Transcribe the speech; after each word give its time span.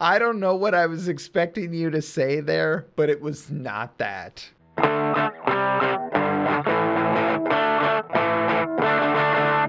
I 0.00 0.20
don't 0.20 0.38
know 0.38 0.54
what 0.54 0.76
I 0.76 0.86
was 0.86 1.08
expecting 1.08 1.74
you 1.74 1.90
to 1.90 2.00
say 2.00 2.38
there, 2.38 2.86
but 2.94 3.10
it 3.10 3.20
was 3.20 3.50
not 3.50 3.98
that. 3.98 4.48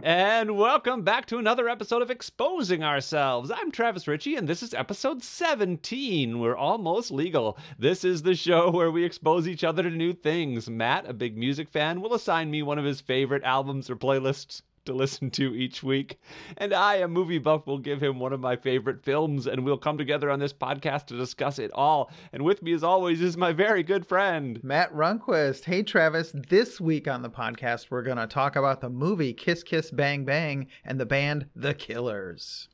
And 0.03 0.55
welcome 0.55 1.01
back 1.01 1.25
to 1.27 1.39
another 1.39 1.67
episode 1.67 2.03
of 2.03 2.11
Exposing 2.11 2.83
Ourselves. 2.83 3.49
I'm 3.49 3.71
Travis 3.71 4.07
Richey, 4.07 4.35
and 4.35 4.47
this 4.47 4.61
is 4.61 4.75
episode 4.75 5.23
17. 5.23 6.39
We're 6.39 6.55
almost 6.55 7.09
legal. 7.09 7.57
This 7.79 8.03
is 8.03 8.21
the 8.21 8.35
show 8.35 8.69
where 8.71 8.91
we 8.91 9.03
expose 9.03 9.47
each 9.47 9.63
other 9.63 9.81
to 9.81 9.89
new 9.89 10.13
things. 10.13 10.69
Matt, 10.69 11.09
a 11.09 11.13
big 11.13 11.37
music 11.37 11.69
fan, 11.69 12.01
will 12.01 12.13
assign 12.13 12.51
me 12.51 12.61
one 12.61 12.77
of 12.77 12.85
his 12.85 13.01
favorite 13.01 13.43
albums 13.43 13.89
or 13.89 13.95
playlists 13.95 14.61
to 14.85 14.93
listen 14.93 15.29
to 15.31 15.55
each 15.55 15.83
week. 15.83 16.19
And 16.57 16.73
I, 16.73 16.95
a 16.95 17.07
movie 17.07 17.37
buff, 17.37 17.67
will 17.67 17.77
give 17.77 18.01
him 18.01 18.19
one 18.19 18.33
of 18.33 18.39
my 18.39 18.55
favorite 18.55 19.03
films, 19.03 19.47
and 19.47 19.63
we'll 19.63 19.77
come 19.77 19.97
together 19.97 20.29
on 20.29 20.39
this 20.39 20.53
podcast 20.53 21.07
to 21.07 21.17
discuss 21.17 21.59
it 21.59 21.71
all. 21.73 22.11
And 22.33 22.43
with 22.43 22.61
me, 22.61 22.73
as 22.73 22.83
always, 22.83 23.21
is 23.21 23.37
my 23.37 23.51
very 23.51 23.83
good 23.83 24.05
friend. 24.05 24.63
Matt 24.63 24.93
Runquist. 24.93 25.65
Hey, 25.65 25.83
Travis. 25.83 26.31
This 26.33 26.79
week 26.79 27.07
on 27.07 27.21
the 27.21 27.29
podcast, 27.29 27.87
we're 27.89 28.03
going 28.03 28.17
to 28.17 28.27
talk 28.27 28.55
about 28.55 28.81
the 28.81 28.89
movie 28.89 29.33
Kiss 29.33 29.63
Kiss 29.63 29.91
Bang 29.91 30.25
Bang 30.25 30.67
and 30.85 30.99
the 30.99 31.05
band 31.05 31.45
The 31.55 31.73
Killers. 31.73 32.67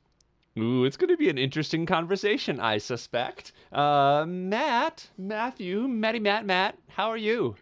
Ooh, 0.58 0.84
it's 0.84 0.96
going 0.96 1.10
to 1.10 1.18
be 1.18 1.28
an 1.28 1.36
interesting 1.36 1.84
conversation, 1.84 2.60
I 2.60 2.78
suspect. 2.78 3.52
Uh, 3.72 4.24
Matt, 4.26 5.06
Matthew, 5.18 5.86
Matty, 5.86 6.18
Matt, 6.18 6.46
Matt, 6.46 6.78
how 6.88 7.08
are 7.08 7.18
you? 7.18 7.56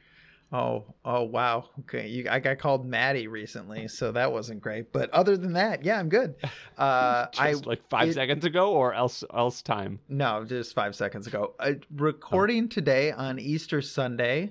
Oh, 0.54 0.84
oh, 1.04 1.24
wow. 1.24 1.68
Okay, 1.80 2.06
you, 2.06 2.26
I 2.30 2.38
got 2.38 2.58
called 2.60 2.86
Maddie 2.86 3.26
recently, 3.26 3.88
so 3.88 4.12
that 4.12 4.30
wasn't 4.30 4.60
great. 4.60 4.92
But 4.92 5.10
other 5.10 5.36
than 5.36 5.54
that, 5.54 5.84
yeah, 5.84 5.98
I'm 5.98 6.08
good. 6.08 6.36
Uh, 6.78 7.26
Just 7.32 7.40
I 7.40 7.68
like 7.68 7.88
five 7.88 8.08
it- 8.08 8.14
seconds 8.14 8.44
ago, 8.44 8.72
or 8.72 8.92
else 8.94 9.22
else 9.32 9.62
time. 9.62 10.00
No, 10.08 10.44
just 10.44 10.74
five 10.74 10.96
seconds 10.96 11.26
ago. 11.28 11.54
Uh, 11.60 11.74
recording 11.94 12.68
today 12.68 13.12
on 13.12 13.38
Easter 13.38 13.80
Sunday. 13.80 14.50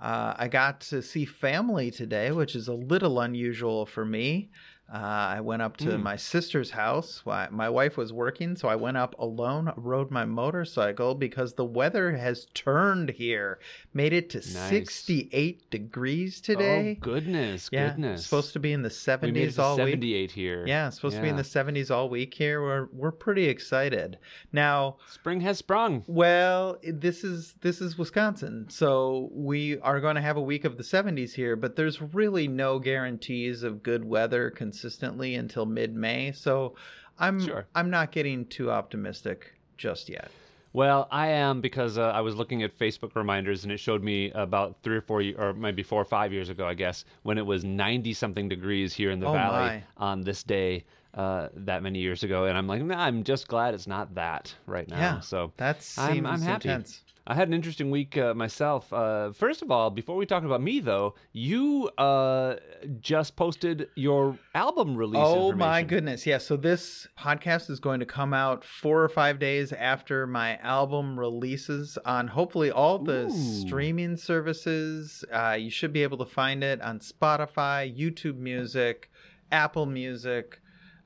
Uh, 0.00 0.34
I 0.36 0.46
got 0.46 0.80
to 0.82 1.02
see 1.02 1.24
family 1.24 1.90
today, 1.90 2.30
which 2.30 2.54
is 2.54 2.68
a 2.68 2.72
little 2.74 3.18
unusual 3.20 3.84
for 3.86 4.04
me. 4.04 4.50
Uh, 4.88 4.98
I 4.98 5.40
went 5.40 5.62
up 5.62 5.76
to 5.78 5.86
Mm. 5.88 6.02
my 6.04 6.14
sister's 6.14 6.70
house. 6.70 7.20
My 7.26 7.68
wife 7.68 7.96
was 7.96 8.12
working, 8.12 8.54
so 8.54 8.68
I 8.68 8.76
went 8.76 8.96
up 8.96 9.16
alone, 9.18 9.72
rode 9.76 10.12
my 10.12 10.24
motorcycle 10.24 11.16
because 11.16 11.54
the 11.54 11.64
weather 11.64 12.12
has 12.12 12.46
turned 12.54 13.10
here. 13.10 13.58
Made 13.92 14.12
it 14.12 14.30
to 14.30 14.38
Nice. 14.38 14.68
68 14.70 15.68
degrees 15.70 16.40
today. 16.40 16.98
Oh 17.00 17.04
goodness, 17.04 17.68
yeah, 17.72 17.88
goodness. 17.90 18.24
supposed 18.24 18.52
to 18.52 18.60
be 18.60 18.72
in 18.72 18.82
the 18.82 18.88
70s 18.90 19.32
we 19.34 19.40
made 19.40 19.48
it 19.48 19.54
to 19.54 19.62
all 19.62 19.76
week. 19.76 19.86
78 19.86 20.30
here. 20.30 20.64
Yeah, 20.68 20.88
supposed 20.90 21.16
to 21.16 21.22
be 21.22 21.28
in 21.30 21.36
the 21.36 21.42
70s 21.42 21.90
all 21.90 22.08
week 22.08 22.34
here. 22.34 22.62
We're 22.62 22.86
we're 22.92 23.10
pretty 23.10 23.46
excited. 23.48 24.18
Now, 24.52 24.98
Spring 25.10 25.40
has 25.40 25.58
sprung. 25.58 26.04
well, 26.06 26.76
this 26.84 27.24
is 27.24 27.54
this 27.60 27.80
is 27.80 27.98
Wisconsin, 27.98 28.66
so 28.68 29.30
we 29.32 29.78
are 29.80 30.00
going 30.00 30.14
to 30.14 30.22
have 30.22 30.36
a 30.36 30.40
week 30.42 30.64
of 30.64 30.76
the 30.76 30.84
70s 30.84 31.32
here, 31.34 31.56
but 31.56 31.74
there's 31.74 32.00
really 32.00 32.46
no 32.46 32.78
guarantees 32.78 33.64
of 33.64 33.82
good 33.82 34.04
weather 34.04 34.50
consistently 34.80 35.34
until 35.36 35.64
mid-May. 35.66 36.32
So 36.32 36.74
I'm 37.18 37.40
Sure. 37.40 37.66
I'm 37.74 37.88
not 37.90 38.12
getting 38.12 38.44
too 38.46 38.70
optimistic 38.70 39.52
just 39.78 40.08
yet. 40.08 40.30
Well, 40.74 41.08
I 41.10 41.28
am 41.28 41.62
because 41.62 41.96
uh, 41.96 42.02
I 42.10 42.20
was 42.20 42.34
looking 42.34 42.62
at 42.62 42.78
Facebook 42.78 43.14
reminders 43.16 43.62
and 43.64 43.72
it 43.72 43.78
showed 43.80 44.02
me 44.02 44.30
about 44.32 44.76
three 44.82 44.96
or 44.96 45.00
four, 45.00 45.22
or 45.38 45.54
maybe 45.54 45.82
four 45.82 46.02
or 46.02 46.04
five 46.04 46.30
years 46.34 46.50
ago, 46.50 46.66
I 46.66 46.74
guess, 46.74 47.06
when 47.22 47.38
it 47.38 47.46
was 47.46 47.64
90 47.64 48.12
something 48.12 48.46
degrees 48.50 48.92
here 48.92 49.10
in 49.10 49.18
the 49.18 49.26
Oh, 49.28 49.32
valley 49.32 49.58
my. 49.68 49.82
on 49.96 50.20
this 50.20 50.42
day 50.42 50.84
uh, 51.14 51.48
that 51.54 51.82
many 51.82 52.00
years 52.00 52.22
ago. 52.22 52.44
And 52.44 52.58
I'm 52.58 52.66
like, 52.66 52.82
nah, 52.82 53.02
I'm 53.02 53.24
just 53.24 53.48
glad 53.48 53.72
it's 53.72 53.86
not 53.86 54.14
that 54.16 54.54
right 54.66 54.86
now. 54.86 54.98
Yeah, 54.98 55.20
So 55.20 55.52
That 55.56 55.82
seems 55.82 56.08
I'm, 56.08 56.26
I'm 56.26 56.40
happy. 56.42 56.68
intense. 56.68 57.00
I 57.28 57.34
had 57.34 57.48
an 57.48 57.54
interesting 57.54 57.90
week 57.90 58.16
uh, 58.16 58.34
myself. 58.34 58.92
Uh, 58.92 59.32
first 59.32 59.60
of 59.60 59.70
all, 59.72 59.90
before 59.90 60.14
we 60.14 60.26
talk 60.26 60.44
about 60.44 60.62
me, 60.62 60.78
though, 60.78 61.16
you 61.32 61.88
uh, 61.98 62.54
just 63.00 63.34
posted 63.34 63.88
your 63.96 64.38
album 64.54 64.96
release. 64.96 65.20
Oh 65.20 65.50
my 65.50 65.82
goodness. 65.82 66.24
Yeah. 66.24 66.38
So 66.38 66.56
this 66.56 67.08
podcast 67.18 67.68
is 67.68 67.80
going 67.80 67.98
to 67.98 68.06
come 68.06 68.32
out 68.32 68.64
four 68.64 69.02
or 69.02 69.08
five 69.08 69.40
days 69.40 69.72
after 69.72 70.28
my 70.28 70.56
album 70.58 71.18
releases 71.18 71.98
on 72.04 72.28
hopefully 72.28 72.70
all 72.70 73.00
the 73.00 73.26
Ooh. 73.26 73.60
streaming 73.66 74.16
services. 74.16 75.24
Uh, 75.32 75.56
you 75.58 75.70
should 75.70 75.92
be 75.92 76.04
able 76.04 76.18
to 76.18 76.26
find 76.26 76.62
it 76.62 76.80
on 76.80 77.00
Spotify, 77.00 77.92
YouTube 77.92 78.36
Music, 78.36 79.10
Apple 79.50 79.86
Music. 79.86 80.60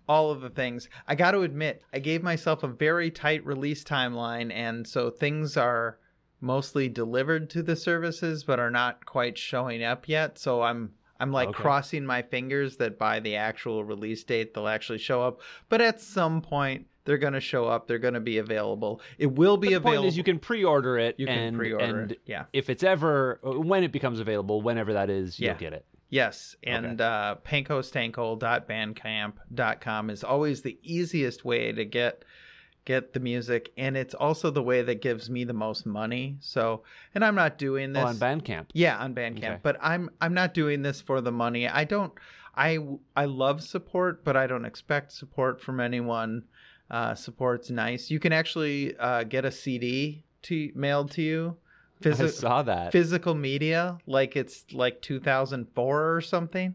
All 0.06 0.32
of 0.32 0.40
the 0.40 0.50
things. 0.50 0.88
I 1.06 1.14
got 1.14 1.30
to 1.30 1.42
admit, 1.42 1.84
I 1.94 2.00
gave 2.00 2.20
myself 2.20 2.64
a 2.64 2.68
very 2.68 3.12
tight 3.12 3.46
release 3.46 3.84
timeline, 3.84 4.52
and 4.52 4.84
so 4.84 5.08
things 5.08 5.56
are 5.56 5.99
mostly 6.40 6.88
delivered 6.88 7.50
to 7.50 7.62
the 7.62 7.76
services, 7.76 8.44
but 8.44 8.58
are 8.58 8.70
not 8.70 9.04
quite 9.06 9.36
showing 9.38 9.82
up 9.82 10.08
yet. 10.08 10.38
So 10.38 10.62
I'm 10.62 10.92
I'm 11.18 11.32
like 11.32 11.48
Okay. 11.50 11.62
crossing 11.62 12.06
my 12.06 12.22
fingers 12.22 12.76
that 12.78 12.98
by 12.98 13.20
the 13.20 13.36
actual 13.36 13.84
release 13.84 14.24
date 14.24 14.54
they'll 14.54 14.68
actually 14.68 14.98
show 14.98 15.22
up. 15.22 15.40
But 15.68 15.80
at 15.82 16.00
some 16.00 16.40
point 16.40 16.86
they're 17.04 17.18
going 17.18 17.32
to 17.32 17.40
show 17.40 17.66
up. 17.66 17.86
They're 17.88 17.98
going 17.98 18.14
to 18.14 18.20
be 18.20 18.38
available. 18.38 19.00
It 19.18 19.32
will 19.32 19.56
be 19.56 19.68
the 19.68 19.74
available. 19.74 20.02
point 20.02 20.08
is, 20.08 20.16
you 20.16 20.22
can 20.24 20.38
pre-order 20.38 20.98
it. 20.98 21.16
You 21.18 21.26
can 21.26 21.56
pre-order 21.56 22.00
and 22.02 22.12
it. 22.12 22.20
Yeah. 22.26 22.44
If 22.52 22.68
it's 22.70 22.84
ever 22.84 23.40
when 23.42 23.82
it 23.84 23.90
becomes 23.92 24.20
available, 24.20 24.60
whenever 24.62 24.92
that 24.92 25.08
is, 25.10 25.40
you'll 25.40 25.54
get 25.54 25.72
it. 25.72 25.84
Yes, 26.10 26.56
and 26.64 27.00
uh, 27.00 27.36
pankostanko.bandcamp.com 27.44 30.10
is 30.10 30.24
always 30.24 30.62
the 30.62 30.78
easiest 30.82 31.44
way 31.44 31.72
to 31.72 31.84
get 31.84 32.24
get 32.84 33.12
the 33.12 33.20
music, 33.20 33.72
and 33.76 33.96
it's 33.96 34.14
also 34.14 34.50
the 34.50 34.62
way 34.62 34.82
that 34.82 35.02
gives 35.02 35.28
me 35.30 35.44
the 35.44 35.52
most 35.52 35.86
money. 35.86 36.36
So, 36.40 36.82
and 37.14 37.24
I'm 37.24 37.34
not 37.34 37.58
doing 37.58 37.92
this 37.92 38.02
Oh, 38.02 38.06
on 38.08 38.16
Bandcamp. 38.16 38.66
Yeah, 38.72 38.96
on 38.98 39.14
Bandcamp. 39.14 39.38
Okay. 39.44 39.58
But 39.62 39.76
I'm 39.80 40.10
I'm 40.20 40.34
not 40.34 40.54
doing 40.54 40.82
this 40.82 41.00
for 41.00 41.20
the 41.20 41.32
money. 41.32 41.68
I 41.68 41.84
don't. 41.84 42.12
I 42.56 42.78
I 43.16 43.26
love 43.26 43.62
support, 43.62 44.24
but 44.24 44.36
I 44.36 44.46
don't 44.46 44.64
expect 44.64 45.12
support 45.12 45.60
from 45.60 45.80
anyone. 45.80 46.44
Uh, 46.90 47.14
support's 47.14 47.70
nice. 47.70 48.10
You 48.10 48.18
can 48.18 48.32
actually 48.32 48.96
uh, 48.98 49.22
get 49.22 49.44
a 49.44 49.52
CD 49.52 50.24
to 50.42 50.72
mailed 50.74 51.12
to 51.12 51.22
you. 51.22 51.56
I 52.04 52.26
saw 52.28 52.62
that. 52.62 52.92
physical 52.92 53.34
media, 53.34 53.98
like 54.06 54.34
it's 54.34 54.64
like 54.72 55.02
2004 55.02 56.16
or 56.16 56.20
something. 56.22 56.74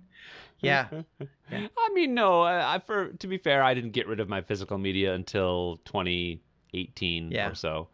Yeah. 1.51 1.67
I 1.77 1.89
mean, 1.93 2.13
no. 2.15 2.41
I, 2.41 2.75
I, 2.75 2.79
for 2.79 3.09
to 3.09 3.27
be 3.27 3.37
fair, 3.37 3.61
I 3.63 3.73
didn't 3.75 3.91
get 3.91 4.07
rid 4.07 4.19
of 4.19 4.27
my 4.27 4.41
physical 4.41 4.77
media 4.77 5.13
until 5.13 5.79
2018 5.85 7.31
Yeah. 7.31 7.49
or 7.49 7.55
so. 7.55 7.87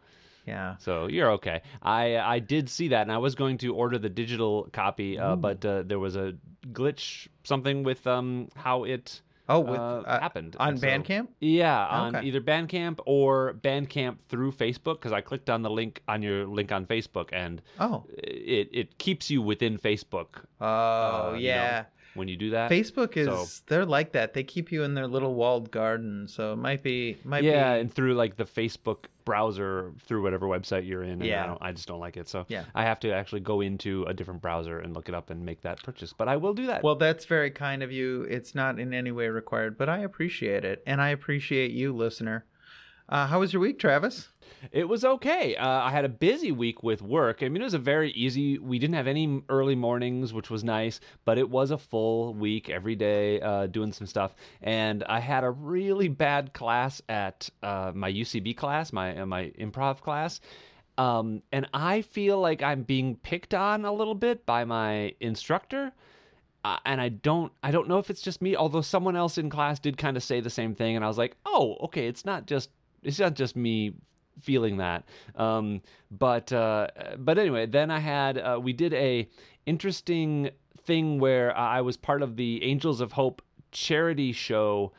Yeah. 0.46 0.76
So 0.78 1.06
you're 1.06 1.30
okay. 1.32 1.62
I 1.82 2.16
I 2.18 2.38
did 2.40 2.68
see 2.68 2.88
that, 2.88 3.02
and 3.02 3.12
I 3.12 3.18
was 3.18 3.34
going 3.36 3.58
to 3.58 3.74
order 3.74 3.98
the 3.98 4.08
digital 4.08 4.68
copy, 4.72 5.18
uh, 5.18 5.36
but 5.36 5.64
uh, 5.64 5.82
there 5.84 6.00
was 6.00 6.16
a 6.16 6.34
glitch, 6.72 7.28
something 7.44 7.84
with 7.84 8.06
um 8.06 8.48
how 8.56 8.84
it 8.84 9.20
Oh, 9.48 9.58
with 9.60 9.78
uh, 9.78 10.02
uh, 10.06 10.20
happened 10.20 10.56
on 10.58 10.76
so- 10.78 10.86
Bandcamp. 10.86 11.28
Yeah, 11.40 11.86
on 11.86 12.16
Okay. 12.16 12.26
either 12.26 12.40
Bandcamp 12.40 13.00
or 13.06 13.54
Bandcamp 13.54 14.16
through 14.28 14.52
Facebook, 14.52 14.94
because 14.94 15.12
I 15.12 15.20
clicked 15.20 15.50
on 15.50 15.62
the 15.62 15.70
link 15.70 16.00
on 16.08 16.22
your 16.22 16.46
link 16.46 16.72
on 16.72 16.86
Facebook, 16.86 17.28
and 17.32 17.60
Oh. 17.78 18.04
it 18.18 18.68
it 18.72 18.98
keeps 18.98 19.30
you 19.30 19.42
within 19.42 19.78
Facebook 19.78 20.44
Oh 20.60 20.66
Uh, 20.66 21.34
you 21.36 21.46
yeah. 21.46 21.84
When 22.14 22.28
you 22.28 22.36
do 22.36 22.50
that. 22.50 22.70
Facebook 22.70 23.16
is 23.16 23.26
so- 23.26 23.62
they're 23.66 23.86
like 23.86 24.12
that. 24.12 24.34
They 24.34 24.42
keep 24.44 24.70
you 24.70 24.82
in 24.82 24.94
their 24.94 25.06
little 25.06 25.34
walled 25.34 25.70
garden, 25.70 26.28
so 26.28 26.52
it 26.52 26.56
might 26.56 26.82
be 26.82 27.16
might 27.24 27.42
yeah, 27.44 27.74
be 27.74 27.80
and 27.80 27.92
through 27.92 28.14
like 28.14 28.36
the 28.36 28.44
Facebook 28.44 29.04
browser, 29.24 29.92
through 30.00 30.22
whatever 30.22 30.46
website 30.46 30.86
you're 30.86 31.04
in. 31.04 31.10
And 31.10 31.24
Yeah. 31.24 31.56
I, 31.60 31.68
I 31.68 31.72
just 31.72 31.86
don't 31.86 32.00
like 32.00 32.16
it. 32.16 32.28
So 32.28 32.44
Yeah. 32.48 32.64
I 32.74 32.82
have 32.82 32.98
to 33.00 33.12
actually 33.12 33.40
go 33.40 33.60
into 33.60 34.04
a 34.04 34.14
different 34.14 34.42
browser 34.42 34.78
and 34.80 34.94
look 34.94 35.08
it 35.08 35.14
up 35.14 35.30
and 35.30 35.44
make 35.46 35.62
that 35.62 35.82
purchase. 35.82 36.12
But 36.12 36.28
I 36.28 36.36
will 36.36 36.54
do 36.54 36.66
that. 36.66 36.82
Well, 36.82 36.96
that's 36.96 37.24
very 37.24 37.50
kind 37.50 37.82
of 37.82 37.92
you. 37.92 38.22
It's 38.22 38.54
not 38.54 38.78
in 38.80 38.92
any 38.92 39.12
way 39.12 39.28
required, 39.28 39.78
but 39.78 39.88
I 39.88 39.98
appreciate 39.98 40.64
it, 40.64 40.82
and 40.86 41.00
I 41.00 41.10
appreciate 41.10 41.70
you, 41.70 41.92
listener. 41.94 42.44
Uh, 43.08 43.26
how 43.26 43.40
was 43.40 43.52
your 43.52 43.60
week, 43.60 43.78
Travis? 43.78 44.28
It 44.70 44.88
was 44.88 45.04
okay. 45.04 45.56
Uh, 45.56 45.68
I 45.68 45.90
had 45.90 46.04
a 46.04 46.08
busy 46.08 46.52
week 46.52 46.82
with 46.82 47.02
work. 47.02 47.42
I 47.42 47.48
mean, 47.48 47.62
it 47.62 47.64
was 47.64 47.74
a 47.74 47.78
very 47.78 48.10
easy. 48.12 48.58
We 48.58 48.78
didn't 48.78 48.94
have 48.94 49.06
any 49.06 49.42
early 49.48 49.74
mornings, 49.74 50.32
which 50.32 50.50
was 50.50 50.64
nice, 50.64 51.00
but 51.24 51.38
it 51.38 51.48
was 51.48 51.70
a 51.70 51.78
full 51.78 52.34
week 52.34 52.70
every 52.70 52.94
day 52.94 53.40
uh, 53.40 53.66
doing 53.66 53.92
some 53.92 54.06
stuff. 54.06 54.34
And 54.62 55.04
I 55.04 55.20
had 55.20 55.44
a 55.44 55.50
really 55.50 56.08
bad 56.08 56.52
class 56.52 57.02
at 57.08 57.48
uh, 57.62 57.92
my 57.94 58.12
UCB 58.12 58.56
class, 58.56 58.92
my 58.92 59.18
uh, 59.18 59.26
my 59.26 59.50
improv 59.58 60.00
class. 60.00 60.40
Um, 60.98 61.42
and 61.52 61.66
I 61.72 62.02
feel 62.02 62.38
like 62.38 62.62
I'm 62.62 62.82
being 62.82 63.16
picked 63.16 63.54
on 63.54 63.84
a 63.84 63.92
little 63.92 64.14
bit 64.14 64.44
by 64.44 64.64
my 64.64 65.14
instructor. 65.20 65.92
Uh, 66.64 66.78
and 66.84 67.00
I 67.00 67.08
don't, 67.08 67.52
I 67.62 67.72
don't 67.72 67.88
know 67.88 67.98
if 67.98 68.08
it's 68.08 68.22
just 68.22 68.40
me. 68.40 68.54
Although 68.54 68.82
someone 68.82 69.16
else 69.16 69.36
in 69.36 69.50
class 69.50 69.80
did 69.80 69.96
kind 69.96 70.16
of 70.16 70.22
say 70.22 70.40
the 70.40 70.50
same 70.50 70.74
thing, 70.74 70.94
and 70.94 71.04
I 71.04 71.08
was 71.08 71.18
like, 71.18 71.36
"Oh, 71.44 71.76
okay, 71.82 72.06
it's 72.06 72.24
not 72.24 72.46
just, 72.46 72.70
it's 73.02 73.18
not 73.18 73.34
just 73.34 73.56
me 73.56 73.94
feeling 74.40 74.78
that." 74.78 75.04
Um, 75.36 75.82
but, 76.10 76.52
uh, 76.52 76.88
but 77.18 77.38
anyway, 77.38 77.66
then 77.66 77.90
I 77.90 77.98
had, 78.00 78.38
uh, 78.38 78.58
we 78.62 78.72
did 78.72 78.94
a 78.94 79.28
interesting 79.66 80.50
thing 80.84 81.18
where 81.18 81.56
I 81.56 81.80
was 81.80 81.96
part 81.96 82.22
of 82.22 82.36
the 82.36 82.62
Angels 82.64 83.00
of 83.00 83.12
Hope 83.12 83.42
charity 83.70 84.32
show 84.32 84.92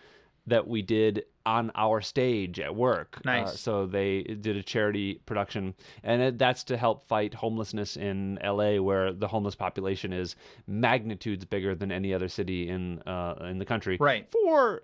that 0.48 0.68
we 0.68 0.82
did 0.82 1.26
on 1.46 1.72
our 1.76 2.02
stage 2.02 2.60
at 2.60 2.74
work. 2.74 3.18
Uh, 3.18 3.22
Nice. 3.26 3.60
so 3.60 3.86
they 3.86 4.24
did 4.24 4.56
a 4.56 4.64
charity 4.64 5.22
production, 5.26 5.74
and 6.04 6.22
it, 6.22 6.38
that's 6.38 6.64
to 6.66 6.78
help 6.78 7.04
fight 7.08 7.34
homelessness 7.34 7.98
in 7.98 8.40
LA, 8.44 8.78
where 8.78 9.12
the 9.12 9.28
homeless 9.28 9.56
population 9.56 10.14
is 10.14 10.36
magnitudes 10.68 11.46
bigger 11.46 11.76
than 11.76 11.92
any 11.92 12.14
other 12.14 12.28
city 12.28 12.70
in 12.70 13.02
uh, 13.02 13.36
in 13.50 13.58
the 13.58 13.66
country. 13.66 13.98
Right. 14.00 14.28
For 14.32 14.84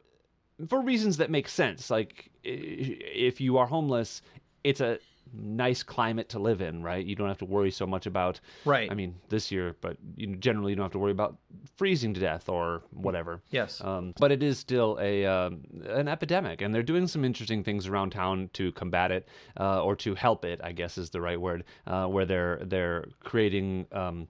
for 0.67 0.81
reasons 0.81 1.17
that 1.17 1.29
make 1.29 1.47
sense. 1.47 1.89
Like 1.89 2.29
if 2.43 3.39
you 3.39 3.57
are 3.57 3.65
homeless, 3.67 4.21
it's 4.63 4.81
a 4.81 4.99
nice 5.31 5.83
climate 5.83 6.27
to 6.29 6.39
live 6.39 6.59
in, 6.59 6.81
right? 6.81 7.05
You 7.05 7.15
don't 7.15 7.27
have 7.27 7.37
to 7.37 7.45
worry 7.45 7.69
so 7.69 7.85
much 7.85 8.07
about 8.07 8.39
Right. 8.65 8.89
I 8.91 8.95
mean, 8.95 9.13
this 9.29 9.51
year, 9.51 9.75
but 9.79 9.95
you 10.15 10.25
know, 10.25 10.35
generally 10.39 10.71
you 10.71 10.75
don't 10.75 10.85
have 10.85 10.91
to 10.93 10.97
worry 10.99 11.11
about 11.11 11.37
freezing 11.77 12.15
to 12.15 12.19
death 12.19 12.49
or 12.49 12.81
whatever. 12.91 13.41
yes. 13.51 13.79
Um, 13.83 14.15
but 14.19 14.31
it 14.31 14.41
is 14.41 14.57
still 14.57 14.97
a 14.99 15.25
um, 15.27 15.61
an 15.85 16.07
epidemic, 16.07 16.61
and 16.61 16.73
they're 16.73 16.81
doing 16.81 17.05
some 17.07 17.23
interesting 17.23 17.63
things 17.63 17.85
around 17.87 18.09
town 18.11 18.49
to 18.53 18.71
combat 18.71 19.11
it, 19.11 19.27
uh, 19.59 19.83
or 19.83 19.95
to 19.97 20.15
help 20.15 20.45
it. 20.45 20.59
I 20.63 20.71
guess 20.71 20.97
is 20.97 21.11
the 21.11 21.21
right 21.21 21.39
word. 21.39 21.63
Uh, 21.85 22.07
where 22.07 22.25
they're 22.25 22.61
they're 22.65 23.05
creating 23.23 23.85
um, 23.91 24.27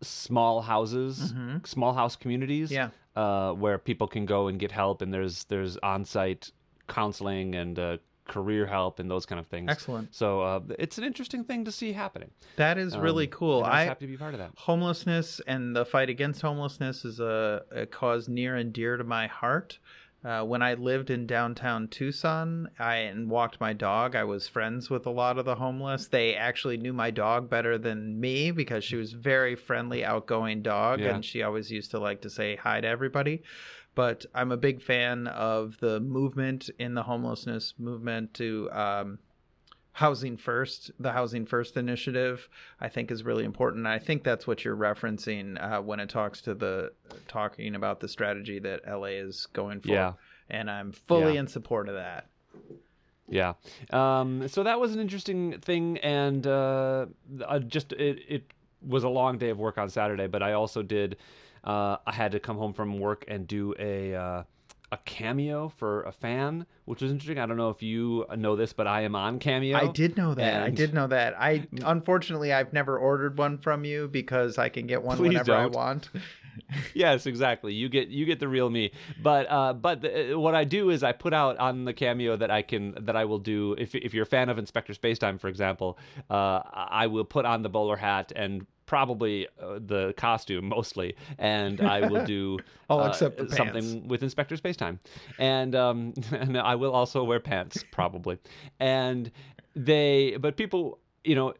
small 0.00 0.60
houses, 0.62 1.34
small 1.64 1.92
house 1.92 2.14
communities, 2.16 2.70
Yeah. 2.70 2.90
Uh, 3.22 3.52
where 3.62 3.78
people 3.78 4.06
can 4.06 4.24
go 4.26 4.40
and 4.48 4.58
get 4.58 4.72
help, 4.72 5.02
and 5.02 5.12
there's 5.12 5.44
there's 5.52 5.76
on 5.78 6.04
site 6.04 6.52
counseling 6.86 7.54
and 7.54 7.78
uh, 7.78 7.96
career 8.26 8.66
help 8.66 8.98
and 9.00 9.10
those 9.10 9.26
kind 9.26 9.40
of 9.40 9.46
things. 9.46 9.70
Excellent. 9.70 10.14
So 10.14 10.42
uh, 10.42 10.60
it's 10.78 10.98
an 10.98 11.04
interesting 11.04 11.44
thing 11.44 11.64
to 11.64 11.72
see 11.72 11.92
happening. 11.92 12.30
that 12.56 12.76
is 12.78 12.96
really 12.96 13.24
Um, 13.26 13.30
cool. 13.40 13.58
I 13.64 13.68
was 13.68 13.74
I 13.80 13.84
happy 13.84 14.06
to 14.06 14.12
be 14.12 14.18
part 14.18 14.34
of 14.34 14.40
that. 14.40 14.50
homelessness 14.56 15.40
and 15.46 15.74
the 15.74 15.84
fight 15.84 16.10
against 16.10 16.42
homelessness 16.42 17.04
is 17.04 17.20
a, 17.20 17.62
a 17.72 17.86
cause 17.86 18.28
near 18.28 18.56
and 18.56 18.72
dear 18.72 18.96
to 18.98 19.04
my 19.04 19.26
heart. 19.26 19.78
Uh, 20.28 20.44
when 20.44 20.60
I 20.60 20.74
lived 20.74 21.08
in 21.08 21.26
downtown 21.26 21.88
Tucson, 21.88 22.68
I 22.78 22.96
and 22.96 23.30
walked 23.30 23.62
my 23.62 23.72
dog. 23.72 24.14
I 24.14 24.24
was 24.24 24.46
friends 24.46 24.90
with 24.90 25.06
a 25.06 25.10
lot 25.10 25.38
of 25.38 25.46
the 25.46 25.54
homeless. 25.54 26.08
They 26.08 26.34
actually 26.34 26.76
knew 26.76 26.92
my 26.92 27.10
dog 27.10 27.48
better 27.48 27.78
than 27.78 28.20
me 28.20 28.50
because 28.50 28.84
she 28.84 28.96
was 28.96 29.14
very 29.14 29.54
friendly, 29.54 30.04
outgoing 30.04 30.60
dog, 30.60 31.00
Yeah. 31.00 31.14
and 31.14 31.24
she 31.24 31.42
always 31.42 31.70
used 31.70 31.92
to 31.92 31.98
like 31.98 32.20
to 32.22 32.28
say 32.30 32.56
hi 32.56 32.82
to 32.82 32.86
everybody. 32.86 33.42
But 33.94 34.26
I'm 34.34 34.52
a 34.52 34.58
big 34.58 34.82
fan 34.82 35.28
of 35.28 35.78
the 35.80 35.98
movement 35.98 36.68
in 36.78 36.92
the 36.92 37.04
homelessness 37.04 37.72
movement 37.78 38.34
to 38.34 38.70
um, 38.70 39.18
housing 39.98 40.36
first 40.36 40.92
the 41.00 41.10
housing 41.10 41.44
first 41.44 41.76
initiative 41.76 42.48
i 42.80 42.88
think 42.88 43.10
is 43.10 43.24
really 43.24 43.44
important 43.44 43.84
i 43.84 43.98
think 43.98 44.22
that's 44.22 44.46
what 44.46 44.64
you're 44.64 44.76
referencing 44.76 45.60
uh, 45.60 45.82
when 45.82 45.98
it 45.98 46.08
talks 46.08 46.40
to 46.40 46.54
the 46.54 46.92
talking 47.26 47.74
about 47.74 47.98
the 47.98 48.06
strategy 48.06 48.60
that 48.60 48.80
la 48.86 49.04
is 49.06 49.46
going 49.52 49.80
for 49.80 49.88
Yeah. 49.88 50.12
and 50.48 50.70
i'm 50.70 50.92
fully 50.92 51.34
Yeah. 51.34 51.40
in 51.40 51.46
support 51.48 51.88
of 51.88 51.96
that 51.96 52.26
Yeah. 53.30 53.54
Um, 53.90 54.48
so 54.48 54.62
that 54.62 54.80
was 54.80 54.94
an 54.94 55.00
interesting 55.00 55.60
thing, 55.60 55.98
and 55.98 56.46
uh, 56.46 57.04
I 57.46 57.58
just 57.58 57.92
it 57.92 58.18
it 58.36 58.44
was 58.80 59.04
a 59.04 59.08
long 59.10 59.36
day 59.36 59.50
of 59.50 59.58
work 59.58 59.76
on 59.76 59.90
Saturday, 59.90 60.28
but 60.28 60.42
I 60.42 60.52
also 60.54 60.82
did. 60.82 61.16
Uh, 61.62 61.96
I 62.06 62.12
had 62.12 62.32
to 62.32 62.40
come 62.40 62.56
home 62.56 62.72
from 62.72 62.98
work 62.98 63.24
and 63.28 63.46
do 63.46 63.74
a 63.78 64.14
uh, 64.14 64.42
a 64.90 64.96
cameo 64.98 65.68
for 65.68 66.02
a 66.04 66.12
fan, 66.12 66.66
which 66.86 67.02
was 67.02 67.10
interesting. 67.10 67.38
I 67.38 67.46
don't 67.46 67.56
know 67.56 67.70
if 67.70 67.82
you 67.82 68.24
know 68.36 68.56
this, 68.56 68.72
but 68.72 68.86
I 68.86 69.02
am 69.02 69.14
on 69.14 69.38
Cameo. 69.38 69.76
i 69.76 69.86
did 69.88 70.16
know 70.16 70.34
that 70.34 70.62
i 70.62 70.70
did 70.70 70.94
know 70.94 71.06
that 71.06 71.34
i 71.38 71.66
unfortunately 71.84 72.52
i've 72.52 72.72
never 72.72 72.98
ordered 72.98 73.36
one 73.38 73.58
from 73.58 73.84
you 73.84 74.08
because 74.08 74.58
i 74.58 74.68
can 74.68 74.86
get 74.86 75.02
one 75.02 75.16
Please 75.16 75.28
whenever 75.28 75.52
i 75.54 75.62
don't. 75.62 75.74
want 75.74 76.08
yes, 76.94 77.26
exactly. 77.26 77.72
You 77.72 77.88
get 77.88 78.08
you 78.08 78.24
get 78.24 78.40
the 78.40 78.48
real 78.48 78.70
me. 78.70 78.90
But 79.22 79.50
uh, 79.50 79.72
but 79.74 80.02
the, 80.02 80.34
what 80.34 80.54
I 80.54 80.64
do 80.64 80.90
is 80.90 81.02
I 81.02 81.12
put 81.12 81.32
out 81.32 81.56
on 81.58 81.84
the 81.84 81.92
cameo 81.92 82.36
that 82.36 82.50
I 82.50 82.62
can 82.62 82.96
that 83.00 83.16
I 83.16 83.24
will 83.24 83.38
do. 83.38 83.74
If 83.78 83.94
if 83.94 84.14
you're 84.14 84.24
a 84.24 84.26
fan 84.26 84.48
of 84.48 84.58
Inspector 84.58 84.92
Spacetime, 84.92 85.40
for 85.40 85.48
example, 85.48 85.98
uh, 86.30 86.60
I 86.64 87.06
will 87.06 87.24
put 87.24 87.44
on 87.44 87.62
the 87.62 87.68
bowler 87.68 87.96
hat 87.96 88.32
and 88.34 88.66
probably 88.88 89.46
uh, 89.62 89.78
the 89.78 90.14
costume 90.16 90.70
mostly, 90.70 91.14
and 91.38 91.80
I 91.80 92.08
will 92.08 92.24
do 92.24 92.58
All 92.90 93.00
uh, 93.00 93.08
the 93.10 93.46
something 93.54 94.08
with 94.08 94.24
Inspector 94.24 94.56
Spacetime, 94.56 94.98
and 95.38 95.76
um, 95.76 96.14
and 96.32 96.58
I 96.58 96.74
will 96.74 96.92
also 96.92 97.22
wear 97.22 97.38
pants 97.38 97.84
probably, 97.92 98.38
and 98.80 99.30
they 99.76 100.36
but 100.40 100.56
people 100.56 100.98
you 101.22 101.36
know 101.36 101.54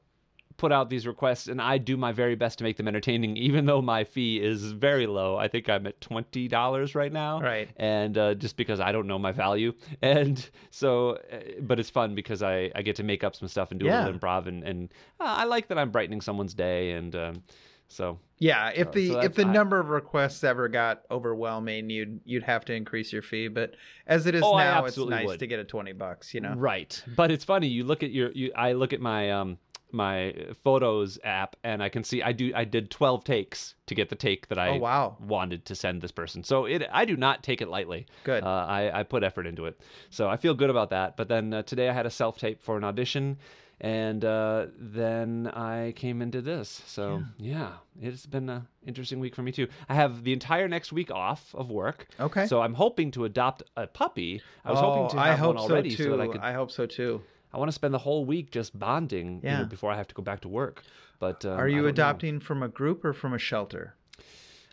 put 0.58 0.70
out 0.72 0.90
these 0.90 1.06
requests 1.06 1.46
and 1.48 1.62
I 1.62 1.78
do 1.78 1.96
my 1.96 2.12
very 2.12 2.34
best 2.34 2.58
to 2.58 2.64
make 2.64 2.76
them 2.76 2.86
entertaining, 2.86 3.36
even 3.38 3.64
though 3.64 3.80
my 3.80 4.04
fee 4.04 4.38
is 4.42 4.72
very 4.72 5.06
low. 5.06 5.36
I 5.38 5.48
think 5.48 5.70
I'm 5.70 5.86
at 5.86 5.98
twenty 6.02 6.46
dollars 6.48 6.94
right 6.94 7.12
now, 7.12 7.40
Right. 7.40 7.70
And 7.76 8.18
uh, 8.18 8.34
just 8.34 8.56
because 8.58 8.78
I 8.80 8.92
don't 8.92 9.06
know 9.06 9.18
my 9.18 9.32
value, 9.32 9.72
and 10.02 10.46
so, 10.70 11.12
uh, 11.32 11.38
but 11.62 11.80
it's 11.80 11.88
fun 11.90 12.14
because 12.14 12.42
I, 12.42 12.70
I 12.74 12.82
get 12.82 12.96
to 12.96 13.02
make 13.02 13.24
up 13.24 13.34
some 13.34 13.48
stuff 13.48 13.70
and 13.70 13.80
do 13.80 13.86
a 13.88 13.94
little 14.04 14.18
improv, 14.18 14.46
and 14.46 14.62
and 14.64 14.88
uh, 15.18 15.24
I 15.24 15.44
like 15.44 15.68
that 15.68 15.78
I'm 15.78 15.90
brightening 15.90 16.20
someone's 16.20 16.52
day, 16.54 16.90
and 16.92 17.14
um, 17.16 17.42
so 17.90 18.18
yeah 18.40 18.68
if 18.74 18.92
the 18.92 19.08
so 19.12 19.20
if 19.20 19.34
the 19.34 19.46
I- 19.46 19.50
number 19.52 19.80
of 19.80 19.88
requests 19.88 20.44
ever 20.44 20.68
got 20.68 21.02
overwhelming 21.10 21.88
you'd 21.90 22.20
you'd 22.26 22.42
have 22.42 22.64
to 22.66 22.74
increase 22.74 23.12
your 23.12 23.22
fee 23.22 23.48
but 23.48 23.74
as 24.06 24.26
it 24.26 24.34
is 24.34 24.42
Oh, 24.44 24.56
now 24.58 24.84
it's 24.84 24.96
nice 24.98 25.26
would. 25.26 25.38
to 25.40 25.46
get 25.46 25.58
a 25.58 25.64
20 25.64 25.92
bucks 25.94 26.34
you 26.34 26.40
know 26.42 26.52
Right. 26.54 27.02
But 27.16 27.30
it's 27.30 27.44
funny. 27.44 27.66
You 27.66 27.84
look 27.84 28.02
at 28.02 28.10
your. 28.10 28.30
You, 28.32 28.52
I 28.54 28.72
look 28.72 28.92
at 28.92 29.00
my 29.00 29.30
um 29.32 29.56
my 29.92 30.34
photos 30.64 31.18
app, 31.24 31.56
and 31.64 31.82
I 31.82 31.88
can 31.88 32.04
see 32.04 32.22
I 32.22 32.32
do. 32.32 32.52
I 32.54 32.64
did 32.64 32.90
twelve 32.90 33.24
takes 33.24 33.74
to 33.86 33.94
get 33.94 34.08
the 34.08 34.16
take 34.16 34.48
that 34.48 34.58
I 34.58 34.70
oh 34.70 34.76
wow 34.76 35.16
wanted 35.20 35.64
to 35.66 35.74
send 35.74 36.02
this 36.02 36.12
person. 36.12 36.44
So 36.44 36.66
it. 36.66 36.86
I 36.92 37.04
do 37.04 37.16
not 37.16 37.42
take 37.42 37.60
it 37.62 37.68
lightly. 37.68 38.06
Good. 38.24 38.42
Uh, 38.44 38.66
I 38.68 39.00
I 39.00 39.02
put 39.02 39.24
effort 39.24 39.46
into 39.46 39.66
it. 39.66 39.80
So 40.10 40.28
I 40.28 40.36
feel 40.36 40.54
good 40.54 40.70
about 40.70 40.90
that. 40.90 41.16
But 41.16 41.28
then 41.28 41.52
uh, 41.52 41.62
today 41.62 41.88
I 41.88 41.92
had 41.92 42.06
a 42.06 42.10
self 42.10 42.38
tape 42.38 42.60
for 42.62 42.76
an 42.76 42.84
audition. 42.84 43.38
And 43.80 44.24
uh, 44.24 44.66
then 44.76 45.46
I 45.46 45.92
came 45.94 46.20
into 46.20 46.42
this. 46.42 46.82
So, 46.86 47.22
yeah. 47.38 47.74
it's 48.00 48.26
been 48.26 48.48
an 48.48 48.66
interesting 48.84 49.20
week 49.20 49.36
for 49.36 49.42
me, 49.42 49.52
too. 49.52 49.68
I 49.88 49.94
have 49.94 50.24
the 50.24 50.32
entire 50.32 50.66
next 50.66 50.92
week 50.92 51.12
off 51.12 51.54
of 51.54 51.70
work. 51.70 52.08
Okay. 52.18 52.46
So, 52.46 52.60
I'm 52.60 52.74
hoping 52.74 53.12
to 53.12 53.24
adopt 53.24 53.62
a 53.76 53.86
puppy. 53.86 54.42
I 54.64 54.72
was 54.72 54.80
oh, 54.80 54.82
hoping 54.82 55.10
to 55.10 55.22
I 55.22 55.28
have 55.28 55.38
hope 55.38 55.54
one 55.54 55.70
already 55.70 55.90
so 55.90 55.96
too. 55.96 56.10
so 56.10 56.20
I 56.20 56.26
could 56.26 56.40
I 56.40 56.52
hope 56.54 56.72
so 56.72 56.86
too. 56.86 57.22
I 57.52 57.58
want 57.58 57.68
to 57.68 57.72
spend 57.72 57.94
the 57.94 57.98
whole 57.98 58.24
week 58.24 58.50
just 58.50 58.78
bonding 58.78 59.40
you 59.42 59.50
know, 59.50 59.64
before 59.64 59.90
I 59.90 59.96
have 59.96 60.08
to 60.08 60.14
go 60.14 60.22
back 60.22 60.40
to 60.42 60.48
work. 60.48 60.82
But 61.18 61.44
um, 61.44 61.58
Are 61.58 61.68
you 61.68 61.76
don't 61.76 61.84
know. 61.84 61.88
adopting 61.88 62.40
from 62.40 62.62
a 62.62 62.68
group 62.68 63.04
or 63.04 63.12
from 63.12 63.32
a 63.34 63.38
shelter? 63.38 63.94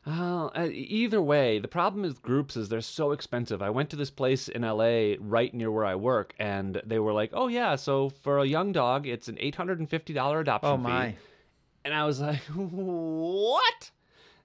Oh, 0.07 0.51
uh, 0.56 0.68
either 0.72 1.19
way, 1.19 1.57
the 1.57 1.68
problem 1.68 2.04
with 2.04 2.22
groups 2.22 2.56
is 2.56 2.69
they're 2.69 2.81
so 2.81 3.12
expensive. 3.12 3.63
I 3.63 3.72
went 3.72 3.89
to 3.89 3.95
this 3.95 4.12
place 4.12 4.48
in 4.48 4.62
LA 4.62 5.16
right 5.19 5.51
near 5.51 5.72
where 5.72 5.86
I 5.86 5.95
work, 5.95 6.36
and 6.38 6.80
they 6.86 7.00
were 7.00 7.12
like, 7.13 7.31
"Oh 7.33 7.48
yeah, 7.48 7.75
so 7.75 8.10
for 8.10 8.38
a 8.38 8.45
young 8.45 8.72
dog, 8.72 9.07
it's 9.07 9.28
an 9.28 9.38
eight 9.39 9.56
hundred 9.56 9.80
and 9.80 9.90
fifty 9.90 10.14
dollar 10.14 10.40
adoption 10.42 10.69
Oh 10.69 10.78
fee." 10.78 10.83
my. 10.83 11.16
And 11.83 11.92
I 11.94 12.06
was 12.06 12.21
like, 12.21 12.42
"What?" 12.56 13.92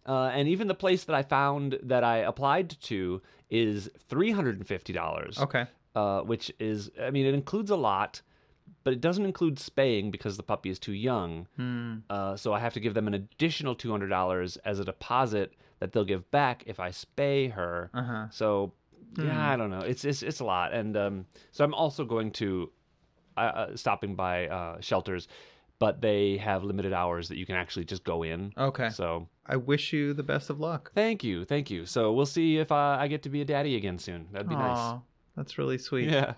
Uh, 0.07 0.31
and 0.33 0.49
even 0.49 0.67
the 0.67 0.75
place 0.75 1.05
that 1.05 1.15
I 1.15 1.23
found 1.23 1.79
that 1.83 2.05
I 2.05 2.19
applied 2.19 2.71
to 2.83 3.21
is 3.51 3.91
three 4.09 4.31
hundred 4.31 4.57
and 4.57 4.67
fifty 4.67 4.95
dollars. 4.95 5.39
Okay. 5.39 5.67
Uh, 6.01 6.21
which 6.31 6.47
is, 6.59 6.91
I 7.07 7.11
mean, 7.15 7.27
it 7.31 7.35
includes 7.35 7.71
a 7.71 7.77
lot, 7.91 8.23
but 8.85 8.93
it 8.97 9.01
doesn't 9.01 9.27
include 9.31 9.59
spaying 9.59 10.11
because 10.11 10.35
the 10.37 10.43
puppy 10.53 10.71
is 10.75 10.79
too 10.79 10.93
young. 11.11 11.31
Hmm. 11.57 11.93
Uh, 12.09 12.35
so 12.43 12.53
I 12.57 12.61
have 12.61 12.75
to 12.75 12.81
give 12.85 12.95
them 12.95 13.07
an 13.11 13.15
additional 13.15 13.75
two 13.75 13.91
hundred 13.95 14.09
dollars 14.19 14.51
as 14.71 14.79
a 14.81 14.85
deposit 14.85 15.49
that 15.81 15.93
they'll 15.93 16.11
give 16.15 16.25
back 16.31 16.57
if 16.67 16.79
I 16.81 16.91
spay 16.91 17.53
her. 17.59 17.91
Uh 17.95 18.03
huh. 18.11 18.27
So 18.31 18.73
Hmm. 19.17 19.27
yeah, 19.27 19.53
I 19.53 19.57
don't 19.57 19.71
know. 19.75 19.85
It's 19.93 20.05
it's 20.05 20.23
it's 20.23 20.41
a 20.41 20.45
lot, 20.45 20.69
and 20.81 20.97
um, 21.05 21.15
so 21.51 21.65
I'm 21.65 21.75
also 21.75 22.05
going 22.05 22.31
to 22.43 22.71
uh, 23.37 23.41
uh, 23.41 23.77
stopping 23.77 24.15
by 24.15 24.47
uh, 24.47 24.77
shelters, 24.81 25.27
but 25.79 26.01
they 26.01 26.37
have 26.39 26.63
limited 26.63 26.93
hours 26.93 27.29
that 27.29 27.37
you 27.41 27.45
can 27.47 27.57
actually 27.57 27.87
just 27.87 28.05
go 28.05 28.23
in. 28.23 28.53
Okay. 28.57 28.91
So 28.91 29.27
I 29.47 29.57
wish 29.57 29.93
you 29.93 30.15
the 30.15 30.23
best 30.23 30.49
of 30.51 30.61
luck. 30.61 30.93
thank 30.95 31.25
you, 31.25 31.45
thank 31.45 31.71
you. 31.75 31.87
So 31.87 32.13
we'll 32.13 32.33
see 32.39 32.59
if 32.63 32.71
uh, 32.71 32.97
I 33.03 33.09
get 33.09 33.23
to 33.25 33.31
be 33.31 33.41
a 33.41 33.45
daddy 33.45 33.75
again 33.75 33.99
soon. 33.99 34.29
That'd 34.33 34.49
be 34.49 34.55
nice. 34.69 34.95
That's 35.41 35.57
really 35.57 35.79
sweet. 35.79 36.11
Yeah. 36.11 36.35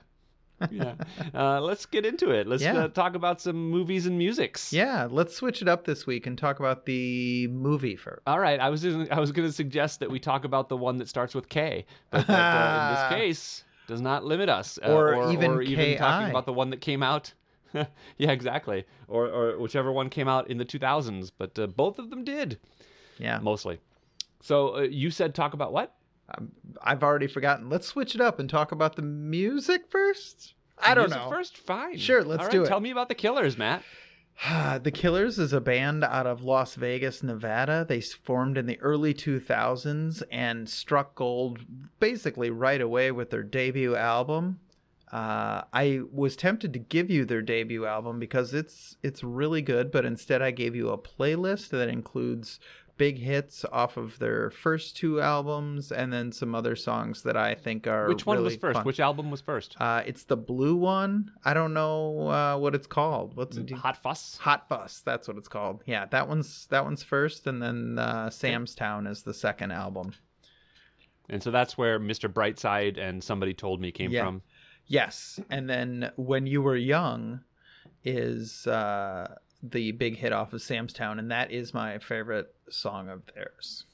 yeah. 0.70 0.94
Uh, 1.34 1.60
let's 1.60 1.86
get 1.86 2.06
into 2.06 2.30
it. 2.30 2.46
Let's 2.46 2.62
Yeah. 2.62 2.84
uh, 2.84 2.88
talk 2.88 3.16
about 3.16 3.40
some 3.40 3.68
movies 3.68 4.06
and 4.06 4.16
musics. 4.16 4.72
Yeah, 4.72 5.08
let's 5.10 5.34
switch 5.34 5.60
it 5.60 5.66
up 5.66 5.84
this 5.84 6.06
week 6.06 6.24
and 6.28 6.38
talk 6.38 6.60
about 6.60 6.86
the 6.86 7.48
movie 7.48 7.96
first. 7.96 8.22
All 8.28 8.38
right. 8.38 8.60
I 8.60 8.70
was 8.70 8.80
just, 8.82 9.10
I 9.10 9.18
was 9.18 9.32
going 9.32 9.48
to 9.48 9.52
suggest 9.52 9.98
that 9.98 10.08
we 10.08 10.20
talk 10.20 10.44
about 10.44 10.68
the 10.68 10.76
one 10.76 10.98
that 10.98 11.08
starts 11.08 11.34
with 11.34 11.48
K, 11.48 11.84
but 12.12 12.28
that, 12.28 12.54
uh, 12.54 12.80
in 12.80 12.94
this 12.94 13.20
case 13.20 13.64
does 13.88 14.00
not 14.00 14.24
limit 14.24 14.48
us, 14.48 14.78
uh, 14.86 14.92
Or 14.94 15.32
even 15.32 15.50
or 15.50 15.62
even 15.62 15.98
talking 15.98 16.30
about 16.30 16.46
the 16.46 16.52
one 16.52 16.70
that 16.70 16.80
came 16.80 17.02
out. 17.02 17.32
yeah, 17.74 18.30
exactly. 18.30 18.84
Or 19.08 19.26
or 19.26 19.58
whichever 19.58 19.90
one 19.90 20.10
came 20.10 20.28
out 20.28 20.48
in 20.48 20.58
the 20.58 20.64
2000s, 20.64 21.32
but 21.36 21.58
uh, 21.58 21.66
both 21.66 21.98
of 21.98 22.08
them 22.10 22.22
did 22.22 22.60
Yeah, 23.18 23.40
mostly. 23.40 23.80
So 24.42 24.76
uh, 24.76 24.80
you 24.82 25.10
said 25.10 25.34
talk 25.34 25.54
about 25.54 25.72
what? 25.72 25.96
I've 26.82 27.02
already 27.02 27.26
forgotten. 27.26 27.68
Let's 27.68 27.86
switch 27.86 28.14
it 28.14 28.20
up 28.20 28.38
and 28.38 28.48
talk 28.48 28.72
about 28.72 28.96
the 28.96 29.02
music 29.02 29.82
first. 29.88 30.54
I 30.78 30.94
don't 30.94 31.10
Music 31.10 31.18
know. 31.18 31.30
First, 31.30 31.56
fine. 31.58 31.98
Sure, 31.98 32.24
let's 32.24 32.40
All 32.40 32.46
right, 32.46 32.52
do 32.52 32.62
it. 32.64 32.68
Tell 32.68 32.80
me 32.80 32.90
about 32.90 33.08
the 33.08 33.14
Killers, 33.14 33.56
Matt. 33.56 33.82
the 34.82 34.90
Killers 34.90 35.38
is 35.38 35.52
a 35.52 35.60
band 35.60 36.04
out 36.04 36.26
of 36.26 36.42
Las 36.42 36.74
Vegas, 36.74 37.22
Nevada. 37.22 37.84
They 37.88 38.00
formed 38.00 38.58
in 38.58 38.66
the 38.66 38.80
early 38.80 39.14
2000s 39.14 40.22
and 40.30 40.68
struck 40.68 41.14
gold 41.14 41.60
basically 42.00 42.50
right 42.50 42.80
away 42.80 43.12
with 43.12 43.30
their 43.30 43.42
debut 43.42 43.94
album. 43.94 44.60
Uh, 45.12 45.62
I 45.74 46.00
was 46.10 46.36
tempted 46.36 46.72
to 46.72 46.78
give 46.78 47.10
you 47.10 47.26
their 47.26 47.42
debut 47.42 47.84
album 47.84 48.18
because 48.18 48.54
it's 48.54 48.96
it's 49.02 49.22
really 49.22 49.60
good, 49.60 49.92
but 49.92 50.06
instead 50.06 50.40
I 50.40 50.52
gave 50.52 50.74
you 50.74 50.88
a 50.88 50.96
playlist 50.96 51.68
that 51.68 51.90
includes 51.90 52.58
big 52.98 53.18
hits 53.18 53.64
off 53.72 53.96
of 53.96 54.18
their 54.18 54.50
first 54.50 54.96
two 54.96 55.20
albums 55.20 55.90
and 55.92 56.12
then 56.12 56.30
some 56.30 56.54
other 56.54 56.76
songs 56.76 57.22
that 57.22 57.36
I 57.36 57.54
think 57.54 57.86
are 57.86 58.08
Which 58.08 58.26
one 58.26 58.42
was 58.42 58.56
first? 58.56 58.76
fun. 58.76 58.84
Which 58.84 59.00
album 59.00 59.30
was 59.30 59.40
first? 59.40 59.76
Uh, 59.80 60.02
it's 60.06 60.24
the 60.24 60.36
blue 60.36 60.76
one. 60.76 61.32
I 61.44 61.54
don't 61.54 61.74
know 61.74 62.28
uh, 62.28 62.58
what 62.58 62.74
it's 62.74 62.86
called. 62.86 63.36
What's 63.36 63.56
it? 63.56 63.70
Hot 63.70 63.96
Fuss. 64.02 64.36
Hot 64.38 64.68
Fuss. 64.68 65.00
That's 65.00 65.26
what 65.26 65.36
it's 65.36 65.48
called. 65.48 65.82
Yeah, 65.86 66.06
that 66.06 66.28
one's 66.28 66.66
that 66.66 66.84
one's 66.84 67.02
first, 67.02 67.46
and 67.46 67.62
then 67.62 67.98
uh, 67.98 68.30
Sam's 68.30 68.74
Town 68.74 69.06
is 69.06 69.22
the 69.22 69.34
second 69.34 69.72
album. 69.72 70.12
And 71.28 71.42
so 71.42 71.50
that's 71.50 71.78
where 71.78 71.98
Mr. 71.98 72.30
Brightside 72.30 72.98
and 72.98 73.22
Somebody 73.22 73.54
Told 73.54 73.80
Me 73.80 73.90
came 73.90 74.10
Yeah. 74.10 74.24
from. 74.24 74.42
Yes, 74.86 75.40
and 75.48 75.70
then 75.70 76.10
when 76.16 76.46
you 76.46 76.60
were 76.60 76.76
young 76.76 77.40
is 78.04 78.66
uh, 78.66 79.36
the 79.62 79.92
big 79.92 80.16
hit 80.16 80.32
off 80.32 80.52
of 80.52 80.62
Sam's 80.62 80.92
Town, 80.92 81.18
and 81.18 81.30
that 81.30 81.50
is 81.52 81.72
my 81.74 81.98
favorite 81.98 82.54
song 82.70 83.08
of 83.08 83.22
theirs. 83.34 83.84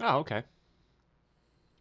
Oh, 0.00 0.18
okay. 0.18 0.42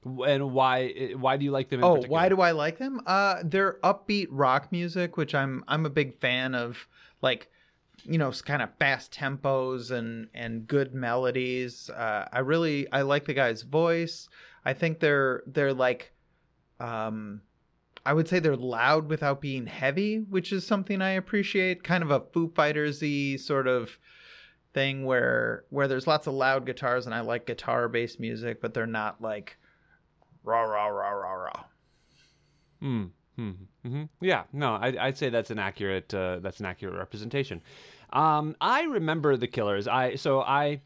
And 0.06 0.54
why 0.54 1.12
why 1.18 1.38
do 1.38 1.44
you 1.46 1.52
like 1.52 1.70
them 1.70 1.82
in 1.82 1.84
Oh, 1.84 1.96
particular? 1.96 2.12
why 2.12 2.30
do 2.30 2.42
I 2.42 2.52
like 2.52 2.78
them? 2.78 3.02
Uh, 3.06 3.42
they're 3.44 3.74
upbeat 3.84 4.28
rock 4.30 4.72
music, 4.72 5.18
which 5.18 5.36
I'm 5.36 5.64
I'm 5.68 5.86
a 5.86 5.90
big 5.90 6.20
fan 6.20 6.56
of. 6.56 6.88
Like, 7.22 7.50
you 8.04 8.20
know, 8.20 8.32
kind 8.32 8.62
of 8.62 8.70
fast 8.78 9.12
tempos 9.12 9.90
and 9.92 10.30
and 10.34 10.68
good 10.68 10.94
melodies. 10.94 11.90
Uh, 11.90 12.28
I 12.32 12.40
really 12.40 12.90
I 12.92 13.02
like 13.02 13.26
the 13.26 13.34
guy's 13.34 13.64
voice. 13.64 14.30
I 14.66 14.74
think 14.74 15.00
they're 15.00 15.42
they're 15.48 15.74
like, 15.74 16.12
um, 16.80 17.42
I 18.08 18.14
would 18.14 18.30
say 18.30 18.40
they're 18.40 18.56
loud 18.56 19.10
without 19.10 19.42
being 19.42 19.66
heavy, 19.66 20.20
which 20.20 20.54
is 20.54 20.66
something 20.66 21.02
I 21.02 21.10
appreciate. 21.10 21.84
Kind 21.84 22.06
of 22.06 22.10
a 22.10 22.22
Foo 22.22 22.50
Fighters-y 22.56 23.36
sort 23.36 23.68
of 23.68 24.00
thing 24.74 25.04
where 25.04 25.66
where 25.72 25.90
there's 25.90 26.08
lots 26.08 26.26
of 26.26 26.34
loud 26.34 26.66
guitars, 26.66 27.06
and 27.06 27.14
I 27.14 27.20
like 27.20 27.46
guitar 27.46 27.90
based 27.90 28.18
music, 28.18 28.62
but 28.62 28.74
they're 28.74 28.88
not 28.88 29.22
like 29.22 29.58
rah 30.46 30.62
rah 30.62 30.88
rah 30.88 31.10
rah 31.10 31.34
rah. 31.34 31.64
Hmm. 32.80 33.04
hmm 33.36 33.52
hmm 33.84 34.04
Yeah. 34.22 34.44
No, 34.54 34.76
I, 34.76 34.96
I'd 34.98 35.18
say 35.18 35.28
that's 35.28 35.52
an 35.52 35.60
accurate. 35.60 36.14
Uh, 36.14 36.40
that's 36.40 36.62
an 36.62 36.66
accurate 36.66 36.96
representation. 36.96 37.62
Um, 38.14 38.56
I 38.62 38.84
remember 38.84 39.36
the 39.36 39.48
Killers. 39.48 39.86
I 39.86 40.16
so 40.16 40.40
I 40.40 40.80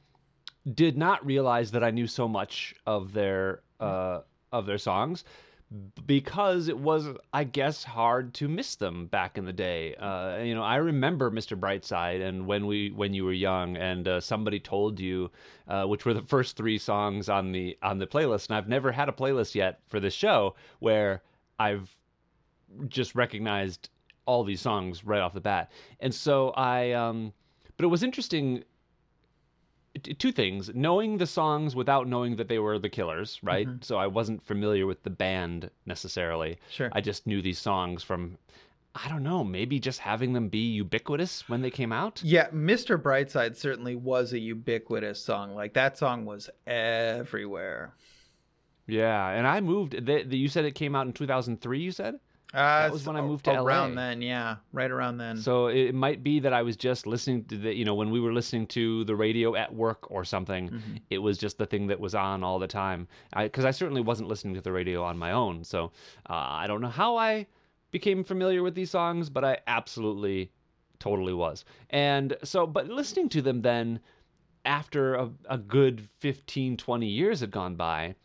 did 0.74 0.98
not 0.98 1.24
realize 1.24 1.70
that 1.70 1.84
I 1.84 1.92
knew 1.92 2.08
so 2.08 2.28
much 2.28 2.74
of 2.88 3.14
their 3.14 3.62
uh, 3.80 4.22
of 4.52 4.66
their 4.66 4.80
songs 4.80 5.24
because 6.06 6.68
it 6.68 6.78
was, 6.78 7.08
I 7.32 7.46
guess, 7.46 7.84
hard 7.84 8.34
to 8.36 8.48
miss 8.48 8.76
them 8.76 9.08
back 9.08 9.38
in 9.38 9.46
the 9.46 9.54
day. 9.54 9.96
Uh, 9.96 10.40
you 10.40 10.54
know, 10.54 10.64
I 10.64 10.76
remember 10.78 11.32
Mr. 11.32 11.58
Brightside 11.58 12.22
and 12.22 12.46
when 12.46 12.68
we 12.68 12.92
when 12.92 13.14
you 13.14 13.24
were 13.24 13.32
young, 13.32 13.78
and 13.78 14.08
uh, 14.08 14.20
somebody 14.20 14.60
told 14.60 15.00
you, 15.00 15.32
uh, 15.68 15.86
which 15.86 16.06
were 16.06 16.14
the 16.14 16.24
first 16.24 16.58
three 16.58 16.78
songs 16.78 17.30
on 17.30 17.52
the 17.52 17.78
on 17.82 18.00
the 18.00 18.08
playlist. 18.08 18.50
And 18.50 18.58
I've 18.58 18.68
never 18.68 18.92
had 18.92 19.08
a 19.08 19.14
playlist 19.14 19.56
yet 19.56 19.80
for 19.88 20.00
this 20.00 20.14
show 20.14 20.56
where 20.80 21.22
I've 21.58 21.96
just 22.88 23.16
recognized 23.16 23.90
all 24.26 24.44
these 24.44 24.62
songs 24.62 25.06
right 25.06 25.22
off 25.22 25.34
the 25.34 25.42
bat. 25.42 25.72
And 26.00 26.14
so 26.14 26.50
I, 26.52 26.92
um, 26.92 27.34
but 27.78 27.86
it 27.86 27.90
was 27.90 28.04
interesting. 28.04 28.64
Two 30.18 30.32
things: 30.32 30.72
knowing 30.74 31.18
the 31.18 31.28
songs 31.28 31.76
without 31.76 32.08
knowing 32.08 32.38
that 32.38 32.48
they 32.48 32.60
were 32.60 32.80
the 32.80 32.90
Killers, 32.90 33.40
right? 33.44 33.68
Mm-hmm. 33.68 33.82
So 33.82 33.98
I 33.98 34.08
wasn't 34.08 34.42
familiar 34.42 34.86
with 34.86 35.04
the 35.04 35.10
band 35.10 35.70
necessarily. 35.86 36.58
Sure. 36.70 36.90
I 36.94 37.02
just 37.02 37.28
knew 37.28 37.42
these 37.42 37.60
songs 37.60 38.02
from, 38.02 38.38
I 38.96 39.10
don't 39.10 39.24
know, 39.24 39.44
maybe 39.44 39.80
just 39.80 40.00
having 40.00 40.32
them 40.32 40.48
be 40.48 40.72
ubiquitous 40.72 41.50
when 41.50 41.62
they 41.62 41.70
came 41.70 41.92
out. 41.92 42.22
Yeah, 42.24 42.50
Mr. 42.52 43.02
Brightside 43.02 43.58
certainly 43.58 43.96
was 43.96 44.32
a 44.32 44.40
ubiquitous 44.40 45.22
song. 45.22 45.56
Like 45.56 45.74
that 45.74 45.98
song 45.98 46.24
was 46.24 46.50
everywhere. 46.66 47.94
Yeah, 48.88 49.30
and 49.30 49.46
I 49.46 49.60
moved. 49.62 50.06
The, 50.06 50.24
the, 50.24 50.38
you 50.38 50.48
said 50.48 50.66
it 50.66 50.76
came 50.76 50.96
out 50.96 51.08
in 51.08 51.14
2003. 51.14 51.80
You 51.80 51.92
said. 51.92 52.20
Uh, 52.54 52.90
was 52.92 53.06
when 53.06 53.16
I 53.16 53.22
moved 53.22 53.46
to 53.46 53.52
around 53.62 53.96
LA. 53.96 54.02
then, 54.02 54.22
yeah, 54.22 54.58
right 54.74 54.92
around 54.92 55.18
then. 55.18 55.38
So 55.38 55.68
it 55.68 55.96
might 55.96 56.22
be 56.22 56.40
that 56.42 56.52
I 56.52 56.62
was 56.64 56.76
just 56.76 57.08
listening 57.08 57.46
to 57.46 57.58
the, 57.58 57.74
you 57.74 57.86
know, 57.86 57.96
when 57.96 58.10
we 58.12 58.20
were 58.20 58.34
listening 58.34 58.68
to 58.68 59.06
the 59.06 59.16
radio 59.16 59.56
at 59.56 59.74
work 59.74 60.12
or 60.12 60.26
something, 60.26 60.70
Mm-hmm. 60.70 60.96
it 61.10 61.20
was 61.20 61.38
just 61.38 61.58
the 61.58 61.66
thing 61.66 61.88
that 61.88 62.00
was 62.00 62.14
on 62.14 62.44
all 62.44 62.60
the 62.60 62.68
time. 62.68 63.08
Because 63.38 63.64
I, 63.64 63.72
certainly 63.72 64.02
wasn't 64.02 64.28
listening 64.28 64.54
to 64.56 64.62
the 64.62 64.72
radio 64.72 65.02
on 65.04 65.18
my 65.18 65.32
own. 65.32 65.64
So 65.64 65.92
uh, 66.30 66.34
I 66.34 66.68
don't 66.68 66.82
know 66.82 66.90
how 66.90 67.16
I 67.16 67.48
became 67.92 68.24
familiar 68.24 68.64
with 68.64 68.76
these 68.76 68.92
songs, 68.92 69.30
but 69.30 69.46
I 69.46 69.60
absolutely, 69.68 70.52
totally 71.00 71.34
was. 71.34 71.64
And 71.90 72.36
so, 72.44 72.68
but 72.68 72.88
listening 72.90 73.30
to 73.30 73.42
them 73.42 73.62
then 73.62 74.00
after 74.66 75.16
a, 75.16 75.30
a 75.50 75.58
good 75.58 76.08
15, 76.20 76.78
20 76.78 77.08
years 77.08 77.40
had 77.40 77.52
gone 77.52 77.76
by, 77.76 78.16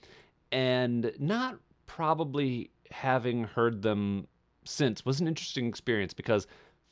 and 0.52 1.12
not 1.18 1.58
probably 1.86 2.70
having 2.90 3.44
heard 3.44 3.82
them 3.82 4.26
since 4.64 5.04
was 5.04 5.20
an 5.20 5.28
interesting 5.28 5.66
experience 5.66 6.12
because 6.14 6.46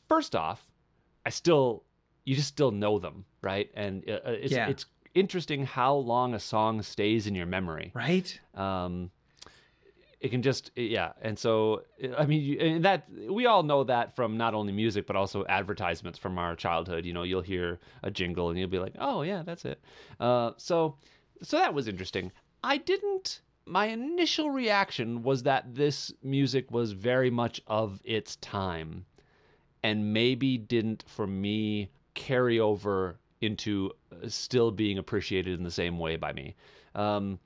first 0.08 0.36
off 0.36 0.70
i 1.26 1.30
still 1.30 1.82
you 2.24 2.34
just 2.34 2.48
still 2.48 2.70
know 2.70 2.98
them 2.98 3.24
right? 3.42 3.70
And 3.74 4.08
uh, 4.08 4.12
uh, 4.26 4.30
it's 4.30 4.52
Yeah. 4.52 4.68
it's 4.68 4.86
interesting 5.14 5.66
how 5.66 5.94
long 5.96 6.32
a 6.34 6.40
song 6.40 6.80
stays 6.82 7.26
in 7.26 7.34
your 7.34 7.46
memory. 7.46 7.92
Right? 7.94 8.40
um 8.54 9.10
it 10.20 10.30
can 10.30 10.40
just 10.40 10.70
yeah. 10.76 11.12
And 11.20 11.38
so 11.38 11.82
i 12.16 12.24
mean 12.24 12.42
you- 12.42 12.58
and 12.58 12.84
that 12.84 13.06
we 13.28 13.44
all 13.46 13.62
know 13.62 13.84
that 13.84 14.16
from 14.16 14.36
not 14.38 14.54
only 14.54 14.72
music 14.72 15.06
but 15.06 15.16
also 15.16 15.44
advertisements 15.46 16.18
from 16.18 16.38
our 16.38 16.56
childhood. 16.56 17.04
You 17.04 17.12
know 17.12 17.22
you'll 17.24 17.42
hear 17.42 17.78
a 18.02 18.10
jingle 18.10 18.48
and 18.48 18.58
you'll 18.58 18.68
be 18.70 18.78
like 18.78 18.94
oh 18.98 19.20
yeah 19.22 19.42
that's 19.44 19.64
it. 19.66 19.78
Uh 20.18 20.52
so 20.56 20.96
so 21.42 21.58
that 21.58 21.74
was 21.74 21.88
interesting. 21.88 22.32
I 22.62 22.78
didn't 22.78 23.40
my 23.66 23.86
initial 23.86 24.50
reaction 24.50 25.22
was 25.22 25.42
that 25.44 25.74
this 25.74 26.12
music 26.22 26.70
was 26.70 26.92
very 26.92 27.30
much 27.30 27.60
of 27.66 28.00
its 28.04 28.36
time 28.36 29.04
and 29.82 30.12
maybe 30.12 30.58
didn't 30.58 31.04
for 31.06 31.26
me 31.26 31.90
carry 32.14 32.60
over 32.60 33.18
into 33.40 33.90
uh, 34.12 34.28
still 34.28 34.70
being 34.70 34.98
appreciated 34.98 35.58
in 35.58 35.64
the 35.64 35.70
same 35.70 35.98
way 35.98 36.16
by 36.16 36.32
me 36.32 36.54
um 36.94 37.38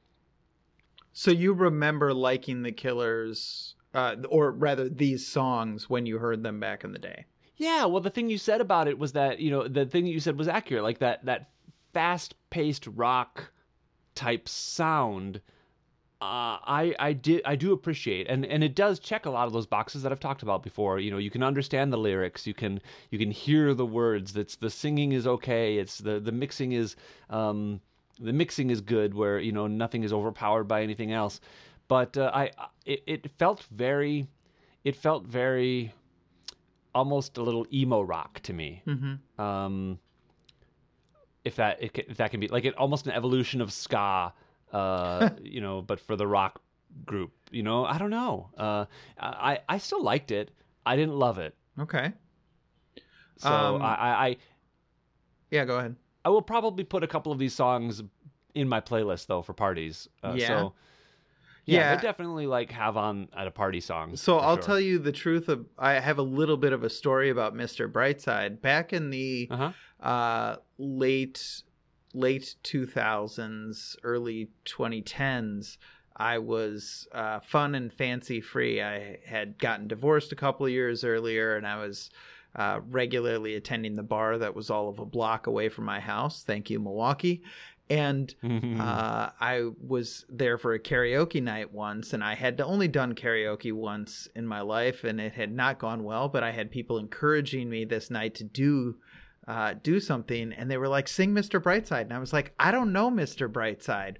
So 1.12 1.30
you 1.30 1.52
remember 1.52 2.14
liking 2.14 2.62
the 2.62 2.72
Killers, 2.72 3.74
uh, 3.94 4.16
or 4.28 4.52
rather 4.52 4.88
these 4.88 5.26
songs 5.26 5.90
when 5.90 6.06
you 6.06 6.18
heard 6.18 6.42
them 6.42 6.60
back 6.60 6.84
in 6.84 6.92
the 6.92 6.98
day? 6.98 7.24
Yeah, 7.56 7.86
well, 7.86 8.00
the 8.00 8.10
thing 8.10 8.30
you 8.30 8.38
said 8.38 8.60
about 8.60 8.86
it 8.86 8.98
was 8.98 9.12
that 9.12 9.40
you 9.40 9.50
know 9.50 9.66
the 9.66 9.86
thing 9.86 10.06
you 10.06 10.20
said 10.20 10.38
was 10.38 10.46
accurate, 10.46 10.84
like 10.84 10.98
that 10.98 11.24
that 11.24 11.50
fast-paced 11.92 12.86
rock 12.86 13.50
type 14.14 14.48
sound. 14.48 15.40
Uh, 16.20 16.58
I 16.66 16.94
I 16.98 17.12
did 17.12 17.42
I 17.44 17.54
do 17.54 17.72
appreciate, 17.72 18.26
and 18.28 18.44
and 18.44 18.64
it 18.64 18.74
does 18.74 18.98
check 18.98 19.26
a 19.26 19.30
lot 19.30 19.46
of 19.46 19.52
those 19.52 19.66
boxes 19.66 20.02
that 20.02 20.10
I've 20.10 20.18
talked 20.18 20.42
about 20.42 20.64
before. 20.64 20.98
You 20.98 21.12
know, 21.12 21.18
you 21.18 21.30
can 21.30 21.44
understand 21.44 21.92
the 21.92 21.96
lyrics, 21.96 22.44
you 22.44 22.54
can 22.54 22.80
you 23.10 23.18
can 23.20 23.30
hear 23.30 23.72
the 23.72 23.86
words. 23.86 24.32
That's 24.32 24.56
the 24.56 24.68
singing 24.68 25.12
is 25.12 25.28
okay. 25.28 25.76
It's 25.78 25.98
the 25.98 26.18
the 26.18 26.32
mixing 26.32 26.72
is 26.72 26.96
um 27.30 27.80
the 28.18 28.32
mixing 28.32 28.70
is 28.70 28.80
good, 28.80 29.14
where 29.14 29.38
you 29.38 29.52
know 29.52 29.68
nothing 29.68 30.02
is 30.02 30.12
overpowered 30.12 30.64
by 30.64 30.82
anything 30.82 31.12
else. 31.12 31.40
But 31.86 32.16
uh, 32.16 32.30
I 32.34 32.50
it, 32.84 33.02
it 33.06 33.30
felt 33.38 33.62
very, 33.70 34.26
it 34.84 34.96
felt 34.96 35.24
very 35.24 35.92
almost 36.94 37.38
a 37.38 37.42
little 37.42 37.66
emo 37.72 38.00
rock 38.00 38.40
to 38.40 38.52
me. 38.52 38.82
Mm-hmm. 38.86 39.40
Um, 39.40 39.98
if 41.44 41.56
that 41.56 41.78
if 41.80 42.16
that 42.16 42.30
can 42.30 42.40
be 42.40 42.48
like 42.48 42.64
it, 42.64 42.74
almost 42.74 43.06
an 43.06 43.12
evolution 43.12 43.60
of 43.60 43.72
ska, 43.72 44.32
uh, 44.72 45.30
you 45.42 45.60
know, 45.60 45.82
but 45.82 46.00
for 46.00 46.16
the 46.16 46.26
rock 46.26 46.60
group. 47.04 47.32
You 47.50 47.62
know, 47.62 47.84
I 47.84 47.98
don't 47.98 48.10
know. 48.10 48.50
Uh, 48.56 48.84
I 49.18 49.60
I 49.68 49.78
still 49.78 50.02
liked 50.02 50.30
it. 50.30 50.50
I 50.84 50.96
didn't 50.96 51.14
love 51.16 51.38
it. 51.38 51.54
Okay. 51.78 52.12
So 53.38 53.76
Um, 53.76 53.82
I, 53.82 53.94
I 53.94 54.26
I 54.28 54.36
Yeah, 55.50 55.64
go 55.64 55.78
ahead. 55.78 55.96
I 56.24 56.30
will 56.30 56.42
probably 56.42 56.84
put 56.84 57.02
a 57.02 57.06
couple 57.06 57.32
of 57.32 57.38
these 57.38 57.54
songs 57.54 58.02
in 58.54 58.68
my 58.68 58.80
playlist 58.80 59.26
though 59.26 59.42
for 59.42 59.52
parties. 59.52 60.08
Uh, 60.22 60.34
Yeah. 60.36 60.46
So 60.48 60.74
yeah, 61.64 61.80
Yeah. 61.80 61.96
they 61.96 62.02
definitely 62.02 62.46
like 62.46 62.70
have 62.72 62.96
on 62.96 63.28
at 63.36 63.46
a 63.46 63.50
party 63.50 63.80
song. 63.80 64.16
So 64.16 64.38
I'll 64.38 64.56
sure. 64.56 64.62
tell 64.62 64.80
you 64.80 64.98
the 64.98 65.12
truth 65.12 65.48
of 65.48 65.66
I 65.78 65.92
have 66.00 66.18
a 66.18 66.22
little 66.22 66.56
bit 66.56 66.72
of 66.72 66.82
a 66.82 66.90
story 66.90 67.30
about 67.30 67.54
Mr. 67.54 67.88
Brightside. 67.90 68.60
Back 68.60 68.92
in 68.92 69.10
the 69.10 69.48
Uh-huh. 69.50 69.72
uh, 70.06 70.56
late 70.78 71.62
late 72.18 72.56
2000s, 72.64 73.96
early 74.02 74.48
2010s, 74.66 75.78
I 76.16 76.38
was 76.38 77.06
uh, 77.12 77.40
fun 77.40 77.74
and 77.74 77.92
fancy 77.92 78.40
free. 78.40 78.82
I 78.82 79.18
had 79.24 79.58
gotten 79.58 79.86
divorced 79.86 80.32
a 80.32 80.36
couple 80.36 80.66
of 80.66 80.72
years 80.72 81.04
earlier, 81.04 81.56
and 81.56 81.66
I 81.66 81.76
was 81.76 82.10
uh, 82.56 82.80
regularly 82.90 83.54
attending 83.54 83.94
the 83.94 84.02
bar 84.02 84.36
that 84.38 84.54
was 84.54 84.68
all 84.68 84.88
of 84.88 84.98
a 84.98 85.06
block 85.06 85.46
away 85.46 85.68
from 85.68 85.84
my 85.84 86.00
house. 86.00 86.42
Thank 86.42 86.70
you, 86.70 86.80
Milwaukee. 86.80 87.42
And 87.88 88.34
uh, 88.42 89.30
I 89.40 89.70
was 89.80 90.26
there 90.28 90.58
for 90.58 90.74
a 90.74 90.80
karaoke 90.80 91.42
night 91.42 91.72
once, 91.72 92.12
and 92.12 92.24
I 92.24 92.34
had 92.34 92.60
only 92.60 92.88
done 92.88 93.14
karaoke 93.14 93.72
once 93.72 94.28
in 94.34 94.46
my 94.46 94.60
life, 94.60 95.04
and 95.04 95.20
it 95.20 95.34
had 95.34 95.52
not 95.52 95.78
gone 95.78 96.02
well. 96.02 96.28
But 96.28 96.42
I 96.42 96.50
had 96.50 96.72
people 96.72 96.98
encouraging 96.98 97.70
me 97.70 97.84
this 97.84 98.10
night 98.10 98.34
to 98.36 98.44
do 98.44 98.96
uh, 99.48 99.74
do 99.82 99.98
something, 99.98 100.52
and 100.52 100.70
they 100.70 100.76
were 100.76 100.88
like, 100.88 101.08
"Sing 101.08 101.34
Mr. 101.34 101.60
Brightside," 101.60 102.02
and 102.02 102.12
I 102.12 102.18
was 102.18 102.34
like, 102.34 102.52
"I 102.58 102.70
don't 102.70 102.92
know 102.92 103.10
Mr. 103.10 103.50
Brightside," 103.50 104.16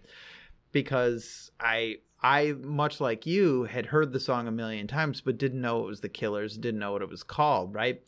because 0.73 1.53
I 1.61 1.99
I 2.23 2.55
much 2.63 3.01
like 3.01 3.27
you 3.27 3.65
had 3.65 3.87
heard 3.87 4.13
the 4.13 4.21
song 4.21 4.49
a 4.49 4.51
million 4.51 4.87
times, 4.87 5.21
but 5.21 5.39
didn't 5.39 5.61
know 5.61 5.85
it 5.85 5.87
was 5.87 6.01
the 6.01 6.09
Killers, 6.09 6.57
didn't 6.57 6.81
know 6.81 6.93
what 6.93 7.03
it 7.03 7.11
was 7.11 7.23
called, 7.23 7.75
right? 7.75 8.03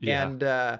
Yeah. 0.00 0.28
And 0.28 0.42
uh, 0.42 0.78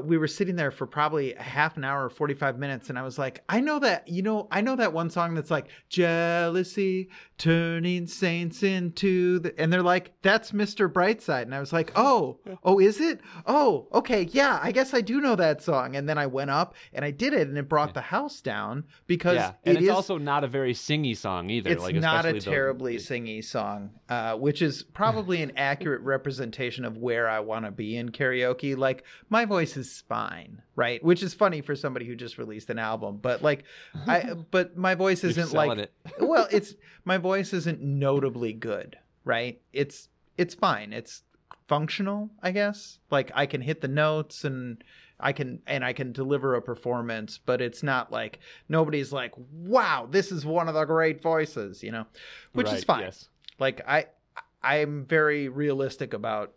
we 0.00 0.16
were 0.18 0.26
sitting 0.28 0.56
there 0.56 0.70
for 0.70 0.86
probably 0.86 1.34
a 1.34 1.42
half 1.42 1.76
an 1.76 1.84
hour 1.84 2.04
or 2.04 2.10
45 2.10 2.58
minutes 2.58 2.88
and 2.88 2.98
i 2.98 3.02
was 3.02 3.18
like 3.18 3.42
i 3.48 3.60
know 3.60 3.78
that 3.78 4.06
you 4.08 4.22
know 4.22 4.48
i 4.50 4.60
know 4.60 4.76
that 4.76 4.92
one 4.92 5.10
song 5.10 5.34
that's 5.34 5.50
like 5.50 5.68
jealousy 5.88 7.08
turning 7.38 8.06
saints 8.06 8.62
into 8.62 9.38
the 9.40 9.58
and 9.60 9.72
they're 9.72 9.82
like 9.82 10.12
that's 10.22 10.52
mr 10.52 10.90
brightside 10.90 11.42
and 11.42 11.54
i 11.54 11.60
was 11.60 11.72
like 11.72 11.90
oh 11.96 12.38
oh 12.64 12.78
is 12.78 13.00
it 13.00 13.20
oh 13.46 13.88
okay 13.92 14.22
yeah 14.32 14.58
i 14.62 14.70
guess 14.70 14.94
i 14.94 15.00
do 15.00 15.20
know 15.20 15.34
that 15.34 15.62
song 15.62 15.96
and 15.96 16.08
then 16.08 16.18
i 16.18 16.26
went 16.26 16.50
up 16.50 16.74
and 16.92 17.04
i 17.04 17.10
did 17.10 17.32
it 17.32 17.48
and 17.48 17.58
it 17.58 17.68
brought 17.68 17.94
the 17.94 18.00
house 18.00 18.40
down 18.40 18.84
because 19.06 19.36
yeah, 19.36 19.52
and 19.64 19.76
it 19.76 19.80
it's 19.80 19.88
is- 19.88 19.94
also 19.94 20.18
not 20.18 20.44
a 20.44 20.48
very 20.48 20.72
singy 20.74 21.16
song 21.16 21.50
either. 21.50 21.70
it's 21.70 21.82
like, 21.82 21.94
not 21.96 22.24
a 22.24 22.28
especially 22.28 22.38
the- 22.40 22.44
terribly 22.50 22.96
singy 22.96 23.42
song, 23.44 23.90
uh, 24.08 24.34
which 24.36 24.62
is 24.62 24.82
probably 24.82 25.42
an 25.42 25.52
accurate 25.56 26.00
representation 26.02 26.84
of 26.84 26.96
where 26.96 27.28
I 27.28 27.40
want 27.40 27.64
to 27.64 27.70
be 27.70 27.96
in 27.96 28.10
karaoke. 28.10 28.76
Like 28.76 29.04
my 29.30 29.44
voice 29.44 29.76
is 29.76 29.81
fine, 30.08 30.62
right? 30.76 31.02
Which 31.02 31.22
is 31.22 31.34
funny 31.34 31.60
for 31.60 31.74
somebody 31.74 32.06
who 32.06 32.14
just 32.14 32.38
released 32.38 32.70
an 32.70 32.78
album, 32.78 33.18
but 33.20 33.42
like, 33.42 33.64
I 34.06 34.34
but 34.50 34.76
my 34.76 34.94
voice 34.94 35.24
isn't 35.24 35.52
like 35.52 35.78
it. 35.78 35.92
well, 36.20 36.46
it's 36.50 36.74
my 37.04 37.18
voice 37.18 37.52
isn't 37.52 37.80
notably 37.80 38.52
good, 38.52 38.98
right? 39.24 39.60
It's 39.72 40.08
it's 40.36 40.54
fine. 40.54 40.92
It's 40.92 41.22
functional, 41.68 42.30
I 42.42 42.50
guess. 42.50 42.98
Like 43.10 43.30
I 43.34 43.46
can 43.46 43.60
hit 43.60 43.80
the 43.80 43.88
notes 43.88 44.44
and 44.44 44.82
I 45.18 45.32
can 45.32 45.60
and 45.66 45.84
I 45.84 45.92
can 45.92 46.12
deliver 46.12 46.54
a 46.54 46.62
performance, 46.62 47.38
but 47.44 47.60
it's 47.60 47.82
not 47.82 48.12
like 48.12 48.40
nobody's 48.68 49.12
like, 49.12 49.32
"Wow, 49.52 50.08
this 50.10 50.32
is 50.32 50.44
one 50.44 50.68
of 50.68 50.74
the 50.74 50.84
great 50.84 51.22
voices," 51.22 51.82
you 51.82 51.92
know, 51.92 52.06
which 52.52 52.72
is 52.72 52.84
fine. 52.84 53.02
Yes. 53.02 53.28
Like 53.58 53.80
I 53.86 54.06
I'm 54.62 55.04
very 55.04 55.48
realistic 55.48 56.12
about 56.14 56.52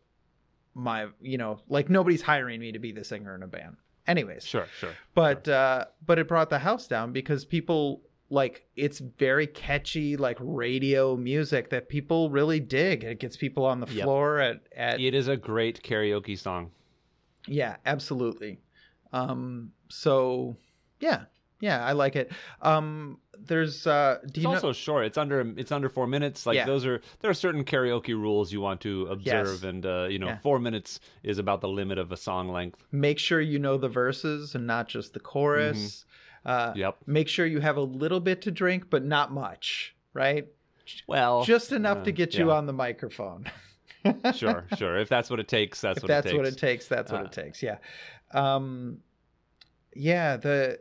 my, 0.75 1.07
you 1.21 1.37
know, 1.37 1.59
like 1.67 1.89
nobody's 1.89 2.21
hiring 2.21 2.59
me 2.59 2.71
to 2.73 2.79
be 2.79 2.91
the 2.91 3.03
singer 3.03 3.33
in 3.33 3.41
a 3.43 3.47
band. 3.47 3.77
Anyways, 4.07 4.45
Sure, 4.45 4.67
sure. 4.79 4.93
but 5.15 5.47
uh 5.47 5.85
but 6.05 6.19
it 6.19 6.27
brought 6.27 6.51
the 6.51 6.59
house 6.59 6.87
down 6.87 7.11
because 7.11 7.43
people 7.43 8.01
like 8.29 8.67
it's 8.75 8.99
very 8.99 9.47
catchy 9.47 10.15
like 10.17 10.37
radio 10.39 11.15
music 11.15 11.69
that 11.71 11.89
people 11.89 12.29
really 12.29 12.59
dig 12.59 13.03
it 13.03 13.19
gets 13.19 13.35
people 13.37 13.65
on 13.65 13.79
the 13.79 13.87
Yep. 13.87 14.03
floor 14.03 14.39
at 14.39 14.61
at 14.75 14.99
It 14.99 15.13
is 15.15 15.27
a 15.27 15.37
great 15.37 15.81
karaoke 15.83 16.37
song. 16.37 16.69
yeah 17.47 17.77
absolutely 17.85 18.59
um 19.13 19.71
so 19.89 20.55
yeah 20.99 21.25
yeah 21.61 21.83
i 21.85 21.91
like 21.93 22.15
it 22.15 22.31
um 22.61 23.19
there's 23.39 23.85
uh 23.87 24.19
do 24.25 24.39
It's 24.41 24.43
know 24.43 24.53
also 24.53 24.73
short. 24.73 25.05
It's 25.05 25.17
under 25.17 25.41
it's 25.57 25.71
under 25.71 25.89
four 25.89 26.07
minutes. 26.07 26.45
Like 26.45 26.55
Yeah. 26.55 26.65
those 26.65 26.85
are 26.85 27.01
there 27.21 27.29
are 27.31 27.35
certain 27.35 27.63
karaoke 27.65 28.09
rules 28.13 28.51
you 28.51 28.61
want 28.61 28.81
to 28.81 29.07
observe, 29.07 29.61
Yes. 29.61 29.63
and 29.63 29.85
uh, 29.85 30.07
you 30.09 30.19
know 30.19 30.27
Yeah. 30.27 30.37
four 30.39 30.59
minutes 30.59 30.99
is 31.23 31.37
about 31.37 31.61
the 31.61 31.67
limit 31.69 31.97
of 31.97 32.11
a 32.11 32.17
song 32.17 32.49
length. 32.49 32.83
make 32.91 33.19
sure 33.19 33.39
you 33.41 33.59
know 33.59 33.77
the 33.77 33.89
verses 33.89 34.55
and 34.55 34.65
not 34.67 34.87
just 34.87 35.13
the 35.13 35.19
chorus 35.19 36.05
uh 36.45 36.73
Yep. 36.75 36.97
make 37.07 37.27
sure 37.27 37.45
you 37.45 37.59
have 37.61 37.77
a 37.77 37.81
little 37.81 38.19
bit 38.19 38.41
to 38.43 38.51
drink 38.51 38.89
but 38.89 39.03
not 39.03 39.31
much 39.31 39.95
right 40.13 40.47
Well, 41.07 41.43
just 41.43 41.71
enough 41.71 42.03
to 42.03 42.11
uh, 42.11 42.13
get 42.13 42.35
you 42.35 42.47
yeah. 42.49 42.55
on 42.57 42.65
the 42.67 42.73
microphone 42.73 43.45
sure, 44.35 44.65
sure. 44.77 44.97
If 44.99 45.09
that's 45.09 45.31
what 45.31 45.39
it 45.39 45.47
takes, 45.47 45.81
that's 45.81 45.97
if 45.97 46.03
what 46.03 46.07
that's 46.09 46.27
it 46.27 46.29
takes. 46.29 46.37
what 46.37 46.45
it 46.45 46.57
takes 46.59 46.87
that's 46.87 47.11
what 47.11 47.21
Uh, 47.21 47.25
it 47.25 47.31
takes 47.31 47.63
yeah 47.63 47.77
um 48.31 48.99
yeah 49.95 50.37
the 50.37 50.79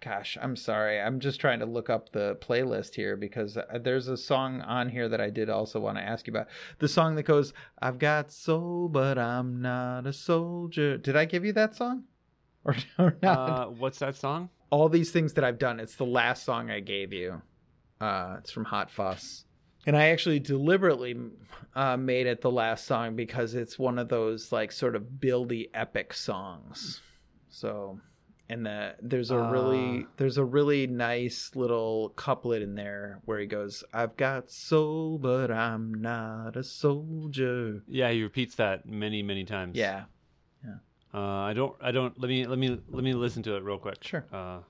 gosh 0.00 0.36
i'm 0.40 0.56
sorry 0.56 1.00
i'm 1.00 1.20
just 1.20 1.40
trying 1.40 1.60
to 1.60 1.66
look 1.66 1.88
up 1.88 2.10
the 2.10 2.36
playlist 2.40 2.94
here 2.94 3.16
because 3.16 3.56
uh, 3.56 3.64
there's 3.80 4.08
a 4.08 4.16
song 4.16 4.60
on 4.62 4.88
here 4.88 5.08
that 5.08 5.20
i 5.20 5.30
did 5.30 5.48
also 5.48 5.78
want 5.78 5.96
to 5.96 6.02
ask 6.02 6.26
you 6.26 6.32
about 6.32 6.48
the 6.80 6.88
song 6.88 7.14
that 7.14 7.22
goes 7.22 7.52
i've 7.80 7.98
got 7.98 8.32
soul 8.32 8.88
but 8.88 9.18
i'm 9.18 9.62
not 9.62 10.06
a 10.06 10.12
soldier 10.12 10.96
did 10.98 11.16
i 11.16 11.24
give 11.24 11.44
you 11.44 11.52
that 11.52 11.76
song 11.76 12.02
or, 12.64 12.74
or 12.98 13.16
not 13.22 13.38
Uh, 13.38 13.66
what's 13.66 13.98
that 14.00 14.16
song? 14.16 14.48
all 14.70 14.88
these 14.88 15.10
things 15.10 15.34
that 15.34 15.44
I've 15.44 15.58
done. 15.58 15.78
It's 15.80 15.96
the 15.96 16.06
last 16.06 16.44
song 16.44 16.70
I 16.70 16.80
gave 16.80 17.12
you. 17.12 17.42
Uh, 18.00 18.36
it's 18.38 18.50
from 18.50 18.64
Hot 18.64 18.90
Fuss. 18.90 19.44
And 19.86 19.94
I 19.94 20.08
actually 20.08 20.40
deliberately 20.40 21.14
uh, 21.76 21.98
made 21.98 22.26
it 22.26 22.40
the 22.40 22.50
last 22.50 22.86
song 22.86 23.14
because 23.14 23.54
it's 23.54 23.78
one 23.78 23.98
of 23.98 24.08
those 24.08 24.50
like 24.50 24.72
sort 24.72 24.96
of 24.96 25.02
buildy 25.20 25.68
epic 25.74 26.14
songs. 26.14 27.02
So, 27.50 28.00
and 28.52 28.66
the, 28.66 28.94
there's 29.00 29.30
a 29.30 29.38
really 29.38 30.04
Ah. 30.04 30.08
there's 30.18 30.38
a 30.38 30.44
really 30.44 30.86
nice 30.86 31.50
little 31.54 32.10
couplet 32.16 32.62
in 32.62 32.74
there 32.74 33.20
where 33.24 33.38
he 33.40 33.46
goes, 33.46 33.82
"I've 33.92 34.16
got 34.16 34.50
soul, 34.50 35.18
but 35.18 35.50
I'm 35.50 35.92
not 35.94 36.56
a 36.56 36.62
soldier." 36.62 37.82
Yeah, 37.88 38.10
he 38.10 38.22
repeats 38.22 38.54
that 38.56 38.86
many, 38.86 39.22
many 39.22 39.44
times. 39.44 39.76
Yeah, 39.76 40.04
Uh, 41.14 41.18
I 41.20 41.52
don't. 41.52 41.74
I 41.80 41.90
don't. 41.92 42.18
Let 42.20 42.28
me. 42.28 42.46
Let 42.46 42.58
me. 42.58 42.80
Let 42.90 43.04
me 43.04 43.12
listen 43.14 43.42
to 43.44 43.56
it 43.56 43.62
real 43.64 43.78
quick. 43.78 44.02
Sure. 44.02 44.24
Uh, 44.32 44.60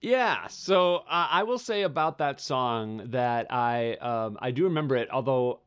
yeah. 0.00 0.46
So 0.48 0.96
uh, 0.96 1.28
I 1.30 1.42
will 1.44 1.58
say 1.58 1.82
about 1.82 2.18
that 2.18 2.40
song 2.40 3.10
that 3.10 3.52
I 3.52 3.94
um, 3.94 4.38
I 4.40 4.50
do 4.50 4.64
remember 4.64 4.96
it. 4.96 5.08
Although 5.10 5.60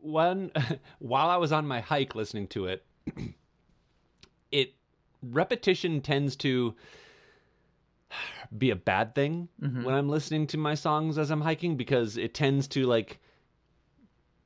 when 0.00 0.50
while 0.98 1.28
I 1.28 1.36
was 1.36 1.52
on 1.52 1.66
my 1.66 1.80
hike 1.80 2.14
listening 2.16 2.48
to 2.48 2.66
it, 2.66 2.84
it 4.50 4.74
repetition 5.22 6.00
tends 6.00 6.36
to 6.36 6.74
be 8.56 8.70
a 8.70 8.76
bad 8.76 9.14
thing 9.14 9.48
Mhm. 9.60 9.84
when 9.84 9.94
I'm 9.94 10.08
listening 10.08 10.46
to 10.48 10.56
my 10.58 10.74
songs 10.74 11.18
as 11.18 11.30
I'm 11.30 11.42
hiking 11.42 11.76
because 11.76 12.16
it 12.16 12.32
tends 12.34 12.66
to 12.68 12.86
like 12.86 13.20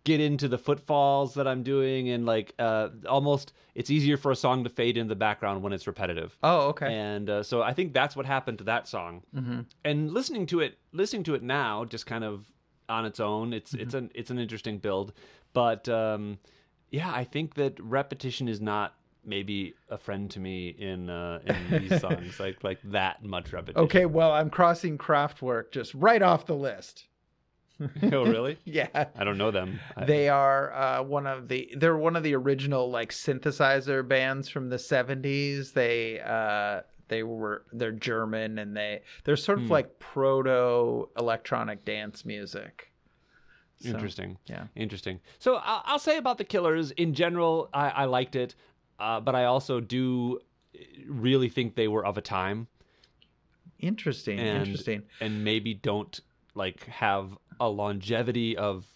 get 0.05 0.21
into 0.21 0.49
the 0.49 0.59
footfalls 0.59 1.35
that 1.35 1.47
I'm 1.47 1.63
doing 1.63 2.09
and 2.09 2.27
like 2.27 2.55
uh 2.59 2.89
almost 3.09 3.53
it's 3.77 3.89
easier 3.89 4.17
for 4.17 4.33
a 4.33 4.37
song 4.37 4.65
to 4.65 4.71
fade 4.71 4.97
in 4.97 5.07
the 5.07 5.15
background 5.15 5.63
when 5.63 5.73
it's 5.73 5.87
repetitive. 5.87 6.37
Oh, 6.43 6.69
okay. 6.71 6.87
And 6.93 7.31
uh, 7.31 7.43
so 7.45 7.63
I 7.63 7.73
think 7.73 7.93
that's 7.93 8.17
what 8.17 8.27
happened 8.27 8.59
to 8.59 8.65
that 8.65 8.89
song. 8.89 9.23
hmm 9.33 9.61
And 9.85 10.13
listening 10.13 10.47
to 10.47 10.59
it 10.61 10.79
listening 10.93 11.23
to 11.25 11.35
it 11.35 11.43
now 11.45 11.85
just 11.85 12.07
kind 12.07 12.25
of 12.25 12.51
on 12.89 13.07
its 13.07 13.21
own, 13.21 13.53
it's 13.53 13.73
Mm-hmm. 13.73 13.83
it's 13.83 13.95
an 13.95 14.11
it's 14.15 14.31
an 14.31 14.39
interesting 14.41 14.79
build, 14.79 15.13
but 15.53 15.89
um 15.89 16.39
yeah, 16.91 17.13
I 17.15 17.23
think 17.25 17.55
that 17.55 17.79
repetition 17.81 18.49
is 18.49 18.61
not 18.61 18.95
maybe 19.25 19.75
a 19.89 19.99
friend 19.99 20.31
to 20.33 20.41
me 20.41 20.69
in 20.69 21.09
uh 21.11 21.41
in 21.47 21.81
these 21.89 22.01
songs 22.07 22.39
like 22.41 22.63
like 22.65 22.79
that 22.85 23.23
much 23.25 23.53
repetition. 23.53 23.85
Okay, 23.85 24.07
well, 24.07 24.33
I'm 24.33 24.51
crossing 24.51 24.99
Kraftwerk 24.99 25.71
just 25.73 25.95
right 25.95 26.23
off 26.23 26.47
the 26.47 26.55
list. 26.57 27.07
oh 28.13 28.25
really? 28.25 28.59
Yeah. 28.65 29.07
I 29.17 29.25
don't 29.25 29.39
know 29.39 29.51
them. 29.51 29.81
They 30.07 30.29
are 30.29 30.73
uh, 30.73 31.03
one 31.03 31.27
of 31.27 31.49
the 31.49 31.73
they're 31.77 31.97
one 31.97 32.17
of 32.17 32.23
the 32.23 32.35
original 32.37 32.91
like 32.91 33.11
synthesizer 33.11 34.07
bands 34.07 34.49
from 34.49 34.69
the 34.69 34.77
70s. 34.77 35.73
They 35.73 36.21
uh 36.21 36.83
they 37.09 37.23
were 37.23 37.65
they're 37.73 37.91
German 37.93 38.59
and 38.59 38.77
they 38.77 39.03
they're 39.25 39.37
sort 39.37 39.59
of 39.59 39.65
Hmm. 39.65 39.73
like 39.73 39.99
proto 39.99 41.09
electronic 41.19 41.85
dance 41.85 42.25
music. 42.25 42.89
So, 43.81 43.89
Interesting. 43.89 44.39
yeah. 44.47 44.67
Interesting. 44.77 45.19
So 45.41 45.57
I'll, 45.57 45.83
I'll 45.85 45.99
say 45.99 46.17
about 46.17 46.39
the 46.39 46.45
Killers 46.45 46.93
in 46.93 47.15
general, 47.15 47.69
I, 47.75 47.89
I 47.91 48.05
liked 48.05 48.37
it, 48.37 48.55
uh, 49.03 49.21
but 49.21 49.35
I 49.35 49.45
also 49.45 49.81
do 49.81 50.39
really 51.07 51.49
think 51.49 51.75
they 51.75 51.89
were 51.89 52.05
of 52.07 52.17
a 52.17 52.23
time 52.23 52.69
Interesting. 53.79 54.39
And- 54.39 54.67
interesting. 54.67 55.03
and 55.21 55.43
maybe 55.45 55.75
don't 55.75 56.21
like 56.55 56.85
have 56.87 57.37
a 57.59 57.69
longevity 57.69 58.57
of, 58.57 58.87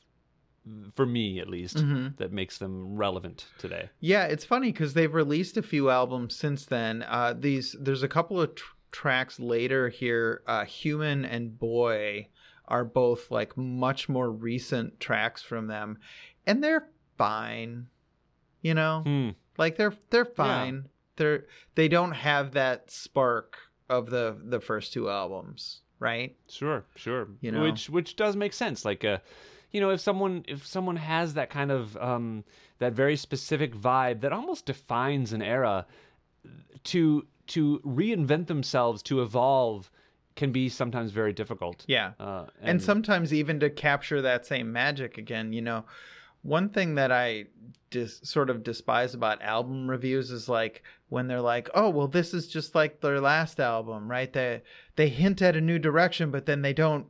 for 0.94 1.06
me 1.06 1.40
at 1.40 1.48
least, 1.48 1.76
Mhm. 1.78 2.16
that 2.18 2.32
makes 2.32 2.58
them 2.58 2.94
relevant 2.96 3.46
today. 3.58 3.88
Yeah, 4.00 4.24
it's 4.26 4.44
funny 4.44 4.70
because 4.72 4.94
they've 4.94 5.12
released 5.12 5.56
a 5.56 5.62
few 5.62 5.90
albums 5.90 6.36
since 6.36 6.64
then. 6.66 7.02
Uh, 7.02 7.34
these 7.36 7.74
there's 7.80 8.02
a 8.02 8.08
couple 8.08 8.40
of 8.40 8.54
tr- 8.54 8.74
tracks 8.92 9.40
later 9.40 9.88
here. 9.88 10.42
Uh, 10.46 10.64
Human 10.64 11.24
and 11.24 11.58
Boy 11.58 12.28
are 12.66 12.84
both 12.84 13.30
like 13.30 13.56
much 13.56 14.08
more 14.08 14.30
recent 14.30 15.00
tracks 15.00 15.42
from 15.42 15.66
them, 15.66 15.98
and 16.46 16.62
they're 16.62 16.88
fine. 17.16 17.88
You 18.62 18.74
know, 18.74 19.02
Hmm. 19.04 19.30
Like 19.58 19.76
they're 19.76 19.94
they're 20.10 20.24
fine. 20.24 20.86
They're 21.16 21.44
they 21.74 21.88
don't 21.88 22.12
have 22.12 22.52
that 22.52 22.90
spark 22.90 23.56
of 23.88 24.10
the 24.10 24.36
the 24.42 24.60
first 24.60 24.92
two 24.92 25.08
albums, 25.08 25.80
right? 25.98 26.36
Sure, 26.48 26.84
sure. 26.94 27.28
You 27.40 27.52
know? 27.52 27.62
which 27.62 27.88
which 27.88 28.16
does 28.16 28.36
make 28.36 28.52
sense. 28.52 28.84
Like, 28.84 29.04
uh, 29.04 29.18
you 29.72 29.80
know 29.80 29.90
if 29.90 30.00
someone 30.00 30.44
if 30.48 30.66
someone 30.66 30.96
has 30.96 31.34
that 31.34 31.50
kind 31.50 31.70
of 31.70 31.96
um, 31.98 32.44
that 32.78 32.92
very 32.92 33.16
specific 33.16 33.74
vibe 33.74 34.20
that 34.20 34.32
almost 34.32 34.66
defines 34.66 35.32
an 35.32 35.42
era, 35.42 35.86
to 36.84 37.26
to 37.48 37.80
reinvent 37.84 38.46
themselves 38.46 39.02
to 39.04 39.22
evolve 39.22 39.90
can 40.34 40.52
be 40.52 40.68
sometimes 40.68 41.12
very 41.12 41.32
difficult. 41.32 41.84
Yeah. 41.86 42.12
Uh, 42.20 42.46
and, 42.60 42.82
sometimes 42.82 43.32
even 43.32 43.58
to 43.60 43.70
capture 43.70 44.20
that 44.20 44.44
same 44.44 44.70
magic 44.70 45.16
again 45.16 45.52
you 45.52 45.62
know 45.62 45.84
one 46.46 46.68
thing 46.68 46.94
that 46.94 47.10
i 47.10 47.44
dis- 47.90 48.20
sort 48.22 48.50
of 48.50 48.62
despise 48.62 49.14
about 49.14 49.42
album 49.42 49.88
reviews 49.88 50.30
is 50.30 50.48
like 50.48 50.82
when 51.08 51.28
they're 51.28 51.40
like 51.40 51.68
oh 51.74 51.88
well 51.88 52.08
this 52.08 52.34
is 52.34 52.46
just 52.48 52.74
like 52.74 53.00
their 53.00 53.20
last 53.20 53.60
album 53.60 54.10
right? 54.10 54.32
They 54.32 54.62
they 54.96 55.08
hint 55.08 55.42
at 55.42 55.56
a 55.56 55.60
new 55.60 55.78
direction 55.78 56.30
but 56.30 56.46
then 56.46 56.62
they 56.62 56.72
don't 56.72 57.06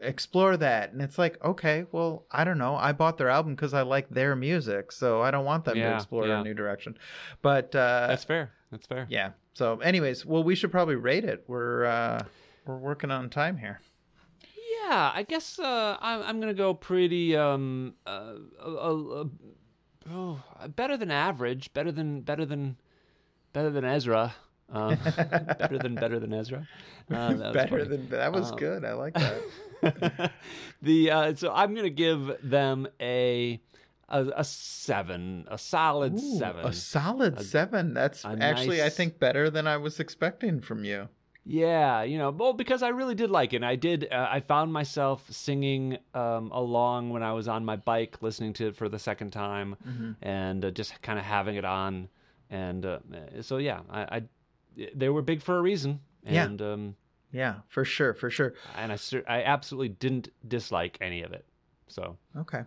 explore 0.00 0.56
that. 0.56 0.92
And 0.92 1.02
it's 1.02 1.18
like 1.18 1.42
okay 1.44 1.86
well 1.92 2.24
i 2.30 2.44
don't 2.44 2.58
know. 2.58 2.74
I 2.76 2.92
bought 2.92 3.18
their 3.18 3.28
album 3.28 3.54
because 3.54 3.74
i 3.74 3.82
like 3.82 4.08
their 4.10 4.34
music 4.34 4.92
so 4.92 5.22
i 5.22 5.30
don't 5.30 5.44
want 5.44 5.64
them 5.64 5.76
to 5.76 5.94
explore 5.94 6.26
yeah. 6.26 6.40
a 6.40 6.44
new 6.44 6.54
direction. 6.54 6.98
But 7.42 7.74
uh 7.74 8.08
that's 8.08 8.24
fair. 8.24 8.52
That's 8.70 8.86
fair. 8.86 9.06
yeah. 9.08 9.30
So 9.54 9.78
anyways 9.80 10.26
well 10.26 10.42
we 10.42 10.54
should 10.54 10.72
probably 10.72 10.96
rate 10.96 11.24
it. 11.24 11.44
We're 11.46 11.84
uh 11.84 12.22
we're 12.66 12.78
working 12.78 13.10
on 13.10 13.30
time 13.30 13.56
here 13.56 13.80
Yeah, 14.90 15.12
I 15.14 15.22
guess 15.22 15.60
uh, 15.60 15.96
I'm, 16.00 16.22
I'm 16.22 16.40
gonna 16.40 16.52
go 16.52 16.74
pretty 16.74 17.36
um 17.36 17.94
uh, 18.06 18.34
uh, 18.60 19.20
uh, 19.20 19.24
oh, 20.10 20.42
better 20.74 20.96
than 20.96 21.12
average, 21.12 21.72
better 21.72 21.92
than 21.92 22.22
better 22.22 22.44
than 22.44 22.76
better 23.52 23.70
than 23.70 23.84
Ezra, 23.84 24.34
uh, 24.72 24.96
better 25.58 25.78
than 25.78 25.94
better 25.94 26.18
than 26.18 26.32
Ezra. 26.32 26.66
Uh, 27.08 27.34
that 27.34 27.38
was 27.38 27.54
better 27.54 27.68
funny. 27.68 27.84
than 27.84 28.08
that 28.08 28.32
was 28.32 28.50
Um, 28.50 28.58
good 28.58 28.84
i 28.84 28.92
like 28.94 29.14
that 29.14 30.32
the 30.82 31.10
uh, 31.10 31.34
so 31.36 31.52
I'm 31.52 31.72
gonna 31.72 31.88
give 31.90 32.38
them 32.42 32.88
a 33.00 33.60
a, 34.08 34.26
a 34.38 34.44
seven, 34.44 35.46
a 35.48 35.56
solid 35.56 36.14
Ooh, 36.14 36.38
seven. 36.38 36.66
A 36.66 36.72
solid 36.72 37.38
A- 37.38 37.44
seven. 37.44 37.94
That's 37.94 38.24
actually, 38.24 38.82
I 38.82 38.88
think, 38.88 39.20
better 39.20 39.50
than 39.50 39.68
I 39.68 39.76
was 39.76 40.00
expecting 40.00 40.60
from 40.60 40.82
you. 40.82 41.08
Yeah, 41.50 42.02
you 42.04 42.16
know, 42.16 42.30
well, 42.30 42.52
because 42.52 42.82
I 42.82 42.88
really 42.90 43.14
did 43.16 43.30
like 43.30 43.52
it. 43.52 43.56
And 43.56 43.66
I 43.66 43.74
did. 43.76 44.08
Uh, 44.10 44.28
I 44.30 44.40
found 44.40 44.72
myself 44.72 45.24
singing 45.30 45.98
um, 46.14 46.50
along 46.52 47.10
when 47.10 47.22
I 47.24 47.32
was 47.32 47.48
on 47.48 47.64
my 47.64 47.76
bike, 47.76 48.18
listening 48.20 48.52
to 48.54 48.68
it 48.68 48.76
for 48.76 48.88
the 48.88 48.98
second 48.98 49.30
time, 49.32 49.76
and 50.22 50.64
uh, 50.64 50.70
just 50.70 51.02
kind 51.02 51.18
of 51.18 51.24
having 51.24 51.56
it 51.56 51.64
on. 51.64 52.08
And 52.50 52.86
uh, 52.86 52.98
so, 53.40 53.56
yeah, 53.58 53.80
I, 53.90 54.00
I 54.02 54.22
they 54.94 55.08
were 55.08 55.22
big 55.22 55.42
for 55.42 55.58
a 55.58 55.62
reason. 55.62 56.00
Yeah. 56.24 56.44
And 56.44 56.62
um, 56.62 56.96
Yeah, 57.32 57.54
for 57.68 57.84
sure, 57.84 58.14
for 58.14 58.30
sure. 58.30 58.54
and 58.76 58.92
I 58.92 58.98
I 59.26 59.42
absolutely 59.42 59.88
didn't 59.90 60.28
dislike 60.46 60.98
any 61.00 61.22
of 61.22 61.32
it. 61.32 61.44
So 61.88 62.16
Okay. 62.36 62.62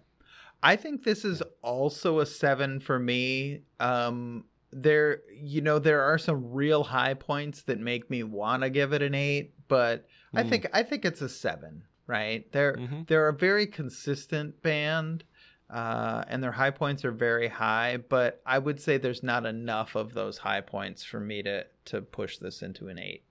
I 0.61 0.75
think 0.75 1.03
this 1.03 1.23
is 1.25 1.41
also 1.61 2.19
a 2.19 2.25
seven 2.25 2.79
for 2.79 2.99
me. 2.99 3.61
Um, 3.79 4.45
there, 4.75 5.21
you 5.33 5.61
know, 5.61 5.79
there 5.79 6.01
are 6.03 6.17
some 6.17 6.51
real 6.51 6.83
high 6.83 7.13
points 7.13 7.63
that 7.63 7.79
make 7.79 8.09
me 8.09 8.23
want 8.23 8.63
to 8.63 8.69
give 8.69 8.93
it 8.93 9.01
an 9.01 9.13
eight, 9.15 9.53
but 9.67 10.07
I 10.33 10.43
Mm. 10.43 10.49
think 10.49 10.67
I 10.73 10.83
think 10.83 11.05
it's 11.05 11.21
a 11.21 11.29
seven. 11.29 11.83
Right? 12.05 12.51
They're 12.51 12.73
Mhm. 12.75 13.07
they're 13.07 13.29
a 13.29 13.33
very 13.33 13.65
consistent 13.65 14.61
band. 14.61 15.23
Uh, 15.69 16.23
and 16.27 16.43
their 16.43 16.51
high 16.51 16.69
points 16.69 17.03
are 17.05 17.11
very 17.11 17.47
high, 17.47 17.97
but 17.97 18.41
I 18.45 18.59
would 18.59 18.79
say 18.79 18.97
there's 18.97 19.23
not 19.23 19.45
enough 19.45 19.95
of 19.95 20.13
those 20.13 20.37
high 20.37 20.61
points 20.61 21.03
for 21.03 21.19
me 21.19 21.41
to 21.43 21.65
to 21.85 22.01
push 22.01 22.37
this 22.37 22.61
into 22.61 22.89
an 22.89 22.99
eight. 22.99 23.23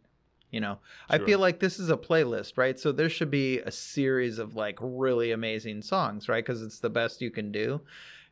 You 0.51 0.61
know, 0.61 0.79
I 1.09 1.19
feel 1.19 1.39
like 1.39 1.61
this 1.61 1.79
is 1.79 1.89
a 1.89 1.97
playlist, 1.97 2.59
right? 2.59 2.79
So 2.81 2.91
there 2.93 3.09
should 3.09 3.31
be 3.31 3.61
a 3.61 3.71
series 3.71 4.39
of 4.39 4.55
like 4.57 4.79
really 4.81 5.31
amazing 5.31 5.83
songs, 5.83 6.29
right? 6.29 6.45
Because 6.45 6.63
it's 6.63 6.81
the 6.81 6.91
best 6.91 7.21
you 7.23 7.31
can 7.31 7.53
do, 7.53 7.81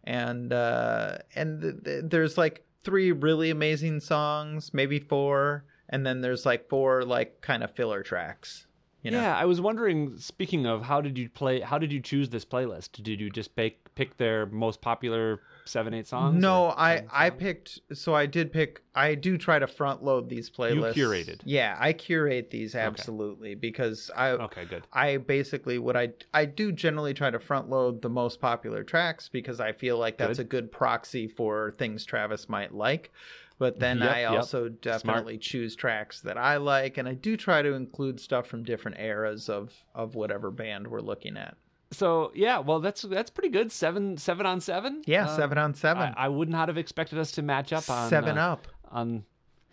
and 0.04 0.52
uh, 0.52 1.18
and 1.34 1.60
th- 1.62 1.84
th- 1.84 2.04
there's 2.06 2.36
like 2.36 2.64
three 2.84 3.12
really 3.12 3.50
amazing 3.50 4.00
songs, 4.00 4.72
maybe 4.72 4.98
four, 4.98 5.64
and 5.88 6.06
then 6.06 6.20
there's 6.20 6.46
like 6.46 6.68
four 6.68 7.02
like 7.02 7.40
kind 7.40 7.62
of 7.62 7.74
filler 7.74 8.02
tracks. 8.02 8.66
You 9.02 9.10
know? 9.12 9.20
yeah, 9.20 9.36
I 9.36 9.46
was 9.46 9.60
wondering. 9.60 10.18
Speaking 10.18 10.66
of, 10.66 10.82
how 10.82 11.00
did 11.00 11.16
you 11.16 11.28
play? 11.28 11.60
How 11.60 11.78
did 11.78 11.92
you 11.92 12.00
choose 12.00 12.28
this 12.28 12.44
playlist? 12.44 12.92
Did 12.92 13.20
you 13.20 13.30
just 13.30 13.56
pick 13.56 13.94
pick 13.94 14.16
their 14.18 14.46
most 14.46 14.82
popular 14.82 15.40
seven, 15.64 15.94
eight 15.94 16.06
songs? 16.06 16.40
No, 16.40 16.74
I 16.76 16.96
10 16.96 17.08
I 17.10 17.30
picked. 17.30 17.80
So 17.94 18.14
I 18.14 18.26
did 18.26 18.52
pick. 18.52 18.82
I 18.94 19.14
do 19.14 19.38
try 19.38 19.58
to 19.58 19.66
front 19.66 20.02
load 20.02 20.28
these 20.28 20.50
playlists. 20.50 20.96
You 20.96 21.04
curated. 21.06 21.40
Yeah, 21.44 21.76
I 21.78 21.94
curate 21.94 22.50
these 22.50 22.74
absolutely 22.74 23.54
because 23.54 24.10
I 24.14 24.30
Okay, 24.30 24.66
good. 24.66 24.86
I 24.92 25.16
basically 25.16 25.78
what 25.78 25.96
I 25.96 26.10
I 26.34 26.44
do 26.44 26.70
generally 26.70 27.14
try 27.14 27.30
to 27.30 27.40
front 27.40 27.70
load 27.70 28.02
the 28.02 28.10
most 28.10 28.40
popular 28.40 28.84
tracks 28.84 29.28
because 29.28 29.60
I 29.60 29.72
feel 29.72 29.96
like 29.96 30.18
that's 30.18 30.38
Good. 30.38 30.46
a 30.46 30.48
good 30.48 30.72
proxy 30.72 31.26
for 31.26 31.74
things 31.78 32.04
Travis 32.04 32.48
might 32.48 32.74
like. 32.74 33.10
But 33.60 33.78
then 33.78 33.98
Yep, 33.98 34.10
I 34.10 34.20
yep. 34.22 34.30
also 34.32 34.70
definitely 34.70 35.36
choose 35.36 35.76
tracks 35.76 36.22
that 36.22 36.38
I 36.38 36.56
like 36.56 36.96
and 36.96 37.06
I 37.06 37.12
do 37.12 37.36
try 37.36 37.60
to 37.60 37.74
include 37.74 38.18
stuff 38.18 38.46
from 38.46 38.62
different 38.64 38.98
eras 38.98 39.50
of 39.50 39.74
of 39.94 40.14
whatever 40.14 40.50
band 40.50 40.88
we're 40.88 41.02
looking 41.02 41.36
at. 41.36 41.58
So 41.92 42.32
yeah, 42.34 42.58
well, 42.60 42.80
that's 42.80 43.02
that's 43.02 43.28
pretty 43.28 43.50
good. 43.50 43.70
Seven 43.70 44.16
seven 44.16 44.46
on 44.46 44.62
seven. 44.62 45.02
Yeah, 45.06 45.26
Uh, 45.26 45.36
7 45.36 45.58
on 45.58 45.74
7. 45.74 46.02
I, 46.02 46.24
I 46.24 46.28
would 46.28 46.48
not 46.48 46.68
have 46.68 46.78
expected 46.78 47.18
us 47.18 47.32
to 47.32 47.42
match 47.42 47.70
up 47.74 47.90
on 47.90 48.08
7 48.08 48.38
uh, 48.38 48.52
up. 48.52 48.66
on 48.90 49.24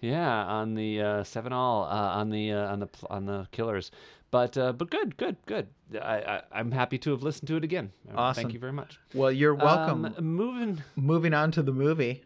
yeah 0.02 0.44
on 0.46 0.76
the 0.76 1.02
uh, 1.02 1.24
seven 1.24 1.54
all 1.54 1.86
uh, 1.86 2.20
on 2.20 2.30
the 2.30 2.52
uh, 2.52 2.72
on 2.74 2.80
the 2.82 2.90
on 3.10 3.26
the 3.26 3.48
killers. 3.54 3.90
But 4.32 4.58
uh, 4.58 4.74
but 4.74 4.90
good 4.92 5.16
good 5.16 5.38
good. 5.46 5.68
I, 5.94 6.18
I 6.18 6.42
I'm 6.52 6.72
happy 6.72 6.98
to 6.98 7.12
have 7.12 7.24
listened 7.24 7.48
to 7.48 7.56
it 7.56 7.64
again. 7.64 7.94
Awesome. 8.14 8.42
Thank 8.44 8.54
you 8.54 8.60
very 8.60 8.74
much. 8.74 9.00
Well, 9.14 9.32
you're 9.32 9.56
welcome. 9.56 10.04
Um, 10.04 10.26
moving. 10.26 10.84
Moving 10.98 11.34
on 11.34 11.52
to 11.52 11.62
the 11.64 11.72
movie. 11.72 12.24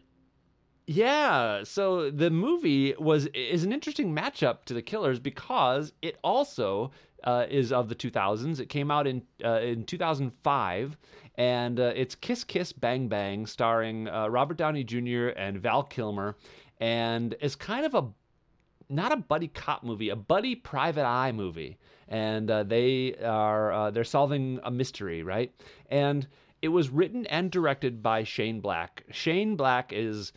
Yeah, 0.86 1.62
so 1.62 2.10
the 2.10 2.30
movie 2.30 2.94
was 2.98 3.26
is 3.26 3.62
an 3.62 3.72
interesting 3.72 4.14
matchup 4.14 4.64
to 4.64 4.74
the 4.74 4.82
Killers 4.82 5.20
because 5.20 5.92
it 6.02 6.18
also 6.24 6.90
uh, 7.22 7.46
is 7.48 7.70
of 7.72 7.88
the 7.88 7.94
2000s. 7.94 8.58
It 8.58 8.68
came 8.68 8.90
out 8.90 9.06
in 9.06 9.22
uh, 9.44 9.60
in 9.60 9.84
2005, 9.84 10.96
and 11.36 11.78
uh, 11.78 11.92
it's 11.94 12.16
Kiss 12.16 12.42
Kiss 12.42 12.72
Bang 12.72 13.06
Bang, 13.06 13.46
starring 13.46 14.08
uh, 14.08 14.26
Robert 14.28 14.56
Downey 14.56 14.82
Jr. 14.82 15.28
and 15.36 15.58
Val 15.60 15.84
Kilmer, 15.84 16.36
and 16.80 17.36
is 17.40 17.54
kind 17.54 17.86
of 17.86 17.94
a 17.94 18.08
not 18.88 19.12
a 19.12 19.16
buddy 19.16 19.48
cop 19.48 19.84
movie, 19.84 20.08
a 20.08 20.16
buddy 20.16 20.56
private 20.56 21.06
eye 21.06 21.30
movie, 21.30 21.78
and 22.08 22.50
uh, 22.50 22.64
they 22.64 23.14
are 23.24 23.72
uh, 23.72 23.90
they're 23.92 24.02
solving 24.02 24.58
a 24.64 24.70
mystery, 24.70 25.22
right? 25.22 25.52
And 25.90 26.26
it 26.60 26.68
was 26.68 26.90
written 26.90 27.24
and 27.26 27.52
directed 27.52 28.02
by 28.02 28.24
Shane 28.24 28.60
Black. 28.60 29.04
Shane 29.10 29.54
Black 29.56 29.92
is 29.92 30.32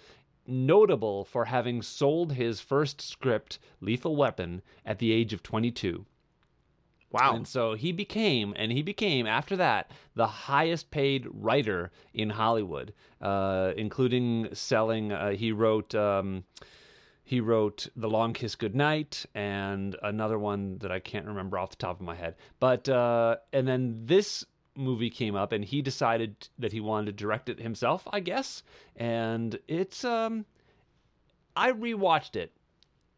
notable 0.47 1.25
for 1.25 1.45
having 1.45 1.81
sold 1.81 2.33
his 2.33 2.59
first 2.59 3.01
script, 3.01 3.59
Lethal 3.81 4.15
Weapon, 4.15 4.61
at 4.85 4.99
the 4.99 5.11
age 5.11 5.33
of 5.33 5.43
22. 5.43 6.05
Wow. 7.11 7.35
And 7.35 7.47
so 7.47 7.75
he 7.75 7.91
became, 7.91 8.53
and 8.57 8.71
he 8.71 8.81
became 8.81 9.25
after 9.25 9.55
that, 9.55 9.91
the 10.15 10.27
highest 10.27 10.91
paid 10.91 11.27
writer 11.31 11.91
in 12.13 12.31
Hollywood, 12.31 12.93
uh, 13.21 13.71
including 13.77 14.49
selling. 14.53 15.11
Uh, 15.11 15.31
he 15.31 15.51
wrote. 15.51 15.95
Um, 15.95 16.43
he 17.27 17.39
wrote 17.39 17.87
The 17.95 18.07
Long 18.07 18.33
Kiss 18.33 18.53
Goodnight 18.53 19.25
and 19.33 19.95
another 20.03 20.37
one 20.37 20.77
that 20.77 20.91
I 20.91 20.99
can't 20.99 21.25
remember 21.25 21.57
off 21.57 21.71
the 21.71 21.77
top 21.77 21.99
of 21.99 22.05
my 22.05 22.13
head. 22.13 22.35
But 22.59 22.87
uh, 22.87 23.37
and 23.51 23.67
then 23.67 24.01
this 24.05 24.45
movie 24.75 25.09
came 25.09 25.35
up, 25.35 25.51
and 25.51 25.63
he 25.63 25.81
decided 25.81 26.49
that 26.59 26.71
he 26.71 26.79
wanted 26.79 27.05
to 27.05 27.11
direct 27.23 27.49
it 27.49 27.59
himself, 27.59 28.07
I 28.11 28.19
guess. 28.19 28.63
And 28.95 29.59
it's 29.67 30.03
um, 30.03 30.45
I 31.55 31.71
rewatched 31.71 32.35
it, 32.35 32.51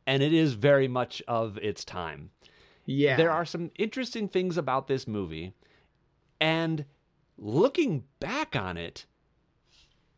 and 0.06 0.24
it 0.24 0.34
is 0.34 0.54
very 0.54 0.88
much 0.88 1.22
of 1.28 1.58
its 1.58 1.84
time 1.86 2.32
yeah. 2.88 3.18
there 3.18 3.32
are 3.32 3.46
some 3.46 3.70
interesting 3.78 4.28
things 4.28 4.58
about 4.58 4.88
this 4.88 5.08
movie 5.08 5.54
and 6.40 6.86
looking 7.38 8.04
back 8.20 8.56
on 8.56 8.78
it 8.78 9.06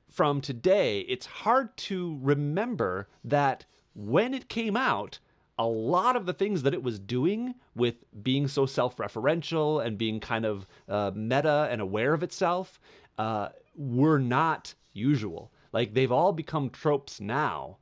from 0.10 0.40
today 0.40 1.02
it's 1.02 1.26
hard 1.26 1.76
to 1.76 2.18
remember 2.22 3.10
that 3.24 3.66
when 3.94 4.34
it 4.34 4.48
came 4.48 4.78
out 4.78 5.20
a 5.60 5.66
lot 5.66 6.16
of 6.16 6.26
the 6.26 6.34
things 6.34 6.64
that 6.64 6.74
it 6.74 6.82
was 6.82 6.98
doing 6.98 7.54
with 7.76 7.96
being 8.24 8.48
so 8.48 8.66
self-referential 8.66 9.86
and 9.86 9.98
being 9.98 10.20
kind 10.22 10.46
of 10.46 10.66
uh, 10.88 11.12
meta 11.14 11.68
and 11.70 11.82
aware 11.82 12.14
of 12.14 12.24
itself 12.24 12.80
uh, 13.18 13.50
were 13.76 14.18
not 14.18 14.74
usual. 14.94 15.52
Like 15.74 15.94
they've 15.94 16.12
all 16.12 16.32
become 16.32 16.70
tropes 16.70 17.20
now 17.20 17.78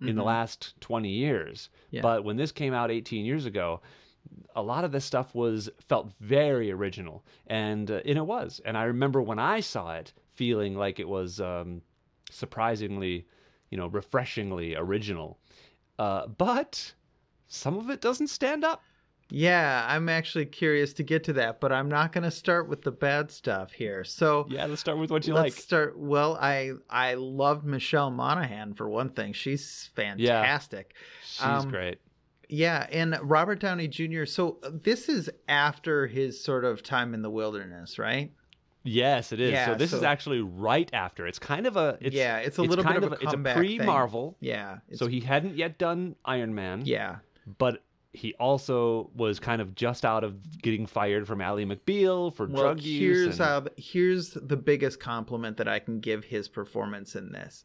in 0.00 0.14
the 0.14 0.22
last 0.22 0.80
20 0.80 1.08
years. 1.08 1.68
Yeah. 1.90 2.02
but 2.02 2.22
when 2.22 2.36
this 2.36 2.52
came 2.52 2.72
out 2.72 2.90
18 2.90 3.24
years 3.24 3.44
ago 3.46 3.80
a 4.54 4.62
lot 4.62 4.84
of 4.84 4.92
this 4.92 5.04
stuff 5.04 5.34
was 5.34 5.70
felt 5.88 6.12
very 6.20 6.70
original. 6.70 7.24
And 7.46 7.90
uh, 7.90 8.00
and 8.04 8.18
it 8.18 8.26
was. 8.26 8.60
And 8.64 8.76
i 8.76 8.84
remember 8.84 9.20
when 9.22 9.38
i 9.38 9.60
saw 9.60 9.94
it 9.94 10.12
feeling 10.32 10.76
like 10.76 11.00
it 11.00 11.08
was 11.08 11.40
um, 11.40 11.82
surprisingly 12.30 13.26
you 13.70 13.78
know 13.78 13.88
refreshingly 13.88 14.76
original. 14.76 15.38
Uh, 15.98 16.26
but 16.26 16.92
some 17.48 17.78
of 17.78 17.90
it 17.90 18.00
doesn't 18.00 18.28
stand 18.28 18.64
up 18.64 18.82
Yeah, 19.28 19.84
I'm 19.88 20.08
actually 20.08 20.46
curious 20.46 20.92
to 20.94 21.02
get 21.02 21.24
to 21.24 21.32
that, 21.34 21.60
but 21.60 21.72
I'm 21.72 21.88
not 21.88 22.12
going 22.12 22.22
to 22.24 22.30
start 22.30 22.68
with 22.68 22.82
the 22.82 22.92
bad 22.92 23.30
stuff 23.32 23.72
here. 23.72 24.04
So 24.04 24.46
Yeah, 24.48 24.66
let's 24.66 24.80
start 24.80 24.98
with 24.98 25.10
what 25.10 25.26
you 25.26 25.34
let's 25.34 25.56
like. 25.56 25.62
start. 25.62 25.98
Well, 25.98 26.36
I 26.40 26.72
I 26.88 27.14
loved 27.14 27.64
Michelle 27.64 28.10
Monaghan 28.12 28.74
for 28.74 28.88
one 28.88 29.08
thing. 29.10 29.32
She's 29.32 29.90
fantastic. 29.96 30.94
Yeah, 30.94 31.02
She's 31.24 31.64
Um, 31.64 31.70
great. 31.70 31.98
Yeah, 32.48 32.86
and 32.92 33.18
Robert 33.22 33.58
Downey 33.58 33.88
Jr. 33.88 34.24
So 34.26 34.60
this 34.62 35.08
is 35.08 35.28
after 35.48 36.06
his 36.06 36.40
sort 36.40 36.64
of 36.64 36.84
time 36.84 37.12
in 37.12 37.22
the 37.22 37.30
wilderness, 37.30 37.98
right? 37.98 38.30
Yes, 38.84 39.32
it 39.32 39.40
is. 39.40 39.50
yeah, 39.50 39.66
so 39.66 39.74
this 39.74 39.92
is 39.92 40.04
actually 40.04 40.40
right 40.42 40.88
after. 40.92 41.26
It's 41.26 41.40
kind 41.40 41.66
of 41.66 41.76
a. 41.76 41.98
It's, 42.00 42.14
yeah, 42.14 42.36
it's 42.38 42.56
a 42.60 42.62
it's 42.62 42.70
little 42.70 42.84
kind 42.84 43.00
bit 43.00 43.12
of 43.12 43.18
a 43.20 43.24
it's 43.24 43.32
a 43.32 43.36
pre-Marvel. 43.38 44.36
Yeah, 44.38 44.78
it's, 44.88 45.00
So 45.00 45.08
he 45.08 45.18
hadn't 45.18 45.56
yet 45.56 45.76
done 45.78 46.14
Iron 46.24 46.54
Man. 46.54 46.82
yeah, 46.84 47.16
but 47.58 47.82
he 48.12 48.32
also 48.40 49.10
was 49.14 49.38
kind 49.38 49.60
of 49.60 49.74
just 49.74 50.04
out 50.04 50.24
of 50.24 50.60
getting 50.62 50.86
fired 50.86 51.26
from 51.26 51.40
Ally 51.42 51.64
McBeal 51.64 52.34
for 52.34 52.46
well, 52.46 52.62
drug 52.62 52.80
use. 52.80 52.98
here's 52.98 53.40
and- 53.40 53.48
how, 53.48 53.66
here's 53.76 54.30
the 54.30 54.56
biggest 54.56 55.00
compliment 55.00 55.58
that 55.58 55.68
I 55.68 55.78
can 55.80 56.00
give 56.00 56.24
his 56.24 56.48
performance 56.48 57.14
in 57.14 57.30
this. 57.32 57.64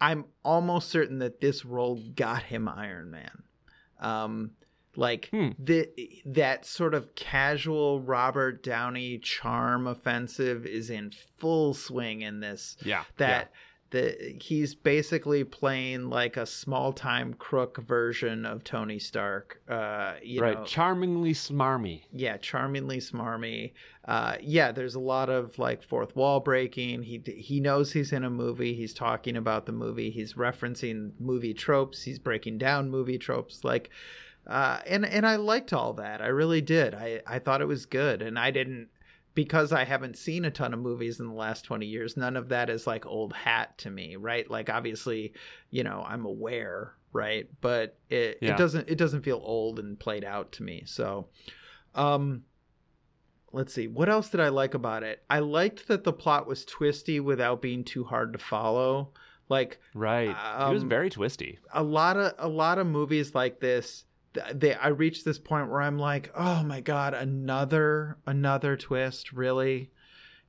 I'm 0.00 0.26
almost 0.44 0.88
certain 0.90 1.18
that 1.18 1.40
this 1.40 1.64
role 1.64 2.00
got 2.14 2.44
him 2.44 2.68
Iron 2.68 3.10
Man. 3.10 3.42
Um, 3.98 4.52
like 4.96 5.28
Hmm. 5.30 5.50
the 5.58 5.88
that 6.24 6.64
sort 6.66 6.94
of 6.94 7.14
casual 7.14 8.00
Robert 8.00 8.62
Downey 8.62 9.18
charm 9.18 9.86
offensive 9.86 10.66
is 10.66 10.88
in 10.90 11.12
full 11.38 11.74
swing 11.74 12.22
in 12.22 12.40
this. 12.40 12.76
yeah, 12.84 13.04
That 13.18 13.52
the 13.90 14.36
he's 14.40 14.74
basically 14.74 15.42
playing 15.44 16.10
like 16.10 16.36
a 16.36 16.46
small 16.46 16.92
time 16.92 17.34
crook 17.34 17.78
version 17.78 18.46
of 18.46 18.62
Tony 18.62 18.98
Stark. 18.98 19.60
Uh, 19.68 20.14
right, 20.38 20.58
know, 20.58 20.64
charmingly 20.64 21.32
smarmy. 21.32 22.02
yeah, 22.12 22.36
charmingly 22.36 22.98
smarmy. 22.98 23.72
Uh, 24.06 24.36
yeah, 24.40 24.72
there's 24.72 24.94
a 24.94 25.00
lot 25.00 25.28
of 25.28 25.58
like 25.58 25.82
fourth 25.82 26.14
wall 26.14 26.40
breaking. 26.40 27.02
He 27.02 27.20
he 27.26 27.60
knows 27.60 27.92
he's 27.92 28.12
in 28.12 28.24
a 28.24 28.30
movie. 28.30 28.74
He's 28.74 28.94
talking 28.94 29.36
about 29.36 29.66
the 29.66 29.72
movie. 29.72 30.10
He's 30.10 30.34
referencing 30.34 31.12
movie 31.18 31.54
tropes. 31.54 32.02
He's 32.02 32.18
breaking 32.18 32.58
down 32.58 32.90
movie 32.90 33.18
tropes. 33.18 33.64
Like, 33.64 33.90
uh, 34.46 34.80
and 34.86 35.04
and 35.04 35.26
I 35.26 35.36
liked 35.36 35.72
all 35.72 35.94
that. 35.94 36.22
I 36.22 36.28
really 36.28 36.60
did. 36.60 36.94
I 36.94 37.22
I 37.26 37.40
thought 37.40 37.60
it 37.60 37.68
was 37.68 37.86
good, 37.86 38.22
and 38.22 38.38
I 38.38 38.50
didn't 38.52 38.88
because 39.34 39.72
I 39.72 39.84
haven't 39.84 40.16
seen 40.18 40.44
a 40.44 40.50
ton 40.50 40.74
of 40.74 40.80
movies 40.80 41.20
in 41.20 41.26
the 41.28 41.32
last 41.34 41.64
20 41.64 41.86
years, 41.86 42.16
none 42.16 42.36
of 42.36 42.48
that 42.48 42.68
is 42.70 42.86
like 42.86 43.06
old 43.06 43.32
hat 43.32 43.78
to 43.78 43.90
me, 43.90 44.16
right? 44.16 44.50
Like 44.50 44.68
obviously, 44.70 45.32
you 45.70 45.84
know, 45.84 46.04
I'm 46.06 46.24
aware, 46.26 46.94
right? 47.12 47.48
But 47.60 47.96
it, 48.08 48.38
Yeah. 48.40 48.54
it 48.54 48.58
doesn't 48.58 48.88
it 48.88 48.98
doesn't 48.98 49.22
feel 49.22 49.40
old 49.42 49.78
and 49.78 49.98
played 49.98 50.24
out 50.24 50.52
to 50.52 50.62
me. 50.62 50.82
So 50.86 51.28
um 51.94 52.44
let's 53.52 53.72
see. 53.74 53.88
What 53.88 54.08
else 54.08 54.30
did 54.30 54.40
I 54.40 54.48
like 54.48 54.74
about 54.74 55.02
it? 55.02 55.22
I 55.28 55.40
liked 55.40 55.88
that 55.88 56.04
the 56.04 56.12
plot 56.12 56.46
was 56.46 56.64
twisty 56.64 57.18
without 57.20 57.60
being 57.62 57.84
too 57.84 58.04
hard 58.04 58.32
to 58.32 58.38
follow. 58.38 59.12
Like 59.48 59.80
Right, 59.94 60.28
it 60.30 60.72
was 60.72 60.82
Um, 60.84 60.88
very 60.88 61.10
twisty. 61.10 61.58
a 61.72 61.82
lot 61.82 62.16
of 62.16 62.32
a 62.38 62.48
lot 62.48 62.78
of 62.78 62.86
movies 62.86 63.34
like 63.34 63.58
this 63.60 64.04
th- 64.04 64.06
they 64.54 64.74
I 64.74 64.88
reach 64.88 65.24
this 65.24 65.38
point 65.38 65.70
where 65.70 65.82
I'm 65.82 65.98
like, 65.98 66.30
"Oh 66.34 66.62
my 66.62 66.80
god, 66.80 67.14
another 67.14 68.18
another 68.26 68.76
twist, 68.76 69.32
really?" 69.32 69.90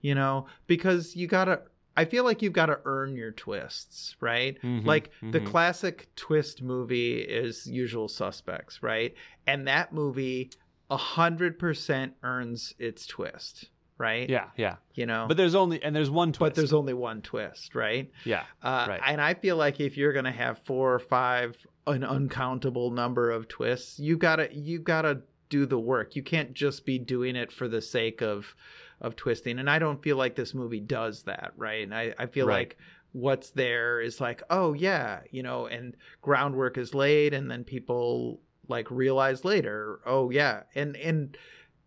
You 0.02 0.15
know, 0.15 0.48
because 0.67 1.15
you 1.15 1.28
got 1.28 1.46
to 1.46 1.62
I 1.96 2.06
feel 2.06 2.24
like 2.24 2.41
you've 2.41 2.54
got 2.54 2.67
to 2.67 2.80
earn 2.86 3.15
your 3.15 3.32
twists, 3.32 4.15
right? 4.22 4.58
Mhm, 4.63 4.86
Like 4.86 5.12
the 5.22 5.41
mhm. 5.41 5.46
classic 5.46 6.10
twist 6.15 6.62
movie 6.62 7.20
is 7.20 7.67
Usual 7.67 8.08
Suspects, 8.08 8.82
right? 8.82 9.13
And 9.46 9.67
that 9.67 9.94
movie 9.94 10.52
a 10.89 10.98
100% 10.98 12.13
earns 12.24 12.74
its 12.80 13.06
twist, 13.06 13.70
right? 14.02 14.30
Yeah, 14.30 14.48
yeah. 14.58 14.76
You 14.96 15.06
know. 15.06 15.26
But 15.28 15.38
there's 15.38 15.56
only 15.56 15.82
and 15.82 15.96
there's 15.96 16.10
one 16.10 16.34
twist. 16.34 16.40
but 16.40 16.56
there's 16.56 16.74
only 16.74 16.94
one 16.94 17.22
twist, 17.22 17.76
right? 17.76 18.12
yeah, 18.26 18.44
Uh, 18.62 18.86
Right. 18.90 19.02
And 19.06 19.22
I 19.22 19.36
feel 19.36 19.56
like 19.56 19.80
if 19.80 19.96
you're 19.96 20.12
gonna 20.14 20.32
have 20.32 20.60
four 20.66 20.94
or 20.94 21.00
five, 21.00 21.56
an 21.88 22.04
uncountable 22.04 22.92
number 22.92 23.32
of 23.32 23.48
twists, 23.48 24.00
you 24.00 24.18
gotta 24.18 24.50
you 24.52 24.80
gotta 24.80 25.22
do 25.50 25.66
the 25.66 25.80
work. 25.80 26.16
You 26.16 26.24
can't 26.24 26.54
just 26.54 26.86
be 26.86 26.98
doing 26.98 27.36
it 27.36 27.52
for 27.52 27.68
the 27.68 27.82
sake 27.82 28.22
of 28.22 28.56
of 29.00 29.16
twisting. 29.16 29.60
And 29.60 29.70
I 29.70 29.80
don't 29.80 30.02
feel 30.04 30.16
like 30.18 30.36
this 30.36 30.54
movie 30.54 30.80
does 30.80 31.24
that, 31.24 31.54
right? 31.58 31.84
And 31.84 31.94
I, 31.94 32.14
I 32.20 32.26
feel 32.28 32.46
Right. 32.48 32.60
like 32.70 32.78
what's 33.14 33.50
there 33.50 34.00
is 34.00 34.22
like, 34.22 34.42
oh 34.50 34.74
yeah, 34.74 35.22
you 35.32 35.44
know, 35.44 35.66
and 35.66 35.96
groundwork 36.22 36.78
is 36.78 36.94
laid, 36.94 37.34
and 37.34 37.50
then 37.52 37.64
people 37.64 38.40
like 38.68 38.90
realize 38.92 39.44
later, 39.44 40.00
oh 40.06 40.30
yeah, 40.30 40.64
and 40.76 40.96
and 40.98 41.36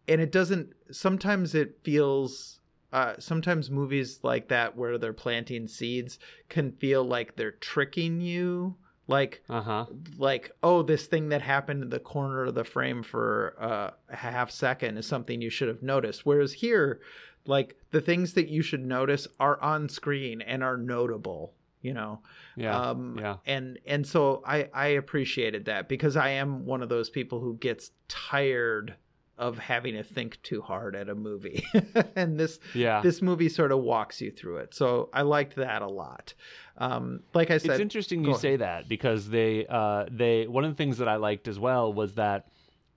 and 0.08 0.20
it 0.20 0.32
doesn't. 0.32 0.72
Sometimes 0.90 1.54
it 1.54 1.78
feels 1.82 2.60
uh, 2.92 3.14
sometimes 3.18 3.70
movies 3.70 4.20
like 4.22 4.48
that 4.48 4.76
where 4.76 4.98
they're 4.98 5.12
planting 5.12 5.66
seeds 5.66 6.18
can 6.48 6.70
feel 6.72 7.02
like 7.04 7.34
they're 7.36 7.50
tricking 7.50 8.20
you 8.20 8.76
like 9.06 9.42
uh 9.50 9.60
huh. 9.60 9.86
like 10.16 10.50
oh 10.62 10.80
this 10.82 11.06
thing 11.06 11.28
that 11.28 11.42
happened 11.42 11.82
in 11.82 11.90
the 11.90 11.98
corner 11.98 12.44
of 12.44 12.54
the 12.54 12.64
frame 12.64 13.02
for 13.02 13.54
uh, 13.60 13.90
a 14.08 14.16
half 14.16 14.50
second 14.50 14.96
is 14.96 15.06
something 15.06 15.42
you 15.42 15.50
should 15.50 15.68
have 15.68 15.82
noticed 15.82 16.24
whereas 16.24 16.52
here 16.52 17.00
like 17.46 17.76
the 17.90 18.00
things 18.00 18.32
that 18.32 18.48
you 18.48 18.62
should 18.62 18.82
notice 18.84 19.26
are 19.38 19.60
on 19.60 19.88
screen 19.88 20.40
and 20.40 20.62
are 20.62 20.78
notable 20.78 21.52
you 21.82 21.92
know 21.92 22.20
Yeah, 22.56 22.78
um 22.80 23.18
yeah. 23.20 23.36
and 23.44 23.78
and 23.86 24.06
so 24.06 24.42
i 24.46 24.70
i 24.72 24.86
appreciated 24.86 25.66
that 25.66 25.86
because 25.88 26.16
i 26.16 26.30
am 26.30 26.64
one 26.64 26.80
of 26.80 26.88
those 26.88 27.10
people 27.10 27.40
who 27.40 27.56
gets 27.58 27.90
tired 28.08 28.94
of 29.36 29.58
having 29.58 29.94
to 29.94 30.02
think 30.04 30.40
too 30.42 30.62
hard 30.62 30.94
at 30.94 31.08
a 31.08 31.14
movie. 31.14 31.64
And 32.16 32.38
this 32.38 32.60
Yeah. 32.74 33.00
this 33.02 33.20
movie 33.20 33.48
sort 33.48 33.72
of 33.72 33.80
walks 33.80 34.20
you 34.20 34.30
through 34.30 34.58
it. 34.58 34.74
So 34.74 35.08
i 35.12 35.22
liked 35.22 35.56
that 35.56 35.82
a 35.82 35.88
lot. 35.88 36.34
Um 36.78 37.20
like 37.34 37.50
i 37.50 37.58
said 37.58 37.72
it's 37.72 37.80
interesting 37.80 38.22
you 38.24 38.30
ahead. 38.30 38.40
say 38.40 38.56
that 38.56 38.88
because 38.88 39.28
they 39.28 39.66
uh 39.68 40.06
they 40.10 40.46
one 40.46 40.64
of 40.64 40.70
the 40.70 40.76
things 40.76 40.98
that 40.98 41.08
I 41.08 41.16
liked 41.16 41.48
as 41.48 41.58
well 41.58 41.92
was 41.92 42.14
that 42.14 42.48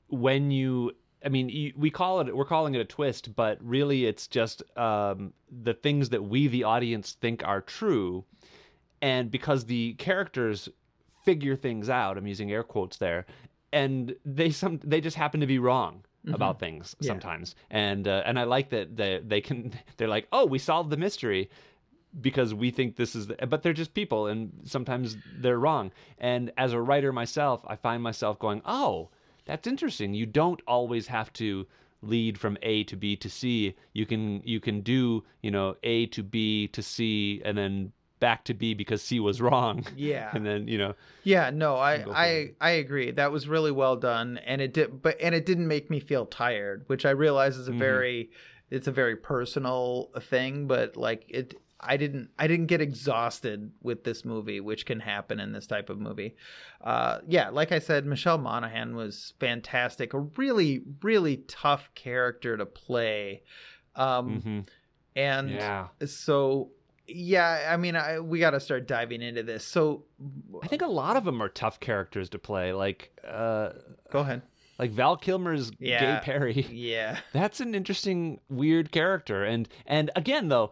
when 0.07 0.51
you 0.51 0.91
I 1.25 1.29
mean 1.29 1.49
you, 1.49 1.73
we 1.75 1.89
call 1.89 2.19
it 2.21 2.35
we're 2.35 2.45
calling 2.45 2.75
it 2.75 2.81
a 2.81 2.85
twist 2.85 3.35
but 3.35 3.57
really 3.63 4.05
it's 4.05 4.27
just 4.27 4.61
um 4.77 5.33
the 5.51 5.73
things 5.73 6.09
that 6.09 6.23
we 6.23 6.47
the 6.47 6.63
audience 6.65 7.13
think 7.19 7.41
are 7.45 7.61
true. 7.61 8.25
And 9.01 9.29
because 9.31 9.65
the 9.65 9.93
characters 9.95 10.69
figure 11.25 11.55
things 11.55 11.89
out 11.89 12.17
I'm 12.17 12.27
using 12.27 12.51
air 12.51 12.63
quotes 12.63 12.97
there 12.97 13.25
and 13.73 14.15
they 14.23 14.49
some 14.51 14.79
they 14.83 15.01
just 15.01 15.17
happen 15.17 15.39
to 15.41 15.47
be 15.47 15.59
wrong 15.59 16.03
about 16.33 16.59
things 16.59 16.95
Yeah. 16.99 17.07
sometimes. 17.09 17.55
And 17.69 18.07
uh, 18.07 18.23
and 18.25 18.37
I 18.39 18.43
like 18.43 18.69
that 18.69 18.95
they 18.97 19.21
they 19.25 19.41
can 19.41 19.73
they're 19.97 20.07
like 20.07 20.27
oh 20.31 20.45
we 20.45 20.59
solved 20.59 20.89
the 20.89 20.97
mystery 20.97 21.49
because 22.21 22.53
we 22.53 22.71
think 22.71 22.95
this 22.95 23.15
is 23.15 23.27
the, 23.27 23.35
but 23.47 23.61
they're 23.61 23.73
just 23.73 23.93
people 23.93 24.27
and 24.27 24.51
sometimes 24.63 25.17
they're 25.25 25.59
wrong. 25.59 25.91
And 26.17 26.51
as 26.57 26.73
a 26.73 26.81
writer 26.81 27.11
myself 27.13 27.63
i 27.67 27.75
find 27.75 28.01
myself 28.03 28.39
going 28.39 28.61
oh 28.65 29.09
that's 29.45 29.65
interesting. 29.67 30.13
You 30.13 30.25
don't 30.25 30.61
always 30.67 31.07
have 31.07 31.31
to 31.33 31.65
lead 32.01 32.37
from 32.37 32.57
a 32.61 32.83
to 32.85 32.95
b 32.97 33.15
to 33.15 33.29
c. 33.29 33.75
You 33.93 34.05
can 34.05 34.41
you 34.43 34.59
can 34.59 34.81
do 34.81 35.23
you 35.41 35.51
know 35.51 35.75
a 35.83 36.05
to 36.07 36.23
b 36.23 36.67
to 36.69 36.81
c 36.81 37.41
and 37.45 37.57
then 37.57 37.91
back 38.19 38.43
to 38.45 38.53
b 38.53 38.73
because 38.73 39.01
c 39.01 39.19
was 39.19 39.39
wrong 39.41 39.85
yeah 39.95 40.29
and 40.33 40.45
then 40.45 40.67
you 40.67 40.77
know 40.77 40.93
Yeah, 41.23 41.49
no, 41.49 41.75
I 41.75 42.03
I. 42.13 42.51
I 42.61 42.69
agree. 42.71 43.11
That 43.11 43.31
was 43.33 43.47
really 43.49 43.71
well 43.71 43.97
done, 43.97 44.39
and 44.45 44.61
it 44.61 44.73
did, 44.73 45.01
but 45.01 45.17
and 45.21 45.35
it 45.35 45.45
didn't 45.45 45.67
make 45.67 45.89
me 45.89 45.99
feel 45.99 46.25
tired, 46.25 46.83
which 46.87 47.05
I 47.05 47.09
realize 47.11 47.57
is 47.57 47.67
a 47.67 47.71
Mhm. 47.71 47.79
very, 47.79 48.29
it's 48.71 48.87
a 48.87 48.91
very 48.93 49.17
personal 49.17 50.09
thing, 50.21 50.67
but 50.67 50.95
like 50.95 51.25
it, 51.27 51.53
I 51.81 51.97
didn't 51.97 52.29
I 52.39 52.47
didn't 52.47 52.67
get 52.67 52.79
exhausted 52.81 53.71
with 53.81 54.05
this 54.05 54.23
movie, 54.23 54.61
which 54.61 54.85
can 54.85 55.01
happen 55.01 55.39
in 55.41 55.51
this 55.51 55.67
type 55.67 55.89
of 55.89 55.99
movie. 55.99 56.35
Uh, 56.79 57.19
yeah, 57.27 57.49
like 57.49 57.73
I 57.73 57.79
said, 57.79 58.05
Michelle 58.05 58.37
Monaghan 58.37 58.95
was 58.95 59.33
fantastic, 59.39 60.13
a 60.13 60.19
really 60.19 60.81
really 61.03 61.37
tough 61.47 61.89
character 61.93 62.55
to 62.55 62.65
play, 62.65 63.43
um, 63.95 64.41
mhm. 64.45 64.67
and 65.15 65.49
yeah 65.51 65.87
so. 66.05 66.71
Yeah, 67.07 67.69
I 67.71 67.77
mean, 67.77 67.95
I, 67.95 68.19
we 68.19 68.39
got 68.39 68.51
to 68.51 68.59
start 68.59 68.87
diving 68.87 69.21
into 69.21 69.43
this. 69.43 69.63
So, 69.63 70.03
i 70.61 70.67
think 70.67 70.81
a 70.81 70.87
lot 70.87 71.15
of 71.17 71.23
them 71.25 71.41
are 71.41 71.49
tough 71.49 71.79
characters 71.79 72.29
to 72.31 72.39
play 72.39 72.73
like 72.73 73.11
uh 73.27 73.69
go 74.11 74.19
ahead. 74.19 74.41
like 74.79 74.91
val 74.91 75.15
kilmer's 75.15 75.71
Yeah. 75.79 76.19
gay 76.19 76.25
perry 76.25 76.53
Yeah. 76.71 77.19
That's 77.33 77.59
an 77.59 77.75
interesting, 77.75 78.39
weird 78.49 78.91
character. 78.91 79.43
And 79.45 79.69
and 79.85 80.09
again 80.15 80.47
though, 80.49 80.71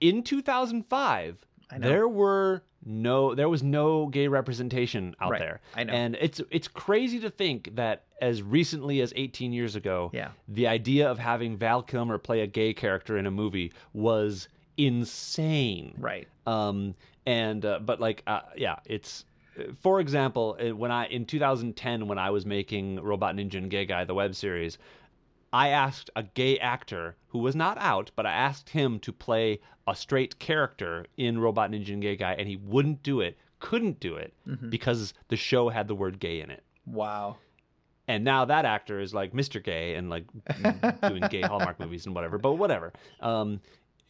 in 0.00 0.22
2005, 0.22 1.36
there 1.78 2.06
were 2.08 2.62
no 2.84 3.34
there 3.34 3.48
was 3.48 3.62
no 3.62 4.06
gay 4.08 4.26
representation 4.28 5.14
out 5.20 5.30
Right. 5.30 5.38
there. 5.38 5.60
I 5.76 5.84
know. 5.84 5.92
And 5.92 6.16
it's 6.20 6.40
it's 6.50 6.68
crazy 6.68 7.20
to 7.20 7.30
think 7.30 7.76
that 7.76 8.04
as 8.20 8.42
recently 8.42 9.00
as 9.00 9.12
18 9.16 9.52
years 9.52 9.74
ago, 9.76 10.10
Yeah. 10.12 10.30
the 10.48 10.66
idea 10.66 11.08
of 11.10 11.18
having 11.18 11.56
Val 11.56 11.82
Kilmer 11.82 12.18
play 12.18 12.40
a 12.40 12.46
gay 12.46 12.74
character 12.74 13.16
in 13.16 13.26
a 13.26 13.30
movie 13.30 13.72
was 13.92 14.48
insane. 14.76 15.94
Right. 15.98 16.28
Um 16.46 16.94
and 17.26 17.64
uh, 17.64 17.78
but 17.80 18.00
like 18.00 18.22
uh, 18.26 18.40
yeah, 18.56 18.76
it's 18.84 19.24
for 19.80 20.00
example, 20.00 20.56
uh, 20.60 20.74
when 20.74 20.90
I 20.90 21.06
in 21.06 21.24
2010 21.26 22.08
when 22.08 22.18
I 22.18 22.30
was 22.30 22.44
making 22.46 23.00
Robot 23.00 23.36
Ninja 23.36 23.54
and 23.56 23.70
Gay 23.70 23.84
Guy 23.84 24.04
the 24.04 24.14
web 24.14 24.34
series, 24.34 24.78
I 25.52 25.68
asked 25.68 26.10
a 26.16 26.22
gay 26.22 26.58
actor 26.58 27.16
who 27.28 27.38
was 27.38 27.54
not 27.54 27.76
out, 27.78 28.10
but 28.16 28.26
I 28.26 28.32
asked 28.32 28.70
him 28.70 28.98
to 29.00 29.12
play 29.12 29.60
a 29.86 29.94
straight 29.94 30.38
character 30.38 31.06
in 31.16 31.38
Robot 31.38 31.70
Ninja 31.70 31.92
and 31.92 32.02
Gay 32.02 32.16
Guy, 32.16 32.32
and 32.38 32.48
he 32.48 32.56
wouldn't 32.56 33.02
do 33.02 33.20
it, 33.20 33.36
couldn't 33.60 34.00
do 34.00 34.16
it 34.16 34.32
Mm-hmm. 34.48 34.70
because 34.70 35.12
the 35.28 35.36
show 35.36 35.68
had 35.68 35.86
the 35.88 35.94
word 35.94 36.18
gay 36.18 36.40
in 36.40 36.50
it. 36.50 36.62
Wow. 36.86 37.36
And 38.08 38.24
now 38.24 38.44
that 38.46 38.64
actor 38.64 38.98
is 39.00 39.12
like 39.14 39.32
Mr. 39.32 39.62
Gay 39.62 39.94
and 39.94 40.10
like 40.10 40.24
doing 41.08 41.22
gay 41.30 41.42
Hallmark 41.42 41.78
movies 41.78 42.06
and 42.06 42.14
whatever. 42.14 42.38
But 42.38 42.54
whatever. 42.54 42.92
Um, 43.20 43.60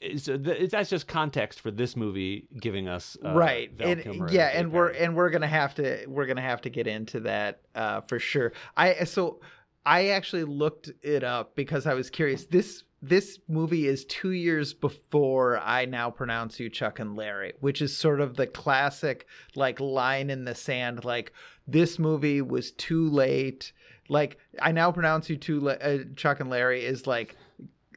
it's, 0.03 0.29
uh, 0.29 0.37
th- 0.37 0.71
that's 0.71 0.91
just 0.91 1.07
context 1.07 1.61
for 1.61 1.71
this 1.71 1.97
movie 1.97 2.47
giving 2.61 2.89
us 2.89 3.17
uh, 3.25 3.35
right 3.35 3.71
and, 3.81 4.05
yeah 4.31 4.53
Gay 4.53 4.59
and 4.59 4.73
we're 4.73 4.91
and 4.91 5.15
we're 5.15 5.31
gonna 5.31 5.47
have 5.47 5.75
to 5.77 6.05
we're 6.07 6.27
gonna 6.27 6.41
have 6.41 6.61
to 6.63 6.71
get 6.71 6.87
into 6.87 7.21
that 7.21 7.61
uh 7.75 8.01
for 8.03 8.19
sure 8.19 8.53
i 8.77 9.05
so 9.05 9.41
i 9.87 10.09
actually 10.09 10.45
looked 10.45 10.91
it 11.03 11.25
up 11.25 11.55
because 11.55 11.87
i 11.87 11.95
was 11.95 12.11
curious 12.11 12.45
this 12.47 12.85
this 13.05 13.41
movie 13.49 13.89
is 13.89 14.05
two 14.05 14.31
years 14.31 14.73
before 14.73 15.59
I 15.59 15.87
now 15.87 16.09
pronounce 16.09 16.61
you 16.61 16.71
Chuck 16.71 17.01
and 17.01 17.17
Larry, 17.17 17.53
which 17.59 17.83
is 17.83 17.95
sort 17.97 18.21
of 18.21 18.37
the 18.37 18.47
classic 18.47 19.27
like 19.57 19.81
line 19.81 20.31
in 20.31 20.45
the 20.45 20.55
sand. 20.55 21.05
Like 21.05 21.33
this 21.67 21.99
movie 21.99 22.41
was 22.41 22.71
too 22.71 23.09
late. 23.11 23.73
Like 24.09 24.39
I 24.61 24.71
now 24.71 24.93
pronounce 24.93 25.29
you 25.29 25.37
too 25.37 25.59
la- 25.59 25.73
uh, 25.73 25.99
Chuck 26.15 26.39
and 26.39 26.49
Larry 26.49 26.85
is 26.85 27.09
like 27.09 27.37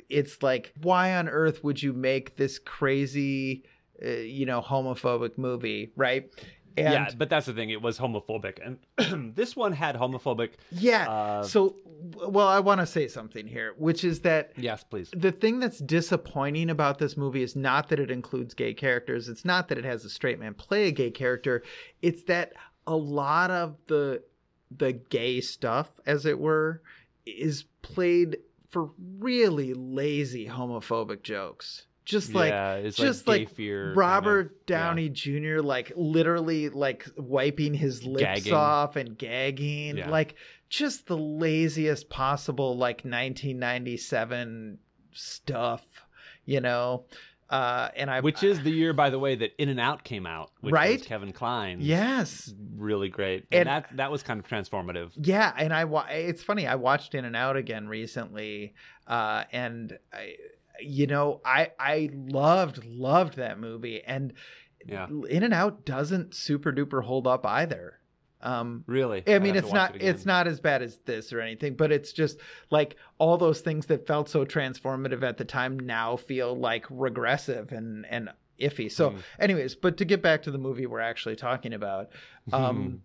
it's 0.09 0.41
like 0.43 0.71
why 0.81 1.15
on 1.15 1.27
earth 1.29 1.63
would 1.63 1.81
you 1.81 1.93
make 1.93 2.35
this 2.37 2.59
crazy 2.59 3.63
uh, 4.03 4.09
you 4.09 4.45
know 4.45 4.61
homophobic 4.61 5.37
movie 5.37 5.91
right 5.95 6.29
and 6.77 6.91
yeah, 6.93 7.07
but 7.17 7.29
that's 7.29 7.45
the 7.45 7.53
thing. 7.53 7.69
It 7.69 7.81
was 7.81 7.97
homophobic, 7.97 8.57
and 8.97 9.33
this 9.37 9.55
one 9.55 9.71
had 9.71 9.95
homophobic. 9.95 10.55
yeah 10.71 11.07
Uh, 11.09 11.43
so 11.43 11.77
well 12.27 12.49
i 12.49 12.59
want 12.59 12.81
to 12.81 12.85
say 12.85 13.07
something 13.07 13.47
here 13.47 13.73
which 13.77 14.03
is 14.03 14.19
that 14.21 14.51
Yes, 14.57 14.83
please. 14.83 15.09
the 15.15 15.31
thing 15.31 15.59
that's 15.61 15.79
disappointing 15.79 16.69
about 16.69 16.99
this 16.99 17.15
movie 17.15 17.41
is 17.43 17.55
not 17.55 17.87
that 17.89 17.99
it 18.01 18.11
includes 18.11 18.53
gay 18.53 18.73
characters 18.73 19.29
it's 19.29 19.45
not 19.45 19.69
that 19.69 19.77
it 19.77 19.85
has 19.85 20.03
a 20.03 20.09
straight 20.09 20.37
man 20.37 20.53
play 20.53 20.87
a 20.87 20.91
gay 20.91 21.09
character 21.11 21.63
it's 22.01 22.23
that 22.23 22.51
a 22.85 22.95
lot 22.95 23.49
of 23.51 23.77
the 23.87 24.21
the 24.69 24.91
gay 24.91 25.39
stuff 25.39 25.89
as 26.05 26.25
it 26.25 26.37
were 26.37 26.81
is 27.25 27.63
played 27.81 28.37
for 28.69 28.91
really 29.19 29.73
lazy 29.73 30.47
homophobic 30.47 31.21
jokes 31.23 31.85
just 32.05 32.35
like 32.35 32.51
yeah, 32.51 32.73
it's 32.75 32.97
just 32.97 33.27
like, 33.27 33.47
like 33.47 33.55
fear. 33.55 33.87
kind 33.87 33.97
Robert 33.97 34.45
of- 34.51 34.65
Downey 34.67 35.09
Jr. 35.09 35.59
like 35.61 35.91
literally 35.95 36.69
like 36.69 37.07
wiping 37.17 37.73
his 37.73 38.03
lips 38.03 38.21
Gagging. 38.43 38.53
off 38.53 38.95
and 38.95 39.17
gagging, 39.17 39.97
Yeah. 39.97 40.09
like 40.11 40.35
just 40.69 41.07
the 41.07 41.17
laziest 41.17 42.07
possible 42.09 42.77
like 42.77 42.97
1997 43.79 44.79
stuff, 45.13 45.83
you 46.45 46.61
know. 46.61 47.05
Uh, 47.49 47.89
and 47.95 48.09
I 48.09 48.21
which 48.21 48.41
is 48.43 48.61
the 48.63 48.71
year, 48.71 48.91
by 48.93 49.09
the 49.11 49.19
way, 49.19 49.35
that 49.35 49.51
In 49.61 49.69
and 49.69 49.79
Out 49.79 50.03
came 50.03 50.25
out, 50.25 50.51
which 50.61 50.73
Right? 50.73 50.97
was 50.99 51.07
Kevin 51.07 51.31
Kline. 51.31 51.77
yes, 51.79 52.51
really 52.75 53.07
great, 53.09 53.45
and, 53.51 53.67
And- 53.67 53.83
that 53.85 53.97
that 53.97 54.11
was 54.11 54.23
kind 54.23 54.39
of 54.39 54.47
transformative. 54.47 55.11
yeah, 55.15 55.53
and 55.57 55.71
I 55.73 55.85
wa- 55.85 56.07
it's 56.09 56.41
funny. 56.43 56.65
I 56.65 56.75
watched 56.75 57.13
In 57.13 57.23
and 57.23 57.35
Out 57.35 57.55
again 57.55 57.87
recently, 57.87 58.73
uh, 59.05 59.43
and 59.51 59.97
I, 60.11 60.35
you 60.81 61.05
know, 61.07 61.41
I 61.45 61.71
I 61.79 62.09
loved 62.13 62.83
loved 62.83 63.35
that 63.37 63.59
movie, 63.59 64.01
and 64.03 64.33
Yeah. 64.87 65.07
In 65.29 65.43
and 65.43 65.53
Out 65.53 65.85
doesn't 65.85 66.33
super 66.35 66.71
duper 66.73 67.03
hold 67.03 67.27
up 67.27 67.45
either. 67.45 67.99
Um, 68.45 68.83
Really, 68.87 69.23
I 69.27 69.39
mean, 69.39 69.55
it's 69.55 69.71
not 69.71 69.95
it 69.95 70.03
it's 70.03 70.25
not 70.25 70.47
as 70.47 70.59
bad 70.59 70.81
as 70.81 70.97
this 71.05 71.33
or 71.33 71.41
anything, 71.41 71.75
but 71.75 71.91
it's 71.91 72.13
just 72.13 72.39
like 72.69 72.95
all 73.17 73.37
those 73.37 73.61
things 73.61 73.87
that 73.87 74.05
felt 74.07 74.29
so 74.29 74.45
transformative 74.45 75.23
at 75.23 75.37
the 75.37 75.45
time 75.45 75.79
now 75.79 76.15
feel 76.15 76.55
like 76.55 76.85
regressive 76.89 77.71
and 77.71 78.05
and 78.09 78.29
iffy. 78.59 78.89
So, 78.91 79.09
Mm. 79.11 79.17
anyways, 79.39 79.75
but 79.75 79.97
to 79.97 80.05
get 80.05 80.21
back 80.21 80.43
to 80.43 80.51
the 80.51 80.57
movie 80.57 80.85
we're 80.85 80.99
actually 81.01 81.35
talking 81.35 81.73
about, 81.73 82.09
um, 82.53 83.01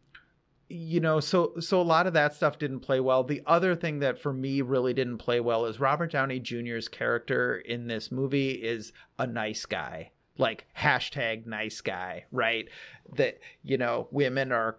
you 0.69 1.01
know, 1.01 1.19
so 1.19 1.55
so 1.59 1.81
a 1.81 1.83
lot 1.83 2.07
of 2.07 2.13
that 2.13 2.35
stuff 2.35 2.59
didn't 2.59 2.81
play 2.81 3.01
well. 3.01 3.25
The 3.25 3.43
other 3.47 3.75
thing 3.75 3.99
that 4.01 4.21
for 4.21 4.33
me 4.33 4.61
really 4.63 4.95
didn't 4.95 5.19
play 5.19 5.41
well 5.41 5.67
is 5.67 5.81
Robert 5.81 6.13
Downey 6.13 6.39
Jr.'s 6.39 6.87
character 6.87 7.57
in 7.57 7.89
this 7.89 8.13
movie 8.13 8.51
is 8.53 8.93
a 9.19 9.27
nice 9.27 9.67
guy, 9.67 10.13
like 10.39 10.67
hashtag 10.79 11.47
nice 11.47 11.81
guy, 11.81 12.27
right? 12.31 12.69
That 13.17 13.39
you 13.65 13.79
know, 13.79 14.07
women 14.13 14.53
are 14.53 14.77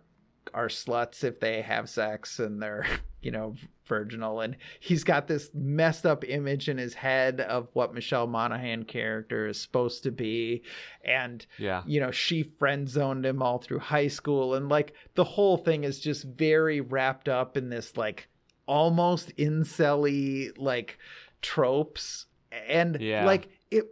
are 0.54 0.68
sluts 0.68 1.24
if 1.24 1.40
they 1.40 1.62
have 1.62 1.90
sex 1.90 2.40
and 2.40 2.62
they're 2.62 2.86
you 3.22 3.32
know 3.32 3.56
virginal. 3.86 4.40
And 4.40 4.56
he's 4.80 5.04
got 5.04 5.28
this 5.28 5.50
messed 5.54 6.06
up 6.06 6.24
image 6.24 6.70
in 6.70 6.78
his 6.78 6.94
head 6.94 7.42
of 7.42 7.68
what 7.74 7.94
michelle 7.94 8.28
monaghan 8.28 8.84
character 8.86 9.48
is 9.48 9.60
supposed 9.62 10.04
to 10.04 10.12
be. 10.12 10.64
And 11.04 11.46
yeah, 11.58 11.84
you 11.86 12.00
know 12.00 12.12
she 12.12 12.44
friend 12.44 12.88
zoned 12.90 13.26
him 13.26 13.42
all 13.42 13.58
through 13.60 13.80
high 13.80 14.08
school. 14.08 14.56
And 14.56 14.70
like 14.70 14.94
the 15.16 15.24
whole 15.24 15.58
thing 15.58 15.84
is 15.84 16.00
just 16.00 16.24
very 16.24 16.82
wrapped 16.82 17.28
up 17.30 17.58
in 17.58 17.70
this 17.70 17.98
like 17.98 18.28
almost 18.68 19.36
incelly 19.38 20.52
like 20.58 20.98
tropes. 21.42 22.26
And 22.68 23.00
Yeah. 23.02 23.26
like 23.26 23.50
it 23.70 23.86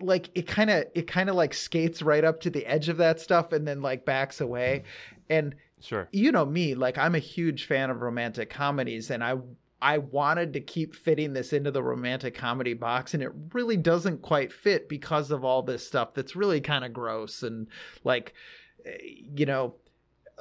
like 0.00 0.30
it 0.34 0.46
kind 0.46 0.70
of 0.70 0.84
it 0.94 1.06
kind 1.06 1.28
of 1.28 1.36
like 1.36 1.52
skates 1.54 2.02
right 2.02 2.24
up 2.24 2.40
to 2.42 2.50
the 2.50 2.64
edge 2.66 2.88
of 2.88 2.96
that 2.98 3.20
stuff 3.20 3.52
and 3.52 3.66
then 3.66 3.82
like 3.82 4.04
backs 4.04 4.40
away. 4.40 4.84
And 5.28 5.54
sure. 5.80 6.08
you 6.12 6.32
know 6.32 6.44
me 6.44 6.74
like 6.74 6.98
i'm 6.98 7.14
a 7.14 7.20
huge 7.20 7.66
fan 7.66 7.90
of 7.90 8.00
romantic 8.00 8.50
comedies 8.50 9.10
and 9.10 9.24
i 9.24 9.34
i 9.82 9.98
wanted 9.98 10.52
to 10.52 10.60
keep 10.60 10.94
fitting 10.94 11.32
this 11.32 11.52
into 11.52 11.70
the 11.70 11.82
romantic 11.82 12.34
comedy 12.34 12.74
box 12.74 13.14
and 13.14 13.22
it 13.22 13.30
really 13.52 13.76
doesn't 13.76 14.22
quite 14.22 14.52
fit 14.52 14.88
because 14.88 15.30
of 15.30 15.44
all 15.44 15.62
this 15.62 15.86
stuff 15.86 16.14
that's 16.14 16.36
really 16.36 16.60
kind 16.60 16.84
of 16.84 16.92
gross 16.92 17.42
and 17.42 17.66
like 18.04 18.34
eh, 18.84 18.96
you 19.34 19.46
know 19.46 19.74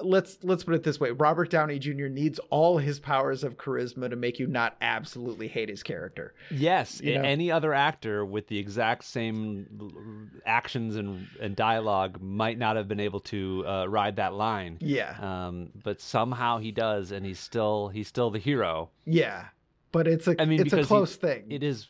let's 0.02 0.38
let's 0.44 0.64
put 0.64 0.74
it 0.76 0.84
this 0.84 1.00
way 1.00 1.12
robert 1.12 1.50
downey 1.50 1.78
jr 1.80 2.06
needs 2.08 2.40
all 2.50 2.78
his 2.78 3.00
powers 3.00 3.44
of 3.44 3.58
charisma 3.58 4.10
to 4.10 4.16
make 4.16 4.40
you 4.40 4.48
not 4.48 4.76
absolutely 4.82 5.48
hate 5.48 5.70
his 5.70 5.84
character 5.84 6.34
Yes, 6.52 7.02
You 7.02 7.16
know? 7.16 7.24
any 7.24 7.52
other 7.52 7.74
actor 7.74 8.26
with 8.26 8.48
the 8.48 8.58
exact 8.58 9.04
same 9.04 10.32
actions 10.46 10.96
and, 10.96 11.28
and 11.42 11.56
dialogue 11.56 12.22
might 12.22 12.58
not 12.58 12.76
have 12.76 12.88
been 12.88 13.00
able 13.00 13.20
to 13.22 13.66
uh, 13.68 13.86
ride 13.88 14.16
that 14.18 14.34
line. 14.34 14.78
yeah 14.80 15.16
Um, 15.48 15.70
but 15.84 16.02
somehow 16.02 16.58
he 16.60 16.72
does, 16.72 17.12
and 17.12 17.26
he's 17.26 17.40
still 17.40 17.90
he's 17.90 18.08
still 18.08 18.30
the 18.30 18.40
hero. 18.40 18.90
yeah 19.06 19.46
but 19.92 20.08
it's 20.08 20.28
a 20.28 20.40
I 20.40 20.46
mean, 20.46 20.62
it's 20.62 20.72
a 20.74 20.78
because 20.78 20.86
he- 20.88 20.96
close 20.96 21.16
thing 21.16 21.46
It 21.50 21.64
is, 21.64 21.88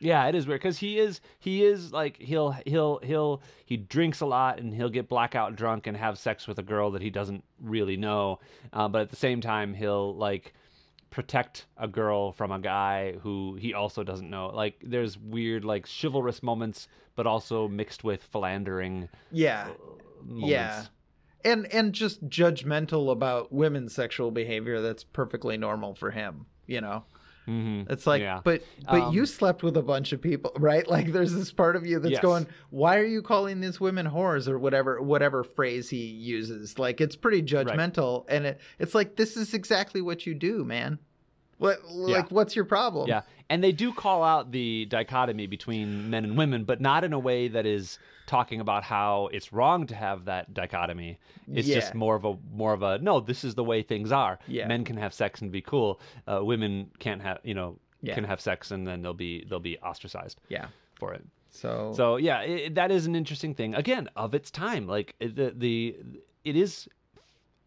yeah, 0.00 0.26
it 0.26 0.34
is 0.34 0.46
weird 0.46 0.60
because 0.60 0.78
he 0.78 0.98
is 0.98 1.20
he 1.38 1.64
is 1.64 1.92
like 1.92 2.16
he'll 2.18 2.52
he'll 2.66 3.00
he'll 3.02 3.42
he 3.64 3.76
drinks 3.76 4.20
a 4.20 4.26
lot 4.26 4.58
and 4.58 4.74
he'll 4.74 4.88
get 4.88 5.08
blackout 5.08 5.56
drunk 5.56 5.86
and 5.86 5.96
have 5.96 6.18
sex 6.18 6.46
with 6.46 6.58
a 6.58 6.62
girl 6.62 6.90
that 6.92 7.02
he 7.02 7.10
doesn't 7.10 7.44
really 7.60 7.96
know, 7.96 8.38
uh, 8.72 8.88
but 8.88 9.02
at 9.02 9.10
the 9.10 9.16
same 9.16 9.40
time 9.40 9.74
he'll 9.74 10.14
like 10.14 10.54
protect 11.10 11.66
a 11.76 11.88
girl 11.88 12.32
from 12.32 12.52
a 12.52 12.58
guy 12.58 13.14
who 13.22 13.56
he 13.60 13.74
also 13.74 14.04
doesn't 14.04 14.30
know. 14.30 14.48
Like 14.48 14.76
there's 14.82 15.18
weird 15.18 15.64
like 15.64 15.86
chivalrous 15.88 16.42
moments, 16.42 16.88
but 17.16 17.26
also 17.26 17.68
mixed 17.68 18.04
with 18.04 18.22
philandering 18.22 19.08
yeah 19.30 19.68
moments. 20.24 20.50
Yeah. 20.50 20.84
And 21.44 21.72
and 21.72 21.92
just 21.92 22.28
judgmental 22.28 23.10
about 23.10 23.52
women's 23.52 23.94
sexual 23.94 24.30
behavior 24.30 24.80
that's 24.80 25.04
perfectly 25.04 25.56
normal 25.56 25.94
for 25.94 26.10
him, 26.10 26.46
you 26.66 26.80
know. 26.80 27.04
Hmm 27.48 27.82
It's 27.88 28.06
like 28.06 28.20
Yeah. 28.20 28.40
but 28.44 28.62
but 28.90 29.00
Um, 29.04 29.14
you 29.14 29.24
slept 29.24 29.62
with 29.62 29.76
a 29.78 29.82
bunch 29.82 30.12
of 30.12 30.20
people, 30.20 30.52
right? 30.58 30.86
Like 30.86 31.12
there's 31.12 31.32
this 31.34 31.50
part 31.50 31.76
of 31.76 31.86
you 31.86 31.98
that's 31.98 32.12
Yes. 32.12 32.20
going, 32.22 32.46
"Why 32.68 32.98
are 32.98 33.04
you 33.06 33.22
calling 33.22 33.60
these 33.60 33.80
women 33.80 34.06
whores 34.06 34.46
or 34.48 34.58
whatever 34.58 35.00
whatever 35.00 35.42
phrase 35.42 35.88
he 35.88 36.04
uses?" 36.04 36.78
Like 36.78 37.00
it's 37.00 37.16
pretty 37.16 37.42
judgmental 37.42 38.26
and 38.28 38.44
it 38.44 38.60
it's 38.78 38.94
like 38.94 39.16
this 39.16 39.36
is 39.36 39.54
exactly 39.54 40.02
what 40.02 40.26
you 40.26 40.34
do, 40.34 40.64
man. 40.64 40.98
What 41.58 41.84
like 41.90 42.30
what's 42.30 42.54
your 42.56 42.64
problem? 42.64 43.08
Yeah, 43.08 43.22
and 43.50 43.62
they 43.62 43.72
do 43.72 43.92
call 43.92 44.22
out 44.22 44.52
the 44.52 44.86
dichotomy 44.86 45.46
between 45.46 46.08
men 46.10 46.24
and 46.24 46.36
women, 46.38 46.64
but 46.64 46.80
not 46.80 47.04
in 47.04 47.12
a 47.12 47.18
way 47.18 47.48
that 47.48 47.66
is 47.66 47.98
talking 48.26 48.60
about 48.60 48.84
how 48.84 49.28
it's 49.32 49.52
wrong 49.52 49.86
to 49.86 49.94
have 49.94 50.26
that 50.26 50.52
dichotomy. 50.54 51.18
It's 51.52 51.66
just 51.66 51.94
more 51.94 52.14
of 52.14 52.24
a 52.24 52.36
more 52.52 52.72
of 52.74 52.82
a 52.82 52.98
no. 52.98 53.20
This 53.20 53.42
is 53.44 53.54
the 53.56 53.64
way 53.64 53.82
things 53.82 54.12
are. 54.12 54.38
Yeah. 54.46 54.68
Men 54.68 54.84
can 54.84 54.96
have 54.98 55.12
sex 55.12 55.40
and 55.42 55.50
be 55.50 55.60
cool. 55.60 56.00
Uh, 56.26 56.44
women 56.44 56.90
can't 57.00 57.22
have 57.22 57.38
you 57.42 57.54
know 57.54 57.78
Yeah. 58.02 58.14
can 58.14 58.24
have 58.24 58.40
sex 58.40 58.70
and 58.70 58.86
then 58.86 59.02
they'll 59.02 59.14
be 59.14 59.44
they'll 59.48 59.58
be 59.72 59.78
ostracized 59.78 60.40
Yeah. 60.48 60.66
for 60.94 61.12
it. 61.14 61.24
So 61.50 61.92
So 61.96 62.16
yeah, 62.16 62.42
it, 62.42 62.74
that 62.76 62.90
is 62.92 63.06
an 63.06 63.16
interesting 63.16 63.54
thing. 63.54 63.74
Again, 63.74 64.08
of 64.14 64.34
its 64.34 64.50
time, 64.50 64.86
like 64.86 65.14
the 65.18 65.52
the 65.56 65.96
it 66.44 66.54
is 66.54 66.88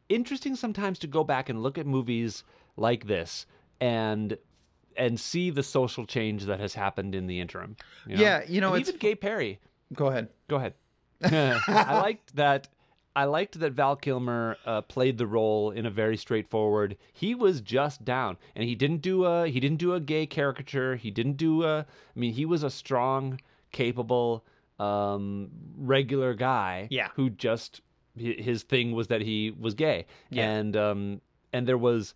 interesting 0.07 0.55
sometimes 0.55 0.99
to 0.99 1.07
go 1.07 1.23
back 1.23 1.49
and 1.49 1.61
look 1.63 1.77
at 1.77 1.85
movies 1.85 2.43
like 2.77 3.07
this 3.07 3.45
and 3.81 4.37
and 4.95 5.19
see 5.19 5.49
the 5.49 5.63
social 5.63 6.05
change 6.05 6.45
that 6.45 6.59
has 6.59 6.73
happened 6.73 7.15
in 7.15 7.25
the 7.27 7.39
interim. 7.39 7.75
you 8.05 8.15
know? 8.17 8.21
Yeah, 8.21 8.43
you 8.47 8.61
know, 8.61 8.73
And 8.73 8.81
it's 8.81 8.89
even 8.89 8.99
Gay 8.99 9.15
Perry. 9.15 9.59
go 9.93 10.07
ahead. 10.07 10.27
Go 10.47 10.57
ahead. 10.57 10.73
I 11.23 11.99
liked 12.01 12.35
that 12.35 12.67
I 13.15 13.25
liked 13.25 13.59
that 13.59 13.73
Val 13.73 13.95
Kilmer 13.97 14.55
uh, 14.65 14.81
played 14.81 15.17
the 15.17 15.27
role 15.27 15.71
in 15.71 15.85
a 15.85 15.89
very 15.89 16.15
straightforward. 16.17 16.95
He 17.11 17.35
was 17.35 17.59
just 17.61 18.05
down, 18.05 18.37
and 18.55 18.63
he 18.63 18.73
didn't 18.75 19.01
do 19.01 19.25
a 19.25 19.47
he 19.49 19.59
didn't 19.59 19.79
do 19.79 19.93
a 19.93 19.99
gay 19.99 20.25
caricature. 20.25 20.95
He 20.95 21.11
didn't 21.11 21.37
do 21.37 21.63
a. 21.63 21.79
I 21.79 22.19
mean, 22.19 22.33
he 22.33 22.45
was 22.45 22.63
a 22.63 22.69
strong, 22.69 23.39
capable, 23.71 24.45
um, 24.79 25.49
regular 25.77 26.33
guy. 26.33 26.87
Yeah. 26.89 27.09
Who 27.15 27.29
just 27.29 27.81
his 28.15 28.63
thing 28.63 28.91
was 28.93 29.07
that 29.07 29.21
he 29.21 29.51
was 29.51 29.73
gay, 29.73 30.05
Yeah. 30.29 30.49
and 30.51 30.75
um, 30.77 31.21
and 31.53 31.67
there 31.67 31.77
was 31.77 32.13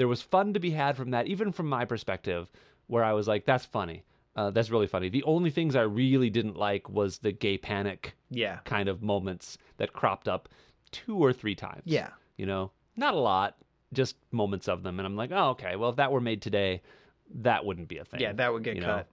there 0.00 0.08
was 0.08 0.22
fun 0.22 0.54
to 0.54 0.60
be 0.60 0.70
had 0.70 0.96
from 0.96 1.10
that, 1.10 1.26
even 1.26 1.52
from 1.52 1.68
my 1.68 1.84
perspective, 1.84 2.50
where 2.86 3.04
I 3.04 3.12
was 3.12 3.28
like, 3.28 3.44
that's 3.44 3.66
funny. 3.66 4.02
Uh, 4.34 4.48
that's 4.50 4.70
really 4.70 4.86
funny. 4.86 5.10
The 5.10 5.22
only 5.24 5.50
things 5.50 5.76
I 5.76 5.82
really 5.82 6.30
didn't 6.30 6.56
like 6.56 6.88
was 6.88 7.18
the 7.18 7.32
gay 7.32 7.58
panic 7.58 8.14
Yeah. 8.30 8.60
kind 8.64 8.88
of 8.88 9.02
moments 9.02 9.58
that 9.76 9.92
cropped 9.92 10.26
up 10.26 10.48
two 10.90 11.16
or 11.18 11.32
three 11.32 11.54
times. 11.54 11.82
Yeah. 11.84 12.08
You 12.38 12.46
know, 12.46 12.70
not 12.96 13.12
a 13.12 13.18
lot, 13.18 13.56
just 13.92 14.16
moments 14.30 14.68
of 14.68 14.82
them. 14.82 14.98
And 14.98 15.04
I'm 15.06 15.16
like, 15.16 15.30
oh, 15.32 15.50
okay, 15.50 15.76
well, 15.76 15.90
if 15.90 15.96
that 15.96 16.10
were 16.12 16.20
made 16.20 16.40
today, 16.40 16.80
that 17.42 17.64
wouldn't 17.66 17.88
be 17.88 17.98
a 17.98 18.04
thing. 18.04 18.20
Yeah, 18.20 18.32
that 18.32 18.52
would 18.52 18.62
get 18.64 18.76
you 18.76 18.80
know? 18.80 18.86
cut. 18.86 19.08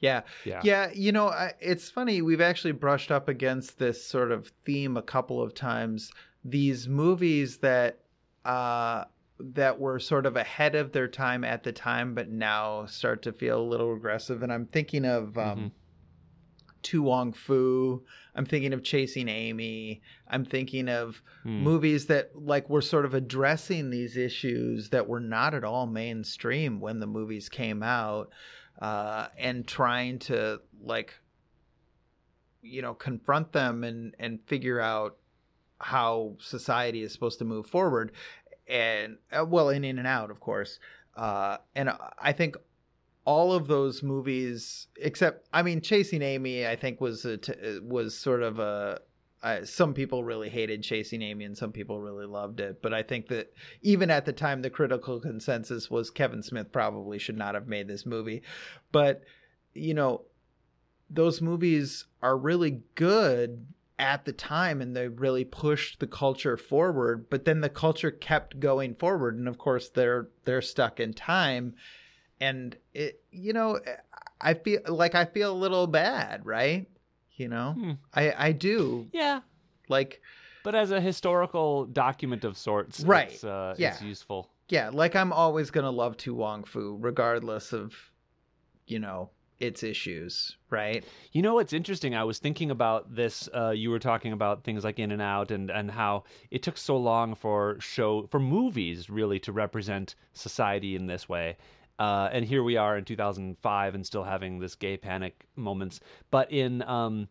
Yeah. 0.00 0.20
Yeah. 0.44 0.60
Yeah, 0.62 0.90
you 0.94 1.10
know, 1.10 1.28
I, 1.28 1.54
it's 1.60 1.90
funny. 1.90 2.22
We've 2.22 2.40
actually 2.40 2.72
brushed 2.72 3.10
up 3.10 3.28
against 3.28 3.78
this 3.78 4.04
sort 4.06 4.30
of 4.30 4.52
theme 4.64 4.96
a 4.96 5.02
couple 5.02 5.42
of 5.42 5.54
times. 5.54 6.12
These 6.44 6.86
movies 6.86 7.56
that 7.58 7.98
uh 8.44 9.04
that 9.40 9.78
were 9.78 9.98
sort 10.00 10.26
of 10.26 10.36
ahead 10.36 10.74
of 10.74 10.92
their 10.92 11.08
time 11.08 11.44
at 11.44 11.62
the 11.62 11.72
time, 11.72 12.14
but 12.14 12.28
now 12.28 12.86
start 12.86 13.22
to 13.22 13.32
feel 13.32 13.60
a 13.60 13.62
little 13.62 13.92
regressive. 13.92 14.42
And 14.42 14.52
I'm 14.52 14.66
thinking 14.66 15.04
of 15.04 15.36
um, 15.38 15.58
Mhm. 15.58 15.70
To 16.82 17.02
Wong 17.02 17.32
Foo. 17.32 18.04
I'm 18.36 18.46
thinking 18.46 18.72
of 18.72 18.84
Chasing 18.84 19.28
Amy. 19.28 20.00
I'm 20.28 20.44
thinking 20.44 20.88
of 20.88 21.22
Hmm. 21.42 21.64
movies 21.64 22.06
that 22.06 22.30
like 22.40 22.70
were 22.70 22.80
sort 22.82 23.04
of 23.04 23.14
addressing 23.14 23.90
these 23.90 24.16
issues 24.16 24.90
that 24.90 25.08
were 25.08 25.20
not 25.20 25.54
at 25.54 25.64
all 25.64 25.86
mainstream 25.86 26.78
when 26.80 27.00
the 27.00 27.06
movies 27.06 27.48
came 27.48 27.82
out 27.82 28.30
uh, 28.80 29.26
and 29.36 29.66
trying 29.66 30.20
to 30.20 30.60
like 30.80 31.14
you 32.62 32.80
know 32.82 32.94
confront 32.94 33.52
them 33.52 33.82
and 33.84 34.14
and 34.18 34.40
figure 34.46 34.80
out 34.80 35.16
how 35.80 36.36
society 36.40 37.02
is 37.02 37.12
supposed 37.12 37.38
to 37.40 37.44
move 37.44 37.66
forward 37.66 38.12
and 38.68 39.16
uh, 39.32 39.44
well 39.44 39.68
in 39.68 39.84
in 39.84 39.98
and 39.98 40.06
out 40.06 40.30
of 40.30 40.40
course 40.40 40.78
uh, 41.16 41.56
and 41.74 41.90
i 42.18 42.32
think 42.32 42.56
all 43.24 43.52
of 43.52 43.66
those 43.66 44.02
movies 44.02 44.88
except 44.96 45.48
i 45.52 45.62
mean 45.62 45.80
chasing 45.80 46.22
amy 46.22 46.66
i 46.66 46.76
think 46.76 47.00
was 47.00 47.24
a 47.24 47.36
t- 47.36 47.80
was 47.82 48.16
sort 48.16 48.42
of 48.42 48.58
a 48.58 49.00
uh, 49.40 49.64
some 49.64 49.94
people 49.94 50.24
really 50.24 50.48
hated 50.48 50.82
chasing 50.82 51.22
amy 51.22 51.44
and 51.44 51.56
some 51.56 51.70
people 51.70 52.00
really 52.00 52.26
loved 52.26 52.58
it 52.58 52.82
but 52.82 52.92
i 52.92 53.02
think 53.02 53.28
that 53.28 53.52
even 53.82 54.10
at 54.10 54.24
the 54.24 54.32
time 54.32 54.62
the 54.62 54.70
critical 54.70 55.20
consensus 55.20 55.88
was 55.88 56.10
kevin 56.10 56.42
smith 56.42 56.72
probably 56.72 57.18
should 57.18 57.36
not 57.36 57.54
have 57.54 57.68
made 57.68 57.86
this 57.86 58.04
movie. 58.04 58.42
But 58.90 59.22
you 59.74 59.94
know 59.94 60.22
those 61.10 61.40
movies 61.40 62.06
are 62.22 62.36
really 62.36 62.82
good 62.94 63.66
at 63.98 64.24
the 64.24 64.32
time 64.32 64.80
and 64.80 64.94
they 64.94 65.08
really 65.08 65.44
pushed 65.44 65.98
the 65.98 66.06
culture 66.06 66.56
forward 66.56 67.28
but 67.30 67.44
then 67.44 67.60
the 67.60 67.68
culture 67.68 68.10
kept 68.12 68.60
going 68.60 68.94
forward 68.94 69.36
and 69.36 69.48
of 69.48 69.58
course 69.58 69.88
they're 69.88 70.28
they're 70.44 70.62
stuck 70.62 71.00
in 71.00 71.12
time 71.12 71.74
and 72.40 72.76
it 72.94 73.20
you 73.32 73.52
know 73.52 73.78
i 74.40 74.54
feel 74.54 74.80
like 74.88 75.14
i 75.16 75.24
feel 75.24 75.52
a 75.52 75.58
little 75.58 75.86
bad 75.88 76.46
right 76.46 76.86
you 77.36 77.48
know 77.48 77.72
Hmm. 77.72 77.92
i 78.14 78.32
i 78.48 78.52
do 78.52 79.08
Yeah. 79.12 79.40
like 79.88 80.22
But 80.62 80.74
as 80.76 80.90
a 80.92 81.00
historical 81.00 81.86
document 81.86 82.44
of 82.44 82.56
sorts, 82.56 83.00
Right. 83.00 83.32
it's, 83.32 83.42
uh, 83.44 83.74
Yeah. 83.78 83.90
it's 83.94 84.02
useful. 84.02 84.48
yeah 84.68 84.90
like 84.92 85.16
i'm 85.16 85.32
always 85.32 85.70
gonna 85.72 85.90
love 85.90 86.16
to 86.18 86.34
wong 86.34 86.62
foo 86.64 86.96
regardless 87.00 87.72
of 87.72 87.94
you 88.86 88.98
know 89.00 89.30
its 89.60 89.82
issues 89.82 90.56
right 90.70 91.04
You 91.32 91.42
know 91.42 91.54
what's 91.54 91.72
interesting? 91.72 92.14
I 92.14 92.24
was 92.24 92.38
thinking 92.38 92.70
about 92.70 93.14
this. 93.14 93.48
Uh, 93.54 93.70
you 93.70 93.90
were 93.90 93.98
talking 93.98 94.32
about 94.32 94.62
things 94.64 94.84
like 94.84 94.98
In 94.98 95.10
and 95.12 95.22
Out, 95.22 95.50
and 95.50 95.70
and 95.70 95.90
how 95.90 96.24
it 96.50 96.62
took 96.62 96.76
so 96.78 96.96
long 96.96 97.34
for 97.34 97.76
show 97.80 98.26
for 98.30 98.38
movies 98.40 99.10
really 99.10 99.38
to 99.40 99.52
represent 99.52 100.14
society 100.32 100.94
in 100.94 101.06
this 101.06 101.28
way. 101.28 101.56
Uh, 101.98 102.28
and 102.32 102.44
here 102.44 102.62
we 102.62 102.76
are 102.76 102.96
in 102.96 103.04
2005 103.04 103.94
and 103.94 104.06
still 104.06 104.22
having 104.24 104.60
this 104.60 104.76
gay 104.76 104.96
panic 104.96 105.46
moments. 105.56 105.98
But 106.30 106.52
in 106.52 106.82
um, 106.82 107.28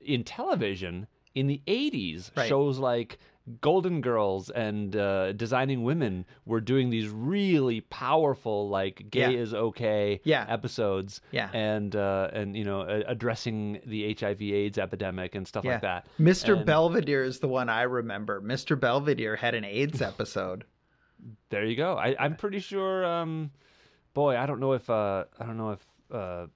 in 0.00 0.24
television 0.24 1.06
in 1.34 1.46
the 1.46 1.62
80s, 1.68 2.36
Right. 2.36 2.48
shows 2.48 2.78
like 2.78 3.18
Golden 3.60 4.00
Girls 4.00 4.50
and 4.50 4.94
uh, 4.96 5.32
Designing 5.32 5.82
Women 5.82 6.24
were 6.44 6.60
doing 6.60 6.90
these 6.90 7.08
really 7.08 7.80
powerful, 7.82 8.68
like 8.68 9.10
gay 9.10 9.32
Yeah. 9.32 9.40
is 9.42 9.54
okay 9.54 10.20
Yeah. 10.24 10.46
episodes 10.48 11.20
Yeah. 11.32 11.50
and 11.52 11.94
uh, 11.96 12.30
and 12.32 12.56
you 12.56 12.64
know 12.64 12.82
addressing 13.06 13.80
the 13.86 14.14
HIV/AIDS 14.14 14.78
epidemic 14.78 15.34
and 15.34 15.46
stuff 15.46 15.64
like 15.64 15.82
that. 15.82 16.06
Mr. 16.18 16.56
And 16.56 16.66
Belvedere 16.66 17.24
is 17.24 17.40
the 17.40 17.48
one 17.48 17.68
I 17.68 17.82
remember. 17.82 18.40
Mr. 18.40 18.78
Belvedere 18.78 19.36
had 19.36 19.54
an 19.54 19.64
AIDS 19.64 20.00
episode. 20.10 20.64
There 21.50 21.64
you 21.64 21.76
go. 21.76 21.96
I, 21.96 22.16
I'm 22.18 22.36
pretty 22.36 22.60
sure. 22.60 23.04
Um, 23.04 23.50
boy, 24.14 24.36
I 24.36 24.46
don't 24.46 24.60
know 24.60 24.72
if 24.72 24.88
uh, 24.88 25.24
I 25.38 25.44
don't 25.44 25.58
know 25.58 25.70
if 25.72 25.86
uh, 26.10 26.46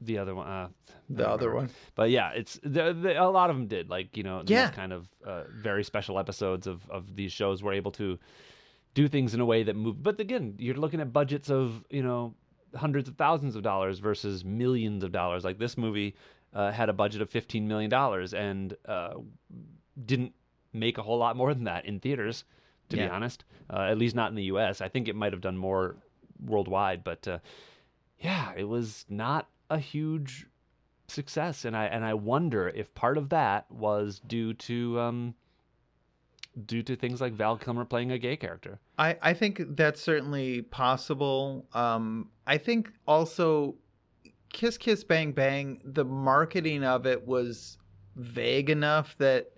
the 0.00 0.18
other 0.18 0.34
one. 0.34 0.46
Uh, 0.46 0.68
The 1.10 1.28
other 1.28 1.54
one. 1.54 1.70
But 1.94 2.10
yeah, 2.10 2.30
it's 2.32 2.58
the, 2.62 2.92
the, 2.92 3.20
a 3.20 3.24
lot 3.30 3.50
of 3.50 3.56
them 3.56 3.66
did. 3.66 3.88
Like 3.88 4.16
you 4.16 4.22
know, 4.22 4.40
these 4.42 4.50
Yeah. 4.50 4.70
kind 4.70 4.92
of 4.92 5.08
uh, 5.24 5.44
very 5.50 5.82
special 5.84 6.18
episodes 6.18 6.66
of 6.66 6.88
of 6.90 7.16
these 7.16 7.32
shows 7.32 7.62
were 7.62 7.72
able 7.72 7.90
to 7.92 8.18
do 8.94 9.08
things 9.08 9.34
in 9.34 9.40
a 9.40 9.44
way 9.46 9.62
that 9.64 9.76
moved. 9.76 10.02
But 10.02 10.20
again, 10.20 10.54
you're 10.58 10.74
looking 10.76 11.00
at 11.00 11.12
budgets 11.12 11.50
of 11.50 11.84
you 11.90 12.02
know 12.02 12.34
hundreds 12.74 13.08
of 13.08 13.16
thousands 13.16 13.56
of 13.56 13.62
dollars 13.62 13.98
versus 13.98 14.44
millions 14.44 15.02
of 15.04 15.10
dollars. 15.12 15.44
Like 15.44 15.58
this 15.58 15.76
movie 15.78 16.14
uh, 16.54 16.70
had 16.72 16.88
a 16.88 16.92
budget 16.92 17.22
of 17.22 17.30
fifteen 17.30 17.66
million 17.66 17.90
dollars 17.90 18.34
and 18.34 18.76
uh, 18.86 19.14
didn't 20.04 20.32
make 20.72 20.98
a 20.98 21.02
whole 21.02 21.18
lot 21.18 21.36
more 21.36 21.54
than 21.54 21.64
that 21.64 21.84
in 21.86 21.98
theaters. 22.00 22.44
To 22.90 22.96
be 22.96 23.02
honest, 23.02 23.44
uh, 23.68 23.80
at 23.90 23.98
least 23.98 24.14
not 24.16 24.30
in 24.30 24.34
the 24.36 24.44
U.S. 24.44 24.80
I 24.80 24.88
think 24.88 25.08
it 25.08 25.14
might 25.16 25.32
have 25.34 25.42
done 25.42 25.58
more 25.58 25.96
worldwide, 26.40 27.04
but 27.04 27.28
uh, 27.28 27.38
yeah, 28.18 28.52
it 28.56 28.64
was 28.64 29.04
not 29.10 29.46
a 29.70 29.78
huge 29.78 30.46
success, 31.08 31.64
and 31.64 31.76
I 31.76 31.86
and 31.86 32.04
I 32.04 32.14
wonder 32.14 32.68
if 32.68 32.94
part 32.94 33.18
of 33.18 33.30
that 33.30 33.70
was 33.70 34.20
due 34.20 34.54
to 34.54 35.00
um, 35.00 35.34
due 36.66 36.82
to 36.82 36.96
things 36.96 37.20
like 37.20 37.32
Val 37.32 37.56
Kilmer 37.56 37.84
playing 37.84 38.12
a 38.12 38.18
gay 38.18 38.36
character. 38.36 38.78
I, 38.98 39.16
I 39.22 39.34
think 39.34 39.76
that's 39.76 40.00
certainly 40.00 40.62
possible. 40.62 41.66
Um, 41.72 42.30
I 42.46 42.58
think 42.58 42.92
also 43.06 43.76
Kiss 44.52 44.76
Kiss 44.78 45.04
Bang 45.04 45.32
Bang, 45.32 45.80
the 45.84 46.04
marketing 46.04 46.84
of 46.84 47.06
it 47.06 47.26
was 47.26 47.78
vague 48.16 48.70
enough 48.70 49.16
that 49.18 49.52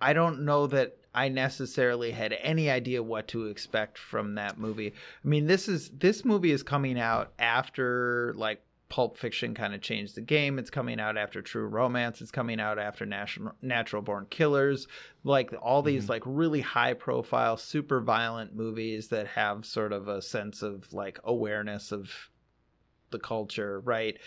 I 0.00 0.12
don't 0.12 0.44
know 0.44 0.66
that 0.68 0.96
I 1.14 1.28
necessarily 1.28 2.12
had 2.12 2.32
any 2.40 2.70
idea 2.70 3.02
what 3.02 3.28
to 3.28 3.46
expect 3.46 3.98
from 3.98 4.36
that 4.36 4.58
movie. 4.58 4.92
I 5.24 5.28
mean, 5.28 5.46
this 5.46 5.68
is 5.68 5.90
this 5.90 6.24
movie 6.24 6.52
is 6.52 6.62
coming 6.62 6.98
out 6.98 7.32
after 7.38 8.34
like 8.36 8.62
Pulp 8.88 9.18
Fiction 9.18 9.54
kind 9.54 9.74
of 9.74 9.80
changed 9.82 10.14
the 10.14 10.20
game. 10.22 10.58
It's 10.58 10.70
coming 10.70 10.98
out 10.98 11.16
after 11.18 11.42
True 11.42 11.66
Romance. 11.66 12.20
It's 12.22 12.30
coming 12.30 12.58
out 12.58 12.78
after 12.78 13.04
National 13.04 13.52
Natural 13.60 14.00
Born 14.02 14.26
Killers. 14.30 14.86
Like 15.24 15.52
all 15.62 15.82
these 15.82 16.08
like 16.08 16.22
really 16.24 16.62
high 16.62 16.94
profile, 16.94 17.56
super 17.56 18.00
violent 18.00 18.54
movies 18.56 19.08
that 19.08 19.26
have 19.28 19.66
sort 19.66 19.92
of 19.92 20.08
a 20.08 20.22
sense 20.22 20.62
of 20.62 20.92
like 20.92 21.18
awareness 21.24 21.92
of 21.92 22.10
the 23.10 23.18
culture, 23.18 23.80
right? 23.80 24.18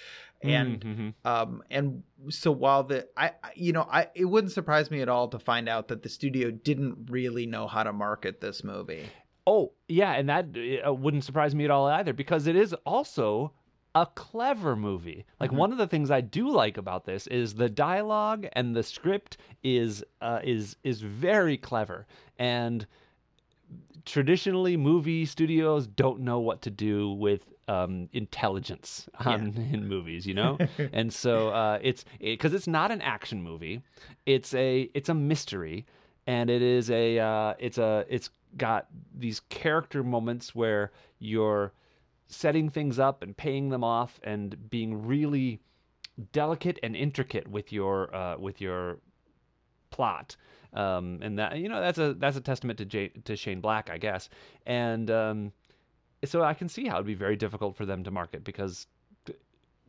And 0.43 0.81
Mhm. 0.83 1.13
um 1.23 1.63
and 1.69 2.03
so 2.29 2.51
while 2.51 2.83
the 2.83 3.07
I 3.15 3.27
I- 3.43 3.51
you 3.55 3.73
know 3.73 3.83
I 3.91 4.09
it 4.15 4.25
wouldn't 4.25 4.53
surprise 4.53 4.89
me 4.89 5.01
at 5.01 5.09
all 5.09 5.27
to 5.29 5.39
find 5.39 5.69
out 5.69 5.87
that 5.89 6.01
the 6.03 6.09
studio 6.09 6.49
didn't 6.51 7.09
really 7.11 7.45
know 7.45 7.67
how 7.67 7.83
to 7.83 7.93
market 7.93 8.41
this 8.41 8.63
movie. 8.63 9.05
oh 9.47 9.71
yeah, 9.87 10.13
and 10.13 10.29
that 10.29 10.45
uh, 10.87 10.93
wouldn't 10.93 11.23
surprise 11.23 11.53
me 11.55 11.65
at 11.65 11.71
all 11.71 11.87
either 11.87 12.13
because 12.13 12.45
it 12.47 12.55
is 12.55 12.73
also 12.85 13.53
a 13.93 14.05
clever 14.05 14.75
movie. 14.75 15.25
Like 15.39 15.51
Mhm. 15.51 15.57
one 15.57 15.71
of 15.71 15.77
the 15.77 15.87
things 15.87 16.09
I 16.11 16.21
do 16.21 16.49
like 16.49 16.77
about 16.77 17.05
this 17.05 17.27
is 17.27 17.55
the 17.55 17.69
dialogue 17.69 18.47
and 18.53 18.75
the 18.75 18.83
script 18.83 19.37
is 19.63 20.03
uh, 20.21 20.39
is 20.43 20.75
is 20.83 21.01
very 21.01 21.57
clever. 21.57 22.07
And 22.39 22.85
traditionally 24.05 24.77
movie 24.77 25.25
studios 25.25 25.87
don't 25.87 26.21
know 26.21 26.39
what 26.39 26.61
to 26.63 26.69
do 26.71 27.11
with 27.11 27.53
um, 27.67 28.09
intelligence 28.11 29.07
on, 29.25 29.53
in 29.71 29.87
movies 29.87 30.25
you 30.25 30.33
know? 30.33 30.57
And 30.93 31.13
so 31.13 31.49
uh, 31.49 31.79
it's 31.81 32.03
because 32.19 32.53
it's 32.53 32.67
not 32.67 32.91
an 32.91 33.01
action 33.01 33.41
movie. 33.43 33.81
It's 34.25 34.53
a 34.53 34.89
it's 34.93 35.09
a 35.09 35.13
mystery. 35.13 35.85
And 36.27 36.49
it 36.49 36.61
is 36.61 36.89
a 36.91 37.19
uh, 37.19 37.53
it's 37.59 37.77
a 37.77 38.05
it's 38.09 38.29
got 38.57 38.87
these 39.17 39.39
character 39.49 40.03
moments 40.03 40.53
where 40.53 40.91
you're 41.19 41.73
setting 42.31 42.69
things 42.69 42.97
up 42.97 43.21
and 43.21 43.35
paying 43.35 43.69
them 43.69 43.83
off 43.83 44.19
and 44.23 44.69
being 44.69 45.05
really 45.05 45.59
delicate 46.31 46.79
and 46.81 46.95
intricate 46.95 47.47
with 47.47 47.71
your 47.71 48.13
uh, 48.15 48.37
with 48.37 48.61
your 48.61 48.99
plot. 49.89 50.35
Um, 50.73 51.19
and 51.21 51.37
that 51.37 51.57
you 51.57 51.67
know 51.67 51.81
that's 51.81 51.97
a 51.97 52.13
that's 52.13 52.37
a 52.37 52.41
testament 52.41 52.79
to 52.79 53.09
to 53.09 53.35
Shane 53.35 53.59
Black, 53.59 53.89
I 53.89 53.97
guess. 53.97 54.29
And 54.65 55.11
um, 55.11 55.51
so 56.23 56.43
I 56.43 56.53
can 56.53 56.69
see 56.69 56.87
how 56.87 56.95
it'd 56.95 57.05
be 57.05 57.13
very 57.13 57.35
difficult 57.35 57.75
for 57.75 57.85
them 57.85 58.03
to 58.05 58.11
market 58.11 58.43
because 58.43 58.87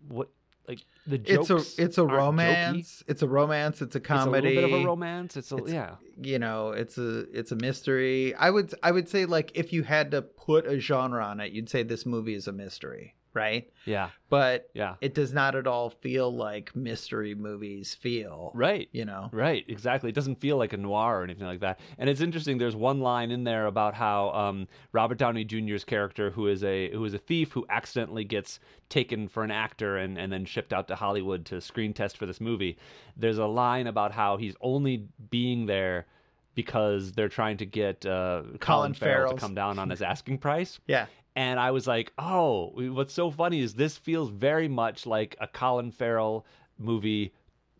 what 0.09 0.28
like 0.69 0.81
the 1.07 1.19
jokes. 1.19 1.51
it's 1.51 1.79
a 1.79 1.83
it's 1.83 1.99
a 1.99 2.03
aren't 2.03 2.13
jokey. 2.13 2.17
romance. 2.19 3.05
It's 3.09 3.23
a 3.23 3.29
romance. 3.29 3.83
It's 3.83 3.97
a 3.97 4.01
comedy. 4.01 4.49
It's 4.49 4.57
a 4.59 4.61
little 4.61 4.71
bit 4.71 4.79
of 4.79 4.85
a 4.85 4.87
romance. 4.87 5.37
It's 5.37 5.53
a 5.53 5.57
It's- 5.57 5.73
yeah. 5.73 5.95
you 6.21 6.39
know 6.39 6.71
it's 6.71 6.99
a 6.99 7.21
it's 7.39 7.51
a 7.53 7.57
mystery 7.57 8.35
i 8.35 8.49
would 8.51 8.75
i 8.83 8.93
would 8.93 9.09
say 9.09 9.25
like 9.25 9.51
if 9.55 9.73
you 9.73 9.83
had 9.83 10.11
to 10.11 10.21
put 10.23 10.67
a 10.67 10.79
genre 10.79 11.25
on 11.25 11.41
it 11.41 11.51
you'd 11.53 11.71
say 11.71 11.83
this 11.83 12.05
movie 12.05 12.35
is 12.35 12.47
a 12.47 12.53
mystery 12.53 13.15
right 13.35 13.70
Yeah. 13.87 14.11
but 14.28 14.68
Yeah. 14.74 14.97
it 15.01 15.14
does 15.14 15.33
not 15.33 15.55
at 15.55 15.66
all 15.66 15.91
feel 15.91 16.35
like 16.35 16.74
mystery 16.76 17.35
movies 17.35 17.95
feel 17.95 18.51
Right. 18.55 18.89
you 18.93 19.05
know 19.05 19.30
Right, 19.33 19.64
exactly. 19.68 20.11
It 20.11 20.14
doesn't 20.14 20.41
feel 20.41 20.57
like 20.57 20.72
a 20.72 20.76
noir 20.76 21.20
or 21.20 21.24
anything 21.24 21.47
like 21.47 21.61
that. 21.61 21.80
And 21.99 22.11
it's 22.11 22.20
interesting. 22.20 22.59
There's 22.59 22.76
one 22.76 23.01
line 23.01 23.30
in 23.30 23.45
there 23.45 23.66
about 23.66 23.95
how 23.95 24.30
um, 24.30 24.68
Robert 24.93 25.18
Downey 25.18 25.45
Jr.'s 25.45 25.85
character, 25.85 26.30
who 26.30 26.47
is 26.49 26.62
a 26.64 26.91
who 26.93 27.05
is 27.05 27.14
a 27.14 27.18
thief 27.18 27.53
who 27.53 27.64
accidentally 27.70 28.24
gets 28.24 28.61
taken 28.89 29.28
for 29.28 29.43
an 29.45 29.51
actor 29.51 29.97
and, 29.97 30.18
and 30.18 30.33
then 30.33 30.45
shipped 30.45 30.72
out 30.72 30.89
to 30.89 30.95
Hollywood 30.95 31.47
to 31.47 31.61
screen 31.61 31.93
test 31.95 32.18
for 32.18 32.26
this 32.26 32.41
movie. 32.41 32.76
There's 33.16 33.39
a 33.39 33.47
line 33.47 33.87
about 33.87 34.12
how 34.12 34.37
he's 34.37 34.55
only 34.61 35.07
being 35.30 35.66
there 35.66 36.07
because 36.55 37.12
they're 37.12 37.28
trying 37.30 37.57
to 37.57 37.64
get 37.66 38.05
uh, 38.05 38.43
Colin, 38.61 38.93
Farrell 38.93 39.33
to 39.33 39.39
come 39.41 39.55
down 39.55 39.78
on 39.78 39.89
his 39.89 40.03
asking 40.12 40.39
price. 40.39 40.78
yeah 40.87 41.07
And 41.35 41.59
I 41.59 41.70
was 41.70 41.87
like, 41.87 42.12
oh, 42.18 42.72
what's 42.93 43.14
so 43.14 43.30
funny 43.30 43.61
is 43.61 43.74
this 43.74 43.97
feels 43.97 44.28
very 44.30 44.68
much 44.68 45.07
like 45.07 45.37
a 45.41 45.47
Colin 45.47 45.91
Farrell 45.91 46.45
movie, 46.78 47.33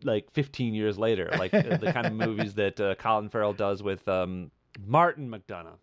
like 0.03 0.31
15 0.31 0.73
years 0.73 0.97
later, 0.97 1.29
like 1.37 1.53
uh, 1.53 1.77
the 1.77 1.87
kind 1.93 2.07
of 2.07 2.13
movies 2.13 2.53
that 2.55 2.79
uh, 2.79 2.95
Colin 2.95 3.29
Farrell 3.29 3.53
does 3.53 3.83
with 3.83 4.07
um, 4.07 4.51
Martin 4.85 5.29
McDonagh. 5.29 5.77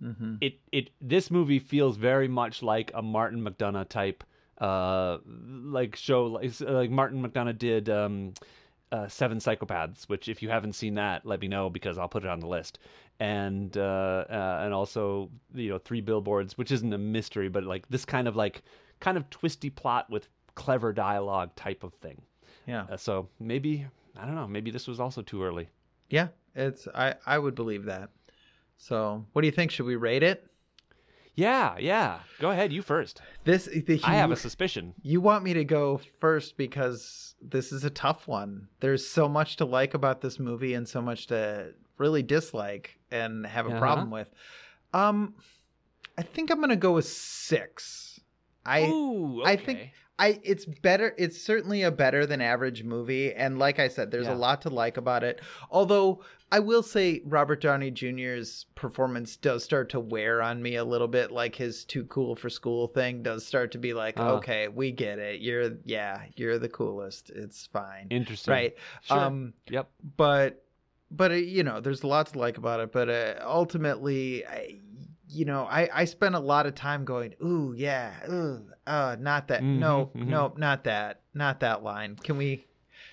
hmm 0.00 0.34
It 0.40 0.58
it 0.72 0.90
this 1.00 1.30
movie 1.30 1.58
feels 1.58 1.96
very 1.96 2.28
much 2.28 2.62
like 2.62 2.90
a 2.94 3.02
Martin 3.02 3.42
McDonagh 3.42 3.88
type, 3.88 4.24
uh, 4.58 5.18
like 5.26 5.96
show 5.96 6.26
like 6.26 6.58
like 6.60 6.90
Martin 6.90 7.22
McDonagh 7.22 7.58
did. 7.58 7.88
Um, 7.88 8.34
uh, 8.92 9.06
Seven 9.06 9.38
Psychopaths, 9.38 10.08
which 10.08 10.28
if 10.28 10.42
you 10.42 10.48
haven't 10.48 10.72
seen 10.72 10.94
that, 10.94 11.24
let 11.24 11.40
me 11.40 11.46
know 11.46 11.70
because 11.70 11.96
I'll 11.96 12.08
put 12.08 12.24
it 12.24 12.28
on 12.28 12.40
the 12.40 12.48
list. 12.48 12.80
And 13.20 13.76
uh, 13.76 14.24
uh, 14.30 14.60
and 14.64 14.72
also 14.74 15.30
you 15.54 15.68
know 15.68 15.78
Three 15.78 16.00
Billboards, 16.00 16.56
which 16.58 16.72
isn't 16.72 16.92
a 16.92 16.98
mystery, 16.98 17.48
but 17.50 17.64
like 17.64 17.86
this 17.90 18.04
kind 18.06 18.26
of 18.26 18.34
like 18.34 18.62
kind 18.98 19.16
of 19.16 19.28
twisty 19.30 19.70
plot 19.70 20.08
with 20.10 20.28
clever 20.54 20.92
dialogue 20.92 21.54
type 21.54 21.84
of 21.84 21.92
thing. 21.94 22.20
yeah 22.66 22.86
Uh, 22.90 22.96
so 22.96 23.28
maybe 23.38 23.86
I 24.18 24.24
don't 24.26 24.34
know, 24.34 24.48
maybe 24.48 24.70
this 24.70 24.88
was 24.88 24.98
also 25.00 25.22
too 25.22 25.42
early. 25.44 25.68
yeah 26.08 26.28
it's 26.56 26.88
i 26.94 27.14
i 27.26 27.38
would 27.38 27.54
believe 27.54 27.84
that 27.84 28.10
so 28.76 29.24
what 29.32 29.42
do 29.42 29.46
you 29.46 29.52
think 29.52 29.70
should 29.70 29.86
we 29.86 29.94
rate 29.96 30.22
it 30.24 30.46
Yeah, 31.36 31.76
yeah. 31.78 32.20
Go 32.40 32.50
ahead, 32.50 32.72
you 32.72 32.82
first. 32.82 33.22
this 33.44 33.66
the, 33.66 34.00
I 34.04 34.14
have 34.14 34.30
a 34.32 34.36
suspicion. 34.36 34.94
You 35.02 35.20
want 35.20 35.44
me 35.44 35.54
to 35.54 35.64
go 35.64 36.00
first 36.20 36.56
because 36.56 37.34
this 37.40 37.72
is 37.72 37.84
a 37.84 37.90
tough 37.90 38.26
one. 38.28 38.68
There's 38.80 39.06
so 39.06 39.28
much 39.28 39.56
to 39.56 39.64
like 39.64 39.94
about 39.94 40.20
this 40.20 40.38
movie 40.38 40.74
and 40.74 40.86
so 40.88 41.00
much 41.00 41.26
to 41.28 41.72
really 41.98 42.22
dislike 42.22 42.98
and 43.10 43.46
have 43.46 43.66
a 43.66 43.70
Uh-huh. 43.70 43.78
problem 43.78 44.10
with. 44.10 44.28
Um 44.92 45.34
I 46.18 46.22
think 46.22 46.50
I'm 46.50 46.58
going 46.58 46.68
to 46.70 46.76
go 46.76 46.92
with 46.92 47.06
6. 47.06 48.20
I 48.66 48.82
Ooh, 48.82 49.42
I 49.44 49.56
think- 49.56 49.92
I 50.18 50.38
it's 50.42 50.66
better 50.66 51.14
it's 51.16 51.40
certainly 51.40 51.82
a 51.82 51.90
better 51.90 52.26
than 52.26 52.42
average 52.42 52.84
movie 52.84 53.32
and 53.32 53.58
like 53.58 53.78
I 53.78 53.88
said 53.88 54.10
there's 54.10 54.26
Yeah. 54.26 54.34
a 54.34 54.36
lot 54.36 54.60
to 54.62 54.68
like 54.68 54.98
about 54.98 55.24
it. 55.24 55.40
Although 55.70 56.22
I 56.52 56.58
will 56.58 56.82
say 56.82 57.22
Robert 57.24 57.62
Downey 57.62 57.90
Jr.'s 57.90 58.66
performance 58.74 59.36
does 59.36 59.64
start 59.64 59.88
to 59.90 60.00
wear 60.00 60.42
on 60.42 60.60
me 60.60 60.74
a 60.76 60.84
little 60.84 61.08
bit 61.08 61.30
like 61.30 61.54
his 61.54 61.86
too 61.86 62.04
cool 62.04 62.36
for 62.36 62.50
school 62.50 62.88
thing 62.88 63.22
does 63.22 63.46
start 63.46 63.72
to 63.72 63.78
be 63.78 63.94
like 63.94 64.20
Uh. 64.20 64.34
okay, 64.34 64.68
we 64.68 64.92
get 64.92 65.18
it. 65.18 65.40
You're 65.40 65.78
yeah, 65.86 66.24
you're 66.36 66.58
the 66.58 66.68
coolest. 66.68 67.30
It's 67.30 67.66
fine. 67.68 68.08
interesting. 68.10 68.52
Right. 68.52 68.74
Sure. 69.04 69.18
Um 69.20 69.54
yep. 69.70 69.88
but 70.18 70.62
but 71.10 71.30
uh, 71.30 71.34
you 71.34 71.62
know 71.62 71.80
there's 71.80 72.02
a 72.02 72.06
lot 72.06 72.26
to 72.26 72.38
like 72.38 72.58
about 72.58 72.80
it 72.80 72.92
but 72.92 73.08
uh, 73.08 73.34
ultimately 73.44 74.44
I, 74.46 74.78
you 75.28 75.44
know 75.44 75.64
I, 75.64 75.88
I 75.92 76.04
spent 76.04 76.34
a 76.34 76.40
lot 76.40 76.66
of 76.66 76.74
time 76.74 77.04
going 77.04 77.34
ooh 77.42 77.74
yeah 77.76 78.14
ooh 78.28 78.66
uh 78.86 79.16
not 79.18 79.48
that 79.48 79.62
no 79.62 80.10
Mhm, 80.14 80.22
mhm. 80.22 80.28
no 80.28 80.52
not 80.56 80.84
that 80.84 81.20
not 81.34 81.60
that 81.60 81.82
line 81.82 82.16
can 82.16 82.36
we 82.36 82.64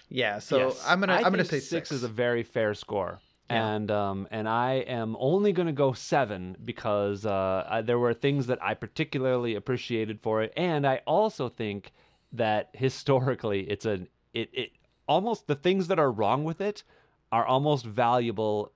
yeah 0.09 0.39
so 0.39 0.57
Yes. 0.59 0.83
i'm 0.87 0.99
gonna 0.99 1.13
I 1.13 1.17
i'm 1.17 1.31
gonna 1.31 1.43
say 1.45 1.59
six 1.59 1.69
six 1.69 1.91
is 1.91 2.03
a 2.03 2.07
very 2.07 2.43
fair 2.43 2.73
score. 2.73 3.19
Yeah. 3.49 3.65
And 3.65 3.89
um 3.91 4.27
and 4.29 4.47
I 4.49 4.73
am 4.99 5.15
only 5.19 5.53
going 5.53 5.67
to 5.67 5.71
go 5.73 5.93
seven 5.93 6.57
because 6.65 7.25
uh, 7.25 7.65
I, 7.69 7.81
there 7.81 7.97
were 7.97 8.13
things 8.13 8.47
that 8.47 8.61
I 8.61 8.73
particularly 8.73 9.55
appreciated 9.55 10.19
for 10.21 10.41
it, 10.43 10.51
and 10.57 10.85
I 10.85 10.99
also 11.07 11.47
think 11.47 11.93
that 12.33 12.69
historically 12.73 13.61
it's 13.69 13.85
a 13.85 14.05
it 14.33 14.49
it 14.51 14.71
almost 15.07 15.47
the 15.47 15.55
things 15.55 15.87
that 15.87 15.97
are 15.97 16.11
wrong 16.11 16.43
with 16.43 16.59
it 16.59 16.83
are 17.32 17.45
almost 17.45 17.86
valuable 17.86 18.71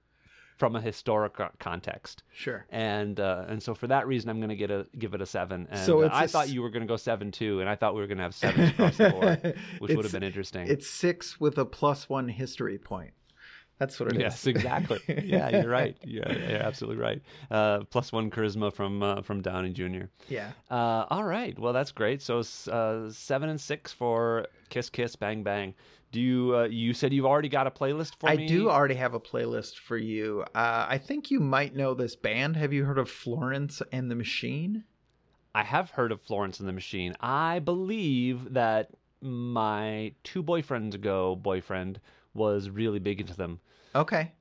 from 0.57 0.75
a 0.75 0.81
historic 0.81 1.33
context, 1.57 2.21
sure 2.31 2.67
and 2.69 3.19
uh, 3.19 3.45
and 3.47 3.63
so 3.63 3.73
for 3.73 3.87
that 3.87 4.05
reason 4.05 4.29
I'm 4.29 4.37
going 4.37 4.49
to 4.49 4.55
get 4.55 4.69
a 4.69 4.85
give 4.97 5.15
it 5.15 5.21
a 5.21 5.25
seven. 5.25 5.67
And 5.71 5.79
So 5.79 6.03
uh, 6.03 6.05
it's 6.05 6.15
I 6.15 6.25
a 6.25 6.27
thought 6.27 6.49
you 6.49 6.61
were 6.61 6.69
going 6.69 6.83
to 6.83 6.87
go 6.87 6.97
seven 6.97 7.31
too, 7.31 7.61
and 7.61 7.69
I 7.69 7.75
thought 7.75 7.95
we 7.95 8.01
were 8.01 8.07
going 8.07 8.19
to 8.19 8.23
have 8.23 8.35
sevens 8.35 8.69
across 8.69 8.97
the 8.97 9.09
board, 9.09 9.55
which 9.79 9.95
would 9.95 10.05
have 10.05 10.11
been 10.11 10.21
interesting. 10.23 10.67
it's 10.67 10.87
six 10.87 11.39
with 11.39 11.57
a 11.57 11.65
plus 11.65 12.07
one 12.09 12.27
history 12.27 12.77
point 12.77 13.13
that's 13.81 13.99
what 13.99 14.09
it 14.09 14.15
is. 14.17 14.21
Yes, 14.21 14.45
exactly. 14.47 14.99
Yeah, 15.25 15.49
you're 15.49 15.69
right. 15.69 15.97
Yeah, 16.05 16.31
you're 16.31 16.61
absolutely 16.61 17.01
right. 17.01 17.21
Uh, 17.49 17.79
plus 17.89 18.11
one 18.11 18.29
charisma 18.29 18.71
from 18.71 19.01
uh, 19.01 19.21
from 19.23 19.41
Downey 19.41 19.71
Jr. 19.71 20.05
yeah 20.29 20.51
Uh, 20.69 21.05
all 21.09 21.23
right, 21.23 21.57
well 21.57 21.73
that's 21.73 21.91
great. 21.91 22.21
So 22.21 22.43
uh, 22.71 23.09
seven 23.09 23.49
and 23.49 23.59
six 23.59 23.91
for 23.91 24.45
Kiss 24.69 24.89
Kiss 24.89 25.15
Bang 25.15 25.41
Bang. 25.43 25.73
Do 26.11 26.21
you 26.21 26.55
uh, 26.55 26.63
you 26.65 26.93
said 26.93 27.11
you've 27.11 27.25
already 27.25 27.49
got 27.49 27.65
a 27.65 27.71
playlist 27.71 28.13
for 28.19 28.29
I 28.29 28.35
me? 28.35 28.47
do 28.47 28.69
already 28.69 28.95
have 28.95 29.15
a 29.15 29.19
playlist 29.19 29.75
for 29.79 29.97
you. 29.97 30.43
Uh, 30.53 30.85
I 30.87 30.97
think 30.99 31.31
you 31.31 31.39
might 31.39 31.75
know 31.75 31.93
this 31.95 32.15
band. 32.15 32.55
Have 32.57 32.73
you 32.73 32.85
heard 32.85 32.99
of 32.99 33.09
Florence 33.09 33.81
and 33.91 34.11
the 34.11 34.15
Machine? 34.15 34.83
I 35.55 35.63
have 35.63 35.89
heard 35.91 36.11
of 36.11 36.21
Florence 36.21 36.59
and 36.59 36.67
the 36.69 36.73
Machine. 36.73 37.15
I 37.19 37.59
believe 37.59 38.53
that 38.53 38.91
my 39.21 40.13
two 40.23 40.43
boyfriends 40.43 40.93
ago 40.95 41.35
boyfriend 41.35 41.99
was 42.33 42.69
really 42.69 42.99
big 42.99 43.19
into 43.21 43.35
them, 43.35 43.59
Okay. 43.95 44.31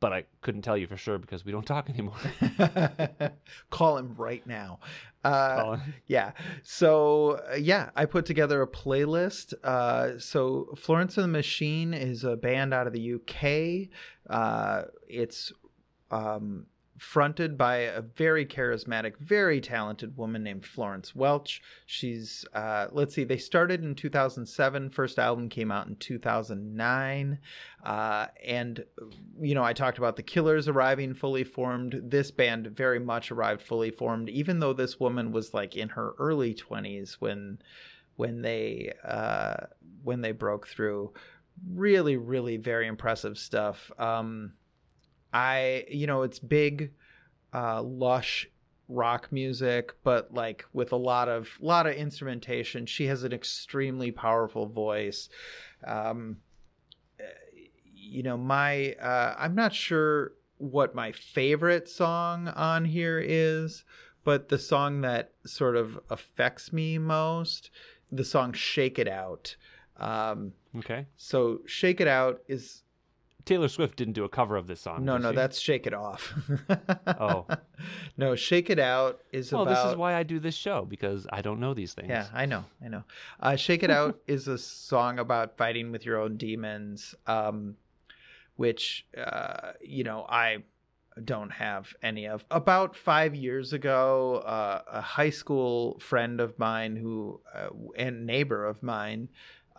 but 0.00 0.12
I 0.12 0.24
couldn't 0.42 0.62
tell 0.62 0.76
you 0.76 0.86
for 0.86 0.96
sure 0.96 1.18
because 1.18 1.44
we 1.44 1.52
don't 1.52 1.66
talk 1.66 1.88
anymore. 1.88 2.16
Call 3.70 3.98
him 3.98 4.14
right 4.16 4.46
now. 4.46 4.78
Uh, 5.24 5.62
Colin. 5.62 5.80
yeah. 6.06 6.32
So, 6.62 7.40
uh, 7.52 7.56
yeah, 7.56 7.90
I 7.96 8.04
put 8.04 8.24
together 8.26 8.62
a 8.62 8.66
playlist. 8.66 9.54
Uh, 9.64 10.18
so, 10.18 10.74
Florence 10.76 11.16
and 11.16 11.24
the 11.24 11.28
Machine 11.28 11.92
is 11.94 12.24
a 12.24 12.36
band 12.36 12.72
out 12.72 12.86
of 12.86 12.92
the 12.92 13.14
UK. 13.14 13.88
Uh, 14.30 14.84
it's 15.08 15.52
um, 16.10 16.66
fronted 16.98 17.56
by 17.56 17.76
a 17.76 18.02
very 18.02 18.44
charismatic, 18.44 19.16
very 19.18 19.60
talented 19.60 20.16
woman 20.16 20.42
named 20.42 20.66
Florence 20.66 21.14
Welch. 21.14 21.62
She's, 21.86 22.44
uh, 22.52 22.88
let's 22.90 23.14
see, 23.14 23.24
they 23.24 23.38
started 23.38 23.82
in 23.84 23.94
2007. 23.94 24.90
First 24.90 25.18
album 25.18 25.48
came 25.48 25.70
out 25.70 25.86
in 25.86 25.96
2009. 25.96 27.38
Uh, 27.84 28.26
and, 28.44 28.84
you 29.40 29.54
know, 29.54 29.62
I 29.62 29.72
talked 29.72 29.98
about 29.98 30.16
the 30.16 30.22
Killers 30.22 30.68
arriving 30.68 31.14
fully 31.14 31.44
formed. 31.44 32.00
This 32.02 32.30
band 32.30 32.66
very 32.66 32.98
much 32.98 33.30
arrived 33.30 33.62
fully 33.62 33.90
formed, 33.90 34.28
even 34.28 34.58
though 34.58 34.72
this 34.72 34.98
woman 34.98 35.32
was 35.32 35.54
like 35.54 35.76
in 35.76 35.90
her 35.90 36.14
early 36.18 36.54
20s 36.54 37.14
when 37.14 37.58
when 38.16 38.42
they 38.42 38.92
uh, 39.04 39.54
when 40.02 40.20
they 40.20 40.32
broke 40.32 40.66
through. 40.66 41.12
Really, 41.72 42.16
really 42.16 42.56
very 42.56 42.86
impressive 42.86 43.38
stuff. 43.38 43.90
Um, 43.98 44.52
I, 45.32 45.84
you 45.88 46.06
know, 46.06 46.22
it's 46.22 46.38
big, 46.38 46.92
uh, 47.52 47.82
lush 47.82 48.48
rock 48.88 49.30
music, 49.30 49.94
but 50.02 50.32
like 50.32 50.64
with 50.72 50.92
a 50.92 50.96
lot 50.96 51.28
of 51.28 51.48
lot 51.60 51.86
of 51.86 51.94
instrumentation. 51.94 52.86
She 52.86 53.06
has 53.06 53.22
an 53.22 53.32
extremely 53.32 54.10
powerful 54.10 54.66
voice. 54.66 55.28
Um, 55.86 56.38
you 57.94 58.22
know, 58.22 58.36
my 58.36 58.94
uh, 58.94 59.34
I'm 59.38 59.54
not 59.54 59.74
sure 59.74 60.32
what 60.56 60.94
my 60.94 61.12
favorite 61.12 61.88
song 61.88 62.48
on 62.48 62.84
here 62.86 63.22
is, 63.24 63.84
but 64.24 64.48
the 64.48 64.58
song 64.58 65.02
that 65.02 65.32
sort 65.46 65.76
of 65.76 65.98
affects 66.10 66.72
me 66.72 66.98
most, 66.98 67.70
the 68.10 68.24
song 68.24 68.52
"Shake 68.52 68.98
It 68.98 69.08
Out." 69.08 69.56
Um, 69.98 70.52
Okay. 70.76 71.06
so 71.16 71.60
"Shake 71.66 72.00
It 72.00 72.08
Out" 72.08 72.40
is 72.48 72.82
Taylor 73.48 73.68
Swift 73.68 73.96
didn't 73.96 74.12
do 74.12 74.24
a 74.24 74.28
cover 74.28 74.56
of 74.56 74.66
this 74.66 74.80
song. 74.80 75.04
no, 75.04 75.16
no, 75.16 75.30
she? 75.30 75.36
that's 75.36 75.58
"Shake 75.58 75.86
It 75.86 75.94
Off." 75.94 76.34
Oh. 77.06 77.46
no, 78.16 78.34
"Shake 78.34 78.68
It 78.70 78.78
Out" 78.78 79.20
is 79.32 79.50
Well, 79.52 79.62
about. 79.62 79.84
this 79.84 79.92
is 79.92 79.96
why 79.96 80.14
I 80.14 80.22
do 80.22 80.38
this 80.38 80.54
show 80.54 80.84
because 80.84 81.26
I 81.32 81.40
don't 81.40 81.58
know 81.58 81.72
these 81.74 81.94
things. 81.94 82.08
Yeah, 82.10 82.26
I 82.34 82.46
know, 82.46 82.64
I 82.84 82.88
know. 82.88 83.04
Uh, 83.40 83.56
"Shake 83.56 83.82
It 83.82 83.90
Out" 83.90 84.18
is 84.26 84.48
a 84.48 84.58
song 84.58 85.18
about 85.18 85.56
fighting 85.56 85.90
with 85.92 86.04
your 86.04 86.20
own 86.20 86.36
demons. 86.36 87.14
Um, 87.26 87.76
which 88.56 89.06
uh, 89.16 89.72
you 89.80 90.04
know 90.04 90.26
I 90.28 90.58
don't 91.24 91.50
have 91.50 91.94
any 92.02 92.26
of. 92.26 92.44
About 92.50 92.94
five 92.96 93.34
years 93.34 93.72
ago, 93.72 94.36
uh, 94.44 94.82
a 94.92 95.00
high 95.00 95.30
school 95.30 95.98
friend 96.00 96.40
of 96.40 96.58
mine 96.58 96.96
who 96.96 97.40
uh, 97.54 97.68
and 97.96 98.26
neighbor 98.26 98.66
of 98.66 98.82
mine 98.82 99.28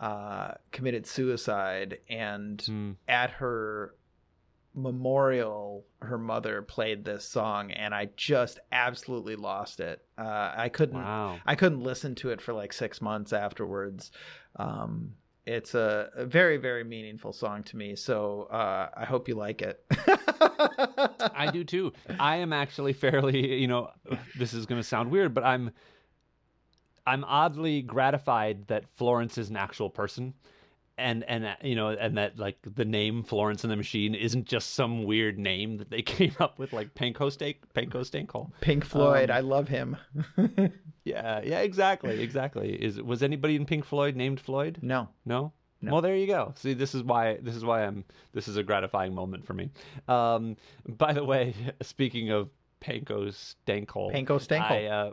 uh, 0.00 0.52
committed 0.72 1.06
suicide, 1.06 1.98
and 2.08 2.60
Hmm. 2.66 2.92
at 3.06 3.30
her 3.32 3.94
memorial, 4.74 5.84
her 6.00 6.16
mother 6.18 6.62
played 6.62 7.04
this 7.04 7.24
song, 7.24 7.70
and 7.70 7.94
I 7.94 8.08
just 8.16 8.58
absolutely 8.72 9.36
lost 9.36 9.80
it. 9.80 10.02
Uh, 10.16 10.52
I 10.56 10.68
couldn't. 10.68 11.02
Wow. 11.02 11.38
I 11.44 11.54
couldn't 11.54 11.82
listen 11.82 12.14
to 12.16 12.30
it 12.30 12.40
for 12.40 12.52
like 12.52 12.72
six 12.72 13.02
months 13.02 13.32
afterwards. 13.32 14.10
Um, 14.56 15.14
it's 15.46 15.74
a, 15.74 16.10
a 16.14 16.24
very, 16.24 16.56
very 16.56 16.84
meaningful 16.84 17.32
song 17.32 17.62
to 17.64 17.76
me. 17.76 17.96
So 17.96 18.42
uh, 18.44 18.88
I 18.96 19.04
hope 19.04 19.26
you 19.28 19.34
like 19.34 19.62
it. 19.62 19.84
I 19.90 21.50
do 21.52 21.64
too. 21.64 21.92
I 22.18 22.36
am 22.36 22.52
actually 22.52 22.92
fairly, 22.92 23.54
you 23.60 23.66
know, 23.66 23.90
this 24.38 24.54
is 24.54 24.66
going 24.66 24.80
to 24.80 24.86
sound 24.86 25.10
weird, 25.10 25.34
but 25.34 25.44
I'm 25.44 25.72
I'm 27.10 27.24
oddly 27.24 27.82
gratified 27.82 28.66
that 28.68 28.88
Florence 28.96 29.38
is 29.38 29.50
an 29.50 29.56
actual 29.56 29.90
person. 29.90 30.34
And 30.98 31.24
and 31.24 31.46
uh, 31.46 31.54
you 31.62 31.74
know, 31.76 31.88
and 31.88 32.18
that 32.18 32.38
like 32.38 32.58
the 32.62 32.84
name 32.84 33.22
Florence 33.22 33.64
and 33.64 33.70
the 33.70 33.76
Machine 33.76 34.14
isn't 34.14 34.44
just 34.44 34.74
some 34.74 35.04
weird 35.04 35.38
name 35.38 35.78
that 35.78 35.90
they 35.90 36.02
came 36.16 36.34
up 36.40 36.58
with 36.58 36.74
like 36.74 36.94
Panko 36.94 37.32
Steak, 37.32 37.62
Panko 37.72 38.02
Stanko. 38.04 38.50
Pink 38.60 38.84
Floyd, 38.84 39.30
Um, 39.30 39.36
I 39.36 39.40
love 39.40 39.68
him. 39.68 39.96
Yeah, 41.02 41.40
yeah, 41.42 41.60
exactly, 41.60 42.20
exactly. 42.22 42.74
Is 42.74 43.00
was 43.00 43.22
anybody 43.22 43.56
in 43.56 43.64
Pink 43.64 43.86
Floyd 43.86 44.14
named 44.16 44.38
Floyd? 44.38 44.78
no. 44.82 45.08
No? 45.24 45.52
No. 45.80 45.92
Well, 45.92 46.02
there 46.02 46.14
you 46.14 46.26
go. 46.26 46.52
See, 46.56 46.74
this 46.74 46.94
is 46.94 47.02
why 47.02 47.38
this 47.40 47.56
is 47.56 47.64
why 47.64 47.86
I'm 47.86 48.04
this 48.34 48.48
is 48.48 48.58
a 48.58 48.62
gratifying 48.62 49.14
moment 49.14 49.46
for 49.46 49.54
me. 49.54 49.70
Um, 50.08 50.58
by 50.86 51.14
the 51.14 51.24
way, 51.24 51.54
speaking 51.80 52.30
of 52.30 52.50
Panko 52.82 53.28
Stankhole, 53.32 54.12
Panko 54.12 54.38
Stankhole. 54.38 54.70
I 54.70 54.84
uh, 54.86 55.12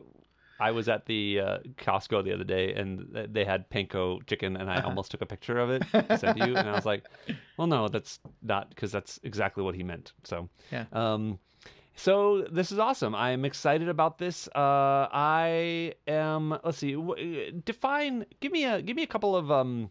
I 0.60 0.72
was 0.72 0.90
at 0.90 1.06
the 1.06 1.40
uh, 1.40 1.58
Costco 1.78 2.24
the 2.24 2.34
other 2.34 2.44
day 2.44 2.74
and 2.74 3.08
they 3.32 3.46
had 3.46 3.70
panko 3.70 4.26
chicken 4.28 4.56
and 4.58 4.70
I 4.70 4.78
Uh-huh. 4.78 4.88
almost 4.90 5.12
took 5.12 5.22
a 5.22 5.26
picture 5.26 5.60
of 5.60 5.70
it 5.70 5.84
to 6.10 6.18
send 6.18 6.36
to 6.36 6.42
you 6.42 6.58
and 6.58 6.68
I 6.70 6.74
was 6.74 6.86
like, 6.86 7.04
well, 7.58 7.68
no, 7.68 7.88
that's 7.88 8.20
not 8.42 8.70
because 8.70 8.92
that's 8.92 9.20
exactly 9.24 9.64
what 9.64 9.76
he 9.76 9.84
meant. 9.84 10.14
So 10.24 10.50
Yeah. 10.72 10.86
Um, 10.92 11.40
so 11.96 12.44
this 12.52 12.72
is 12.72 12.78
awesome. 12.78 13.16
I 13.16 13.32
am 13.32 13.44
excited 13.46 13.90
about 13.90 14.20
this. 14.20 14.48
Uh, 14.50 15.08
I 15.12 15.94
am. 16.08 16.52
Let's 16.64 16.78
see. 16.78 16.94
w- 16.94 17.52
Define. 17.66 18.26
Give 18.40 18.52
me 18.52 18.66
a. 18.66 18.84
Give 18.84 18.96
me 18.96 19.02
a 19.02 19.08
couple 19.08 19.36
of 19.36 19.52
um, 19.52 19.90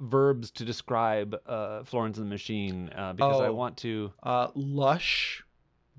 verbs 0.00 0.50
to 0.52 0.64
describe 0.64 1.36
uh, 1.46 1.84
Florence 1.84 2.16
and 2.16 2.26
the 2.26 2.30
Machine 2.30 2.88
uh, 2.96 3.12
because 3.12 3.40
I 3.40 3.50
Oh. 3.50 3.54
want 3.54 3.76
to. 3.78 4.12
Uh, 4.22 4.48
lush, 4.54 5.44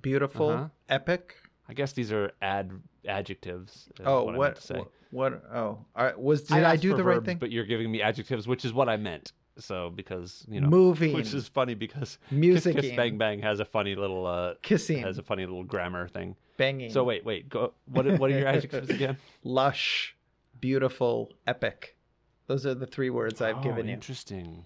beautiful, 0.02 0.50
Uh-huh. 0.50 0.68
epic. 0.90 1.36
I 1.74 1.76
guess 1.76 1.94
these 1.94 2.12
are 2.12 2.32
ad 2.40 2.70
adjectives. 3.08 3.90
Oh, 4.06 4.26
what, 4.26 4.36
I 4.70 4.78
what? 4.78 4.92
What? 5.10 5.44
Oh, 5.52 5.80
right. 5.98 6.20
Was 6.20 6.44
did 6.44 6.64
I, 6.64 6.74
asked 6.74 6.84
do 6.84 6.96
the 6.96 7.04
right 7.04 7.16
verbs, 7.16 7.26
thing? 7.26 7.38
But 7.40 7.50
you're 7.50 7.66
giving 7.66 7.92
me 7.92 8.00
adjectives, 8.00 8.48
which 8.48 8.64
is 8.64 8.74
what 8.74 8.90
I 8.90 8.98
meant. 8.98 9.32
So 9.58 9.90
because 9.90 10.46
you 10.48 10.62
know, 10.62 10.68
Moving, 10.68 11.14
which 11.14 11.34
is 11.34 11.48
funny 11.48 11.74
because 11.74 12.20
music, 12.30 12.76
Kiss 12.76 12.96
Bang 12.96 13.18
Bang 13.18 13.40
has 13.40 13.60
a 13.60 13.66
funny 13.66 13.96
little 13.96 14.28
uh, 14.28 14.54
kissing, 14.62 15.02
has 15.02 15.18
a 15.18 15.24
funny 15.24 15.48
little 15.48 15.64
grammar 15.64 16.08
thing. 16.08 16.36
banging. 16.58 16.92
So 16.92 17.04
wait, 17.04 17.26
wait, 17.26 17.50
go. 17.50 17.74
What 17.86 18.06
are- 18.06 18.18
what 18.18 18.30
are 18.30 18.38
your 18.38 18.48
adjectives 18.48 18.90
again? 18.98 19.18
lush, 19.44 20.16
beautiful, 20.60 21.32
epic. 21.48 21.98
Those 22.46 22.68
are 22.68 22.76
the 22.76 22.86
three 22.86 23.10
words 23.10 23.42
I've 23.42 23.58
oh, 23.58 23.64
given 23.64 23.88
you. 23.88 23.94
Interesting. 23.94 24.66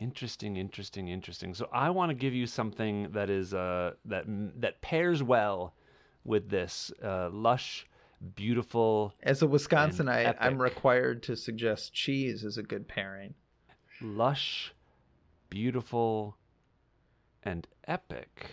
Interesting, 0.00 0.56
interesting, 0.56 1.06
interesting. 1.06 1.54
So 1.54 1.68
I 1.72 1.90
want 1.90 2.10
to 2.10 2.14
give 2.14 2.34
you 2.34 2.48
something 2.48 3.12
that 3.12 3.30
is 3.30 3.54
uh 3.54 3.92
that 4.06 4.24
that 4.60 4.82
pairs 4.82 5.22
well 5.22 5.74
with 6.24 6.50
this 6.50 6.92
uh, 7.02 7.28
lush, 7.30 7.86
beautiful, 8.34 9.14
As 9.22 9.42
a 9.42 9.46
Wisconsinite, 9.46 10.36
I'm 10.40 10.60
required 10.60 11.22
to 11.24 11.36
suggest 11.36 11.92
cheese 11.92 12.44
is 12.44 12.56
a 12.58 12.62
good 12.62 12.88
pairing. 12.88 13.34
lush, 14.00 14.72
beautiful, 15.50 16.36
and 17.42 17.66
epic. 17.86 18.46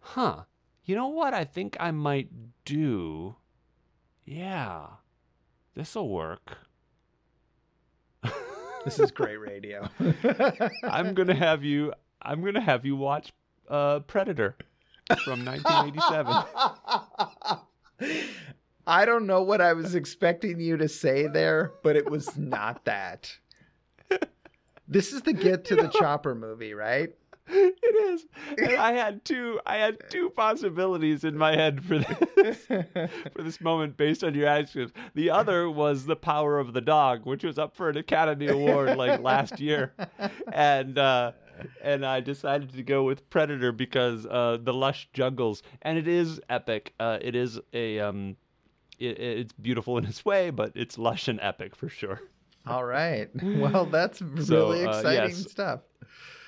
Huh. 0.00 0.42
You 0.84 0.96
know 0.96 1.08
what 1.08 1.32
I 1.32 1.44
think 1.44 1.76
I 1.78 1.92
might 1.92 2.28
do? 2.64 3.36
Yeah. 4.24 4.86
This'll 5.74 6.08
work. 6.08 6.58
This 8.84 8.98
is 8.98 9.12
great 9.12 9.36
radio. 9.36 9.88
I'm 10.82 11.14
gonna 11.14 11.36
have 11.36 11.62
you. 11.62 11.92
I'm 12.20 12.42
gonna 12.42 12.60
have 12.60 12.84
you 12.84 12.96
watch 12.96 13.32
uh, 13.68 14.00
Predator 14.00 14.56
from 15.24 15.44
1987. 15.44 16.44
I 18.86 19.04
don't 19.04 19.26
know 19.26 19.42
what 19.42 19.60
I 19.60 19.74
was 19.74 19.94
expecting 19.94 20.58
you 20.60 20.76
to 20.76 20.88
say 20.88 21.26
there, 21.28 21.72
but 21.82 21.94
it 21.96 22.10
was 22.10 22.36
not 22.36 22.84
that. 22.84 23.36
This 24.88 25.12
is 25.12 25.22
the 25.22 25.32
Get 25.32 25.64
to 25.66 25.76
the 25.76 25.88
Chopper 25.98 26.34
movie, 26.34 26.74
right? 26.74 27.10
it 27.48 27.96
is. 28.12 28.26
And 28.58 28.76
I 28.76 28.92
had 28.92 29.24
two. 29.24 29.60
I 29.66 29.76
had 29.76 29.98
two 30.10 30.30
possibilities 30.30 31.24
in 31.24 31.36
my 31.36 31.54
head 31.56 31.84
for 31.84 31.98
this 31.98 32.66
for 32.66 33.42
this 33.42 33.60
moment 33.60 33.96
based 33.96 34.22
on 34.22 34.34
your 34.34 34.46
adjectives. 34.48 34.92
The 35.14 35.30
other 35.30 35.68
was 35.70 36.06
the 36.06 36.16
power 36.16 36.58
of 36.58 36.72
the 36.72 36.80
dog, 36.80 37.24
which 37.24 37.42
was 37.44 37.58
up 37.58 37.76
for 37.76 37.88
an 37.88 37.96
Academy 37.96 38.46
Award 38.48 38.96
like 38.96 39.20
last 39.20 39.60
year, 39.60 39.92
and. 40.52 40.98
uh 40.98 41.32
and 41.80 42.04
I 42.04 42.20
decided 42.20 42.72
to 42.74 42.82
go 42.82 43.04
with 43.04 43.28
Predator 43.30 43.72
because 43.72 44.26
uh, 44.26 44.58
the 44.62 44.72
lush 44.72 45.08
jungles, 45.12 45.62
and 45.82 45.98
it 45.98 46.08
is 46.08 46.40
epic. 46.48 46.94
Uh, 47.00 47.18
it 47.20 47.34
is 47.34 47.58
a 47.72 48.00
um, 48.00 48.36
it, 48.98 49.18
it's 49.18 49.52
beautiful 49.52 49.98
in 49.98 50.04
its 50.04 50.24
way, 50.24 50.50
but 50.50 50.72
it's 50.74 50.98
lush 50.98 51.28
and 51.28 51.38
epic 51.40 51.74
for 51.76 51.88
sure. 51.88 52.20
All 52.66 52.84
right. 52.84 53.28
Well, 53.42 53.86
that's 53.86 54.18
So, 54.18 54.68
really 54.70 54.84
uh, 54.84 54.88
exciting 54.88 55.28
yes. 55.30 55.50
stuff. 55.50 55.80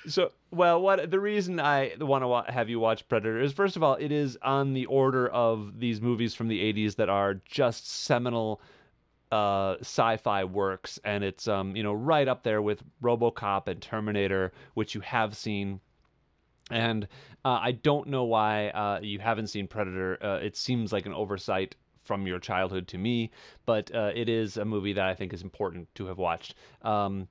So, 0.06 0.32
well, 0.50 0.80
what 0.82 1.10
the 1.10 1.18
reason 1.18 1.58
I 1.58 1.94
want 1.98 2.22
to 2.22 2.28
wa- 2.28 2.44
have 2.50 2.68
you 2.68 2.78
watch 2.78 3.08
Predator 3.08 3.40
is 3.40 3.52
first 3.52 3.74
of 3.76 3.82
all, 3.82 3.94
it 3.94 4.12
is 4.12 4.38
on 4.42 4.74
the 4.74 4.86
order 4.86 5.28
of 5.28 5.80
these 5.80 6.00
movies 6.00 6.34
from 6.34 6.48
the 6.48 6.60
'80s 6.60 6.96
that 6.96 7.08
are 7.08 7.40
just 7.46 7.88
seminal 7.90 8.60
uh, 9.34 9.76
sci-fi 9.80 10.44
works, 10.44 11.00
and 11.04 11.24
it's 11.24 11.48
um, 11.48 11.74
you 11.74 11.82
know 11.82 11.92
right 11.92 12.28
up 12.28 12.44
there 12.44 12.62
with 12.62 12.84
RoboCop 13.02 13.66
and 13.66 13.82
Terminator, 13.82 14.52
which 14.74 14.94
you 14.94 15.00
have 15.00 15.36
seen. 15.36 15.80
And 16.70 17.08
uh, 17.44 17.58
I 17.60 17.72
don't 17.72 18.08
know 18.08 18.24
why 18.24 18.68
uh, 18.68 19.00
you 19.02 19.18
haven't 19.18 19.48
seen 19.48 19.66
Predator. 19.66 20.18
Uh, 20.22 20.36
it 20.36 20.56
seems 20.56 20.92
like 20.92 21.04
an 21.04 21.12
oversight 21.12 21.74
from 22.04 22.26
your 22.28 22.38
childhood 22.38 22.86
to 22.88 22.98
me, 22.98 23.32
but 23.66 23.92
uh, 23.92 24.12
it 24.14 24.28
is 24.28 24.56
a 24.56 24.64
movie 24.64 24.92
that 24.92 25.04
I 25.04 25.14
think 25.14 25.32
is 25.32 25.42
important 25.42 25.92
to 25.96 26.06
have 26.06 26.18
watched. 26.18 26.54
Um, 26.82 27.26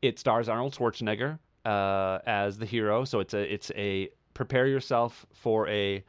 it 0.00 0.18
stars 0.18 0.48
Arnold 0.48 0.74
Schwarzenegger 0.74 1.38
uh, 1.66 2.20
as 2.26 2.56
the 2.56 2.66
hero, 2.66 3.04
so 3.04 3.20
it's 3.20 3.34
a 3.34 3.52
it's 3.52 3.70
a 3.76 4.08
prepare 4.32 4.66
yourself 4.66 5.26
for 5.34 5.68
a 5.68 6.02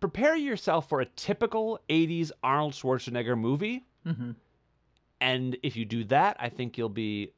prepare 0.00 0.34
yourself 0.36 0.88
for 0.88 1.00
a 1.00 1.06
typical 1.06 1.78
80s 1.88 2.32
Arnold 2.42 2.72
Schwarzenegger 2.72 3.38
movie 3.38 3.84
hmm 4.04 4.32
and 5.20 5.56
if 5.62 5.76
you 5.76 5.84
do 5.84 6.04
that 6.04 6.36
I 6.40 6.48
think 6.48 6.78
you'll 6.78 6.88
be 6.88 7.32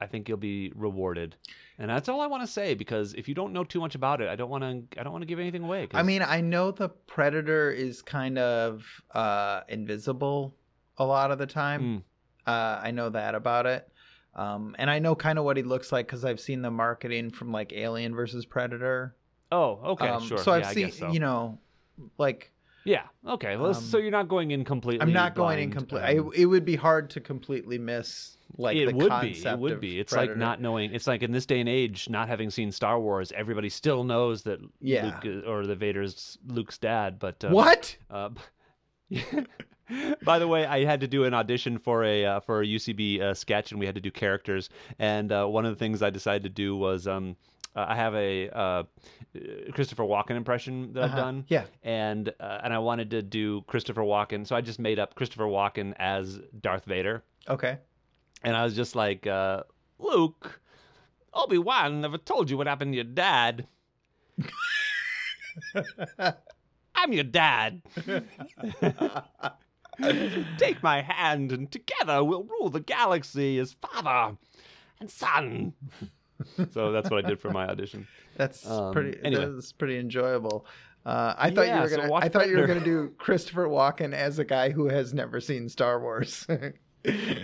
I 0.00 0.06
think 0.06 0.28
you'll 0.28 0.38
be 0.38 0.72
rewarded. 0.76 1.34
And 1.76 1.90
that's 1.90 2.08
all 2.08 2.20
I 2.20 2.28
want 2.28 2.44
to 2.44 2.46
say 2.46 2.74
because 2.74 3.14
if 3.14 3.28
you 3.28 3.34
don't 3.34 3.52
know 3.52 3.64
too 3.64 3.80
much 3.80 3.96
about 3.96 4.20
it, 4.20 4.28
I 4.28 4.36
don't 4.36 4.48
want 4.48 4.62
to 4.62 5.00
I 5.00 5.02
don't 5.02 5.12
want 5.12 5.22
to 5.22 5.26
give 5.26 5.40
anything 5.40 5.64
away 5.64 5.88
'cause- 5.88 5.98
I 5.98 6.04
mean, 6.04 6.22
I 6.22 6.40
know 6.40 6.70
the 6.70 6.88
Predator 6.88 7.72
is 7.72 8.00
kind 8.00 8.38
of 8.38 8.84
uh, 9.12 9.62
invisible 9.68 10.54
a 10.98 11.04
lot 11.04 11.32
of 11.32 11.38
the 11.38 11.46
time. 11.48 11.82
Mm. 11.82 12.02
Uh, 12.50 12.80
I 12.80 12.92
know 12.92 13.08
that 13.10 13.34
about 13.34 13.66
it. 13.66 13.88
Um, 14.36 14.76
and 14.78 14.88
I 14.88 15.00
know 15.00 15.16
kind 15.16 15.36
of 15.36 15.44
what 15.44 15.56
he 15.56 15.64
looks 15.64 15.90
like 15.90 16.06
because 16.06 16.24
I've 16.24 16.38
seen 16.38 16.62
the 16.62 16.70
marketing 16.70 17.30
from 17.30 17.50
like 17.50 17.72
Alien 17.72 18.14
versus 18.14 18.46
Predator. 18.46 19.16
Oh, 19.50 19.80
okay, 19.94 20.08
Um, 20.08 20.22
sure. 20.22 20.38
So 20.38 20.52
I've 20.52 20.60
yeah, 20.62 20.70
seen, 20.70 20.92
so. 20.92 21.10
you 21.10 21.18
know, 21.18 21.58
like 22.18 22.52
Yeah. 22.84 23.02
Okay. 23.26 23.56
Well, 23.56 23.68
Um, 23.68 23.74
so 23.74 23.98
you're 23.98 24.10
not 24.10 24.28
going 24.28 24.50
in 24.52 24.64
completely. 24.64 25.02
I'm 25.02 25.12
not 25.12 25.34
going 25.34 25.58
in 25.58 25.70
blind, 25.70 25.88
complete. 25.88 26.18
um, 26.18 26.30
it 26.34 26.46
would 26.46 26.64
be 26.64 26.76
hard 26.76 27.10
to 27.10 27.20
completely 27.20 27.76
miss 27.78 28.36
like 28.56 28.76
it 28.78 28.86
the 28.86 28.94
would 28.94 29.04
be. 29.20 29.32
concept 29.34 29.54
It 29.54 29.58
would 29.58 29.80
be. 29.80 30.00
It's 30.00 30.12
Predator. 30.12 30.32
like 30.32 30.38
not 30.38 30.60
knowing. 30.62 30.94
It's 30.94 31.06
like 31.06 31.22
in 31.22 31.30
this 31.32 31.44
day 31.44 31.60
and 31.60 31.68
age, 31.68 32.08
not 32.08 32.28
having 32.28 32.48
seen 32.50 32.72
Star 32.72 32.98
Wars, 32.98 33.30
everybody 33.36 33.68
still 33.68 34.04
knows 34.04 34.42
that 34.44 34.58
Yeah. 34.80 35.04
Luke 35.06 35.26
is- 35.26 35.44
or 35.44 35.66
the 35.66 35.76
Vader's 35.76 36.38
Luke's 36.46 36.78
dad. 36.78 37.18
But 37.18 37.44
um, 37.44 37.52
what? 37.52 37.94
Uh, 38.10 38.30
by 40.24 40.38
the 40.38 40.46
way, 40.48 40.66
I 40.66 40.84
had 40.84 41.00
to 41.00 41.08
do 41.08 41.24
an 41.24 41.34
audition 41.34 41.78
for 41.78 42.04
a 42.04 42.24
uh, 42.24 42.40
for 42.40 42.62
a 42.62 42.66
UCB 42.66 43.20
uh, 43.20 43.34
sketch, 43.34 43.70
and 43.70 43.80
we 43.80 43.86
had 43.86 43.94
to 43.94 44.00
do 44.00 44.10
characters. 44.10 44.68
And 44.98 45.32
uh, 45.32 45.46
one 45.46 45.64
of 45.66 45.72
the 45.72 45.78
things 45.78 46.02
I 46.02 46.10
decided 46.10 46.42
to 46.44 46.48
do 46.50 46.76
was 46.76 47.06
um, 47.06 47.36
uh, 47.76 47.84
I 47.88 47.94
have 47.94 48.14
a 48.14 48.48
uh, 48.50 48.82
Christopher 49.72 50.02
Walken 50.04 50.36
impression 50.36 50.92
that 50.94 51.04
I've 51.04 51.10
Uh-huh. 51.10 51.20
done, 51.20 51.44
Yeah. 51.48 51.64
and 51.82 52.28
uh, 52.40 52.60
and 52.62 52.72
I 52.74 52.78
wanted 52.78 53.10
to 53.10 53.22
do 53.22 53.62
Christopher 53.62 54.02
Walken, 54.02 54.46
so 54.46 54.56
I 54.56 54.60
just 54.60 54.78
made 54.78 54.98
up 54.98 55.14
Christopher 55.14 55.44
Walken 55.44 55.94
as 55.98 56.38
Darth 56.60 56.84
Vader, 56.84 57.22
Okay. 57.48 57.78
and 58.42 58.56
I 58.56 58.64
was 58.64 58.74
just 58.74 58.94
like, 58.96 59.26
uh, 59.26 59.62
Luke, 59.98 60.60
Obi 61.34 61.58
Wan 61.58 62.00
never 62.00 62.18
told 62.18 62.50
you 62.50 62.56
what 62.56 62.66
happened 62.66 62.92
to 62.92 62.96
your 62.96 63.04
dad. 63.04 63.66
I'm 66.94 67.12
your 67.12 67.24
dad. 67.24 67.82
Take 70.56 70.82
my 70.82 71.02
hand, 71.02 71.52
and 71.52 71.70
together 71.70 72.22
we'll 72.24 72.44
rule 72.44 72.70
the 72.70 72.80
galaxy 72.80 73.58
as 73.58 73.72
father 73.74 74.36
and 75.00 75.10
son. 75.10 75.74
so 76.72 76.92
that's 76.92 77.10
what 77.10 77.24
I 77.24 77.28
did 77.28 77.40
for 77.40 77.50
my 77.50 77.66
audition. 77.66 78.06
That's 78.36 78.68
Um, 78.68 78.92
pretty. 78.92 79.18
anyway. 79.24 79.46
That's 79.52 79.72
pretty 79.72 79.98
enjoyable. 79.98 80.66
Uh, 81.06 81.34
I 81.38 81.50
thought 81.50 81.66
you 81.68 81.80
were 81.80 81.88
gonna. 81.88 82.10
watch 82.10 82.24
I 82.24 82.28
thought 82.28 82.48
you 82.48 82.58
were 82.58 82.66
gonna 82.66 82.80
do 82.84 83.12
Christopher 83.18 83.66
Walken 83.66 84.12
as 84.12 84.38
a 84.38 84.44
guy 84.44 84.70
who 84.70 84.88
has 84.88 85.14
never 85.14 85.40
seen 85.40 85.68
Star 85.68 86.00
Wars. 86.00 86.46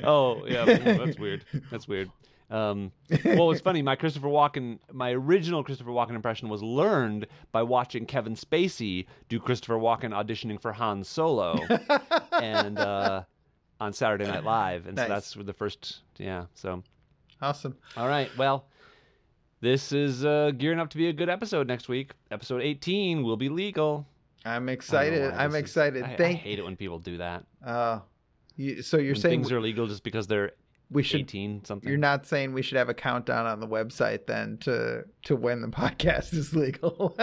Oh 0.02 0.44
yeah, 0.46 0.64
that's 0.64 1.18
weird. 1.18 1.44
That's 1.70 1.86
weird. 1.88 2.10
Um, 2.50 2.92
well, 3.24 3.50
it's 3.52 3.60
funny. 3.60 3.80
My 3.82 3.96
Christopher 3.96 4.26
Walken, 4.26 4.78
my 4.92 5.12
original 5.12 5.64
Christopher 5.64 5.92
Walken 5.92 6.14
impression 6.16 6.48
was 6.48 6.62
learned 6.62 7.26
by 7.52 7.62
watching 7.62 8.04
Kevin 8.04 8.34
Spacey 8.34 9.06
do 9.28 9.38
Christopher 9.40 9.74
Walken 9.76 10.10
auditioning 10.10 10.60
for 10.60 10.72
Han 10.72 11.04
Solo, 11.04 11.58
and 12.32 12.78
uh, 12.78 13.22
on 13.80 13.92
Saturday 13.92 14.26
Night 14.26 14.44
Live, 14.44 14.86
and 14.86 14.96
Nice. 14.96 15.06
so 15.06 15.14
that's 15.14 15.34
the 15.46 15.52
first. 15.54 16.00
Yeah. 16.18 16.46
So 16.54 16.82
awesome. 17.40 17.76
all 17.96 18.08
right. 18.08 18.28
Well, 18.36 18.66
this 19.64 19.92
is 19.92 20.24
uh, 20.24 20.52
gearing 20.56 20.78
up 20.78 20.90
to 20.90 20.96
be 20.98 21.08
a 21.08 21.12
good 21.12 21.28
episode 21.30 21.66
next 21.66 21.88
week. 21.88 22.12
Episode 22.30 22.60
18 22.62 23.22
will 23.22 23.36
be 23.38 23.48
legal. 23.48 24.06
I'm 24.44 24.50
I 24.52 24.56
don't 24.58 24.66
know 24.66 24.72
excited. 24.72 25.22
I'm 25.32 25.50
this 25.52 25.56
is- 25.56 25.60
excited. 25.62 26.04
I, 26.04 26.16
I 26.22 26.32
hate 26.34 26.58
it 26.58 26.62
when 26.64 26.76
people 26.76 26.98
do 26.98 27.16
that. 27.16 27.44
Uh, 27.64 28.00
you, 28.56 28.82
so 28.82 28.98
you're 28.98 29.14
When 29.14 29.20
saying 29.22 29.40
things 29.40 29.52
are 29.52 29.60
legal 29.60 29.86
just 29.86 30.04
because 30.04 30.26
they're 30.26 30.52
we 30.90 31.02
should 31.02 31.20
18 31.22 31.64
something. 31.64 31.88
You're 31.88 31.98
not 31.98 32.26
saying 32.26 32.52
we 32.52 32.60
should 32.60 32.76
have 32.76 32.90
a 32.90 32.94
countdown 32.94 33.46
on 33.46 33.58
the 33.58 33.66
website 33.66 34.26
then 34.26 34.58
to 34.58 35.04
to 35.24 35.34
when 35.34 35.62
the 35.62 35.68
podcast 35.82 36.34
is 36.34 36.54
legal. 36.54 37.16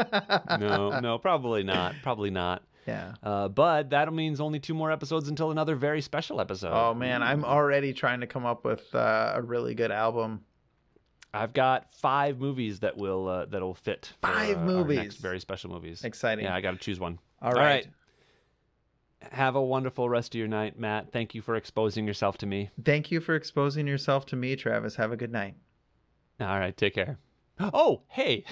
no, 0.59 0.99
no, 0.99 1.17
probably 1.19 1.61
not. 1.63 1.93
Probably 2.01 2.31
not. 2.31 2.63
Yeah. 2.87 3.13
Uh, 3.21 3.47
but 3.47 3.91
that 3.91 4.11
means 4.11 4.41
only 4.41 4.59
two 4.59 4.73
more 4.73 4.91
episodes 4.91 5.29
until 5.29 5.51
another 5.51 5.75
very 5.75 6.01
special 6.01 6.41
episode. 6.41 6.73
Oh 6.73 6.95
man, 6.95 7.21
I'm 7.21 7.45
already 7.45 7.93
trying 7.93 8.21
to 8.21 8.27
come 8.27 8.45
up 8.47 8.65
with 8.65 8.83
uh, 8.95 9.33
a 9.35 9.41
really 9.43 9.75
good 9.75 9.91
album. 9.91 10.41
I've 11.33 11.53
got 11.53 11.93
five 11.93 12.39
movies 12.39 12.79
that 12.81 12.97
will 12.97 13.27
uh, 13.27 13.45
that'll 13.45 13.73
fit. 13.73 14.13
For, 14.21 14.27
Five 14.27 14.57
uh, 14.57 14.61
movies. 14.65 15.15
very 15.15 15.39
special 15.39 15.69
movies. 15.71 16.03
Exciting. 16.03 16.45
Yeah, 16.45 16.55
I 16.55 16.61
got 16.61 16.71
to 16.71 16.77
choose 16.77 16.99
one. 16.99 17.19
All 17.41 17.53
right. 17.53 17.87
Have 19.31 19.55
a 19.55 19.61
wonderful 19.61 20.09
rest 20.09 20.33
of 20.33 20.39
your 20.39 20.47
night, 20.47 20.79
Matt. 20.79 21.11
Thank 21.11 21.35
you 21.35 21.41
for 21.41 21.55
exposing 21.55 22.07
yourself 22.07 22.37
to 22.39 22.45
me. 22.47 22.71
Thank 22.83 23.11
you 23.11 23.21
for 23.21 23.35
exposing 23.35 23.87
yourself 23.87 24.25
to 24.27 24.35
me, 24.35 24.55
Travis. 24.55 24.95
Have 24.95 25.11
a 25.11 25.17
good 25.17 25.31
night. 25.31 25.53
All 26.39 26.59
right, 26.59 26.75
take 26.75 26.95
care. 26.95 27.19
Oh, 27.59 28.01
hey. 28.07 28.43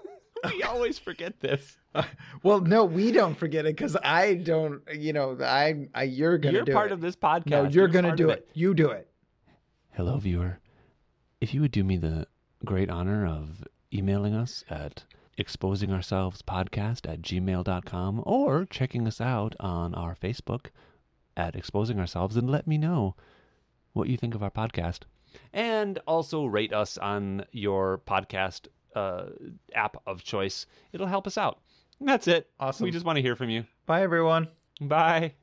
we 0.44 0.62
always 0.64 0.98
forget 0.98 1.40
this. 1.40 1.76
Well, 2.42 2.60
no, 2.60 2.84
we 2.84 3.10
don't 3.10 3.34
forget 3.34 3.64
it 3.64 3.74
because 3.74 3.96
I 4.04 4.34
don't. 4.34 4.82
You 4.92 5.14
know, 5.14 5.38
I, 5.40 5.88
I 5.94 6.02
you're 6.02 6.36
gonna 6.36 6.56
You're 6.56 6.64
do 6.66 6.72
part 6.74 6.90
it. 6.90 6.92
of 6.92 7.00
this 7.00 7.16
podcast. 7.16 7.46
no, 7.46 7.64
you're, 7.64 7.88
gonna 7.88 8.14
do 8.14 8.28
of 8.28 8.36
it. 8.36 8.50
You 8.52 8.74
do 8.74 8.90
it. 8.90 9.08
Hello, 9.92 10.18
viewer. 10.18 10.58
If 11.46 11.54
you 11.54 11.60
would 11.60 11.70
do 11.70 11.84
me 11.84 11.96
the 11.96 12.26
great 12.64 12.90
honor 12.90 13.24
of 13.24 13.62
emailing 13.94 14.34
us 14.34 14.64
at 14.68 15.04
exposing 15.38 15.92
ourselves 15.92 16.42
podcast 16.42 17.08
at 17.08 17.22
gmail.com 17.22 18.22
or 18.26 18.64
checking 18.64 19.06
us 19.06 19.20
out 19.20 19.54
on 19.60 19.94
our 19.94 20.16
Facebook 20.16 20.70
at 21.36 21.54
exposing 21.54 22.00
ourselves 22.00 22.36
and 22.36 22.50
let 22.50 22.66
me 22.66 22.78
know 22.78 23.14
what 23.92 24.08
you 24.08 24.16
think 24.16 24.34
of 24.34 24.42
our 24.42 24.50
podcast. 24.50 25.02
And 25.52 26.00
also 26.08 26.46
rate 26.46 26.72
us 26.72 26.98
on 26.98 27.44
your 27.52 27.98
podcast 27.98 28.66
uh, 28.96 29.26
app 29.72 30.02
of 30.04 30.24
choice. 30.24 30.66
It'll 30.92 31.06
help 31.06 31.28
us 31.28 31.38
out. 31.38 31.60
And 32.00 32.08
that's 32.08 32.26
it. 32.26 32.50
Awesome. 32.58 32.82
We 32.82 32.90
just 32.90 33.06
want 33.06 33.18
to 33.18 33.22
hear 33.22 33.36
from 33.36 33.50
you. 33.50 33.66
Bye, 33.86 34.02
everyone. 34.02 34.48
Bye. 34.80 35.34